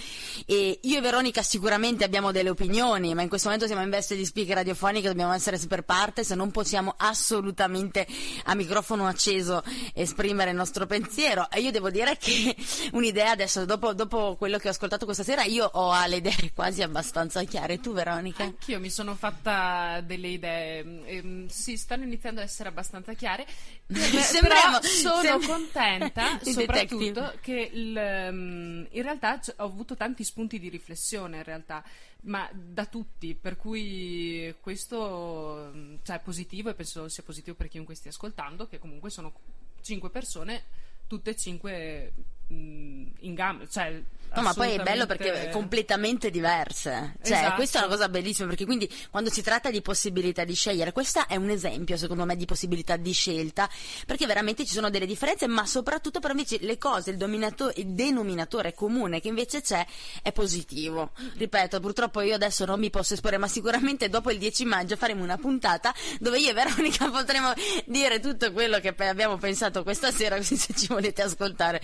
E 0.47 0.79
io 0.81 0.97
e 0.97 1.01
Veronica 1.01 1.43
sicuramente 1.43 2.03
abbiamo 2.03 2.31
delle 2.31 2.49
opinioni, 2.49 3.13
ma 3.13 3.21
in 3.21 3.29
questo 3.29 3.45
momento 3.49 3.67
siamo 3.67 3.83
in 3.83 3.91
veste 3.91 4.15
di 4.15 4.25
speaker 4.25 4.55
radiofonica, 4.55 5.07
dobbiamo 5.07 5.33
essere 5.33 5.59
super 5.59 5.83
partes, 5.83 6.31
non 6.31 6.49
possiamo 6.49 6.95
assolutamente 6.97 8.05
a 8.43 8.55
microfono 8.55 9.07
acceso 9.07 9.63
esprimere 9.93 10.51
il 10.51 10.55
nostro 10.55 10.85
pensiero. 10.85 11.49
E 11.49 11.61
io 11.61 11.71
devo 11.71 11.89
dire 11.89 12.17
che 12.17 12.55
un'idea 12.93 13.31
adesso 13.31 13.65
dopo, 13.65 13.93
dopo, 13.93 14.35
quello 14.37 14.57
che 14.57 14.67
ho 14.67 14.71
ascoltato 14.71 15.05
questa 15.05 15.23
sera 15.23 15.43
io 15.43 15.65
ho 15.65 15.93
le 16.07 16.17
idee 16.17 16.51
quasi 16.53 16.81
abbastanza 16.81 17.43
chiare. 17.43 17.79
Tu 17.79 17.93
Veronica? 17.93 18.43
Anch'io 18.43 18.79
mi 18.79 18.89
sono 18.89 19.15
fatta 19.15 20.01
delle 20.01 20.27
idee. 20.27 21.05
Ehm, 21.05 21.47
sì 21.47 21.77
stanno 21.77 22.03
iniziando 22.03 22.41
ad 22.41 22.47
essere 22.47 22.69
abbastanza 22.69 23.13
chiare. 23.13 23.45
Sembriamo, 23.87 24.81
sono 24.81 25.21
sembra... 25.21 25.47
contenta 25.47 26.39
soprattutto 26.43 27.33
che 27.41 27.69
il, 27.71 27.95
in 27.95 29.01
realtà 29.01 29.39
ho 29.57 29.63
avuto 29.63 29.95
tanti 29.95 30.23
spunti 30.23 30.59
di 30.59 30.69
riflessione 30.69 31.37
in 31.37 31.43
realtà 31.43 31.83
ma 32.21 32.49
da 32.53 32.85
tutti, 32.85 33.35
per 33.35 33.55
cui 33.55 34.53
questo 34.59 35.71
cioè, 36.03 36.17
è 36.17 36.21
positivo 36.21 36.69
e 36.69 36.73
penso 36.73 37.07
sia 37.07 37.23
positivo 37.23 37.55
per 37.55 37.67
chiunque 37.67 37.95
stia 37.95 38.11
ascoltando, 38.11 38.67
che 38.67 38.79
comunque 38.79 39.09
sono 39.09 39.33
cinque 39.81 40.09
persone, 40.09 40.63
tutte 41.07 41.31
e 41.31 41.35
cinque 41.35 42.13
mh, 42.47 43.07
in 43.19 43.33
gamba, 43.33 43.67
cioè 43.67 44.03
No, 44.35 44.41
ma 44.41 44.53
poi 44.53 44.73
è 44.73 44.83
bello 44.83 45.05
perché 45.05 45.47
è 45.47 45.49
completamente 45.49 46.29
diverse. 46.29 47.15
Cioè, 47.23 47.37
Esatto. 47.37 47.55
questa 47.55 47.79
è 47.79 47.81
una 47.85 47.91
cosa 47.91 48.09
bellissima 48.09 48.47
perché 48.47 48.65
quindi 48.65 48.89
quando 49.09 49.29
si 49.31 49.41
tratta 49.41 49.71
di 49.71 49.81
possibilità 49.81 50.43
di 50.43 50.53
scegliere, 50.53 50.91
questa 50.91 51.25
è 51.25 51.35
un 51.35 51.49
esempio 51.49 51.97
secondo 51.97 52.25
me 52.25 52.35
di 52.35 52.45
possibilità 52.45 52.97
di 52.97 53.11
scelta, 53.11 53.69
perché 54.05 54.25
veramente 54.25 54.65
ci 54.65 54.73
sono 54.73 54.89
delle 54.89 55.05
differenze, 55.05 55.47
ma 55.47 55.65
soprattutto 55.65 56.19
per 56.19 56.31
invece 56.31 56.57
le 56.61 56.77
cose, 56.77 57.11
il, 57.11 57.71
il 57.75 57.87
denominatore 57.87 58.73
comune 58.73 59.19
che 59.19 59.27
invece 59.27 59.61
c'è 59.61 59.85
è 60.21 60.31
positivo. 60.31 61.11
Ripeto, 61.35 61.79
purtroppo 61.79 62.21
io 62.21 62.35
adesso 62.35 62.65
non 62.65 62.79
mi 62.79 62.89
posso 62.89 63.15
esporre, 63.15 63.37
ma 63.37 63.47
sicuramente 63.47 64.07
dopo 64.09 64.29
il 64.29 64.37
10 64.37 64.65
maggio 64.65 64.95
faremo 64.95 65.23
una 65.23 65.37
puntata 65.37 65.93
dove 66.19 66.39
io 66.39 66.49
e 66.49 66.53
Veronica 66.53 67.09
potremo 67.11 67.53
dire 67.85 68.19
tutto 68.19 68.51
quello 68.51 68.79
che 68.79 68.93
abbiamo 68.97 69.37
pensato 69.37 69.83
questa 69.83 70.11
sera, 70.11 70.35
così 70.37 70.55
se 70.57 70.73
ci 70.75 70.87
volete 70.87 71.23
ascoltare. 71.23 71.81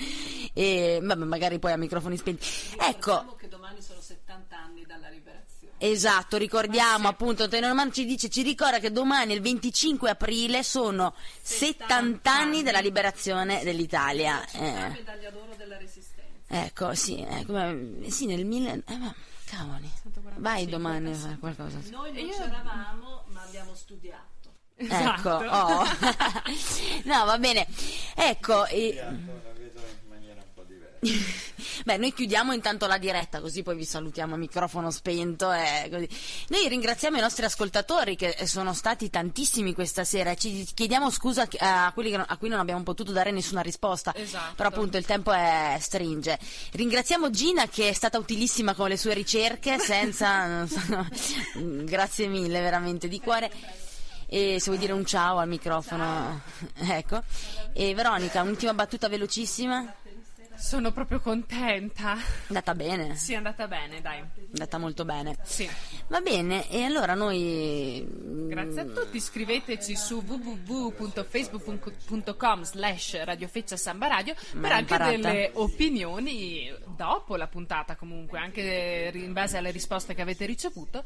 E 0.53 0.99
vabbè, 1.01 1.23
magari 1.25 1.57
poi 1.59 1.71
a 1.71 1.77
microfoni 1.77 2.17
spenti. 2.17 2.32
Ecco, 2.39 3.11
Ricordiamo 3.11 3.35
che 3.35 3.47
domani 3.47 3.81
sono 3.81 3.99
70 4.01 4.57
anni 4.57 4.83
dalla 4.85 5.09
liberazione. 5.09 5.73
Esatto, 5.77 6.37
ricordiamo 6.37 7.07
appunto, 7.09 7.43
Antonio 7.43 7.67
Romano 7.67 7.91
ci 7.91 8.05
dice, 8.05 8.29
ci 8.29 8.41
ricorda 8.41 8.79
che 8.79 8.91
domani 8.91 9.33
il 9.33 9.41
25 9.41 10.09
aprile 10.09 10.63
sono 10.63 11.13
70 11.41 12.31
anni 12.31 12.63
dalla 12.63 12.79
liberazione 12.79 13.63
dell'Italia. 13.63 14.45
Eh, 14.51 14.89
medaglia 14.89 15.29
d'oro 15.29 15.53
della 15.57 15.77
resistenza. 15.77 16.23
ecco, 16.47 16.93
sì, 16.95 17.25
come- 17.45 18.09
sì, 18.09 18.25
nel 18.27 18.45
mille... 18.45 18.81
Eh, 18.87 18.95
ma, 18.97 19.13
cavoli, 19.45 19.91
vai 20.37 20.65
domani 20.67 21.11
a 21.11 21.15
fare 21.15 21.37
qualcosa. 21.37 21.77
Noi 21.91 22.13
non 22.13 22.25
Io- 22.25 22.31
c'eravamo, 22.37 23.23
ma 23.27 23.41
abbiamo 23.43 23.75
studiato. 23.75 24.31
Ecco, 24.75 24.93
Esatto. 24.95 25.29
oh. 25.29 25.83
no, 27.05 27.25
va 27.25 27.37
bene. 27.37 27.67
Ecco, 28.15 28.65
e- 28.67 28.91
Bianco 28.93 29.31
la 29.43 29.51
vedo 29.53 29.79
in 29.79 30.09
maniera 30.09 30.41
un 30.41 30.47
po' 30.53 30.63
diversa. 30.63 30.91
Beh, 31.85 31.97
noi 31.97 32.13
chiudiamo 32.13 32.53
intanto 32.53 32.87
la 32.87 32.97
diretta, 32.97 33.41
così 33.41 33.63
poi 33.63 33.75
vi 33.75 33.85
salutiamo 33.85 34.35
a 34.35 34.37
microfono 34.37 34.91
spento. 34.91 35.51
E 35.51 35.89
così. 35.91 36.07
Noi 36.49 36.67
ringraziamo 36.67 37.17
i 37.17 37.21
nostri 37.21 37.45
ascoltatori 37.45 38.15
che 38.15 38.35
sono 38.45 38.73
stati 38.73 39.09
tantissimi 39.09 39.73
questa 39.73 40.03
sera 40.03 40.35
ci 40.35 40.67
chiediamo 40.73 41.09
scusa 41.09 41.47
a 41.59 41.91
quelli 41.93 42.13
a 42.13 42.37
cui 42.37 42.49
non 42.49 42.59
abbiamo 42.59 42.83
potuto 42.83 43.11
dare 43.11 43.31
nessuna 43.31 43.61
risposta. 43.61 44.13
Esatto. 44.15 44.55
Però 44.55 44.69
appunto 44.69 44.97
il 44.97 45.05
tempo 45.05 45.31
è 45.31 45.77
stringe. 45.79 46.39
Ringraziamo 46.71 47.29
Gina 47.29 47.67
che 47.67 47.89
è 47.89 47.93
stata 47.93 48.17
utilissima 48.17 48.73
con 48.73 48.89
le 48.89 48.97
sue 48.97 49.13
ricerche, 49.13 49.79
senza... 49.79 50.65
so, 50.67 50.79
grazie 51.55 52.27
mille, 52.27 52.61
veramente, 52.61 53.07
di 53.07 53.19
cuore. 53.19 53.51
E 54.27 54.59
se 54.59 54.65
vuoi 54.71 54.79
dire 54.79 54.93
un 54.93 55.05
ciao 55.05 55.37
al 55.37 55.47
microfono, 55.47 56.41
ecco. 56.89 57.21
E 57.73 57.93
Veronica, 57.93 58.41
un'ultima 58.41 58.73
battuta 58.73 59.07
velocissima. 59.07 59.93
Sono 60.55 60.91
proprio 60.91 61.19
contenta. 61.19 62.15
È 62.15 62.19
andata 62.47 62.73
bene, 62.75 63.15
Sì, 63.15 63.33
è 63.33 63.35
andata 63.35 63.67
bene, 63.67 64.01
dai. 64.01 64.19
è 64.19 64.25
andata 64.51 64.77
molto 64.77 65.03
bene. 65.05 65.37
Sì. 65.43 65.67
Va 66.07 66.21
bene, 66.21 66.69
e 66.69 66.83
allora 66.83 67.13
noi... 67.15 68.05
Grazie 68.47 68.81
a 68.81 68.85
tutti, 68.85 69.17
iscriveteci 69.17 69.95
su 69.95 70.23
www.facebook.com 70.25 72.63
slash 72.63 73.23
radiofeccia 73.23 73.75
samba 73.75 74.07
radio 74.07 74.33
per 74.59 74.71
anche 74.71 74.97
delle 74.97 75.51
opinioni 75.53 76.71
dopo 76.95 77.35
la 77.35 77.47
puntata 77.47 77.95
comunque, 77.95 78.37
anche 78.39 79.11
in 79.13 79.33
base 79.33 79.57
alle 79.57 79.71
risposte 79.71 80.13
che 80.13 80.21
avete 80.21 80.45
ricevuto. 80.45 81.03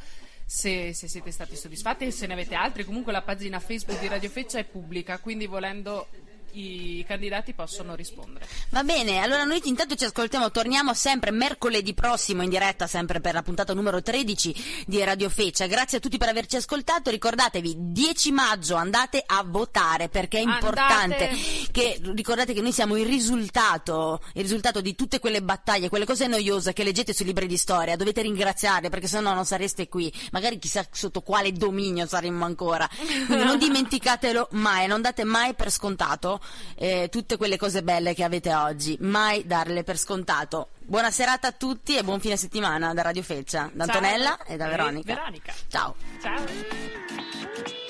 Se, 0.49 0.93
se 0.93 1.09
siete 1.09 1.29
stati 1.31 1.57
soddisfatti 1.57 2.05
e 2.05 2.11
se 2.11 2.25
ne 2.25 2.31
avete 2.33 2.55
altri, 2.55 2.85
comunque 2.85 3.11
la 3.11 3.21
pagina 3.21 3.59
Facebook 3.59 3.99
di 3.99 4.07
Radio 4.07 4.29
Feccia 4.29 4.59
è 4.59 4.63
pubblica, 4.63 5.19
quindi 5.19 5.45
volendo 5.45 6.07
i 6.51 7.03
candidati 7.07 7.53
possono 7.53 7.95
rispondere. 7.95 8.47
Va 8.69 8.83
bene, 8.83 9.19
allora 9.19 9.43
noi 9.43 9.61
intanto 9.65 9.95
ci 9.95 10.05
ascoltiamo, 10.05 10.51
torniamo 10.51 10.93
sempre 10.93 11.31
mercoledì 11.31 11.93
prossimo 11.93 12.41
in 12.41 12.49
diretta, 12.49 12.87
sempre 12.87 13.21
per 13.21 13.33
la 13.33 13.41
puntata 13.41 13.73
numero 13.73 14.01
13 14.01 14.85
di 14.87 15.03
Radio 15.03 15.29
Feccia. 15.29 15.67
Grazie 15.67 15.97
a 15.97 16.01
tutti 16.01 16.17
per 16.17 16.29
averci 16.29 16.55
ascoltato, 16.55 17.09
ricordatevi, 17.09 17.75
10 17.77 18.31
maggio 18.31 18.75
andate 18.75 19.23
a 19.25 19.43
votare 19.45 20.09
perché 20.09 20.39
è 20.39 20.41
importante 20.41 21.27
Andate. 21.27 21.71
che 21.71 21.99
ricordate 22.15 22.53
che 22.53 22.61
noi 22.61 22.71
siamo 22.71 22.95
il 22.97 23.05
risultato, 23.05 24.21
il 24.33 24.41
risultato 24.41 24.81
di 24.81 24.95
tutte 24.95 25.19
quelle 25.19 25.41
battaglie, 25.41 25.89
quelle 25.89 26.05
cose 26.05 26.27
noiose 26.27 26.73
che 26.73 26.83
leggete 26.83 27.13
sui 27.13 27.25
libri 27.25 27.47
di 27.47 27.57
storia, 27.57 27.95
dovete 27.95 28.21
ringraziarle 28.21 28.89
perché 28.89 29.07
sennò 29.07 29.33
non 29.33 29.45
sareste 29.45 29.87
qui, 29.87 30.11
magari 30.31 30.59
chissà 30.59 30.85
sotto 30.91 31.21
quale 31.21 31.51
dominio 31.51 32.05
saremmo 32.07 32.45
ancora. 32.45 32.89
Quindi 33.25 33.43
non 33.43 33.57
dimenticatelo 33.57 34.49
mai, 34.51 34.87
non 34.87 35.01
date 35.01 35.23
mai 35.23 35.53
per 35.53 35.71
scontato 35.71 36.36
eh, 36.75 37.07
tutte 37.09 37.37
quelle 37.37 37.57
cose 37.57 37.83
belle 37.83 38.13
che 38.13 38.23
avete 38.23 38.53
oggi, 38.53 38.97
mai 39.01 39.45
darle 39.45 39.83
per 39.83 39.97
scontato. 39.97 40.69
Buona 40.79 41.11
serata 41.11 41.47
a 41.47 41.51
tutti 41.51 41.97
e 41.97 42.03
buon 42.03 42.19
fine 42.19 42.37
settimana 42.37 42.93
da 42.93 43.01
Radio 43.01 43.23
Feccia, 43.23 43.69
da 43.73 43.85
Ciao. 43.85 43.95
Antonella 43.95 44.43
e 44.45 44.55
da 44.55 44.67
E 44.67 44.69
Veronica. 44.69 45.13
Veronica. 45.13 45.53
Ciao. 45.67 45.95
Ciao. 46.21 47.85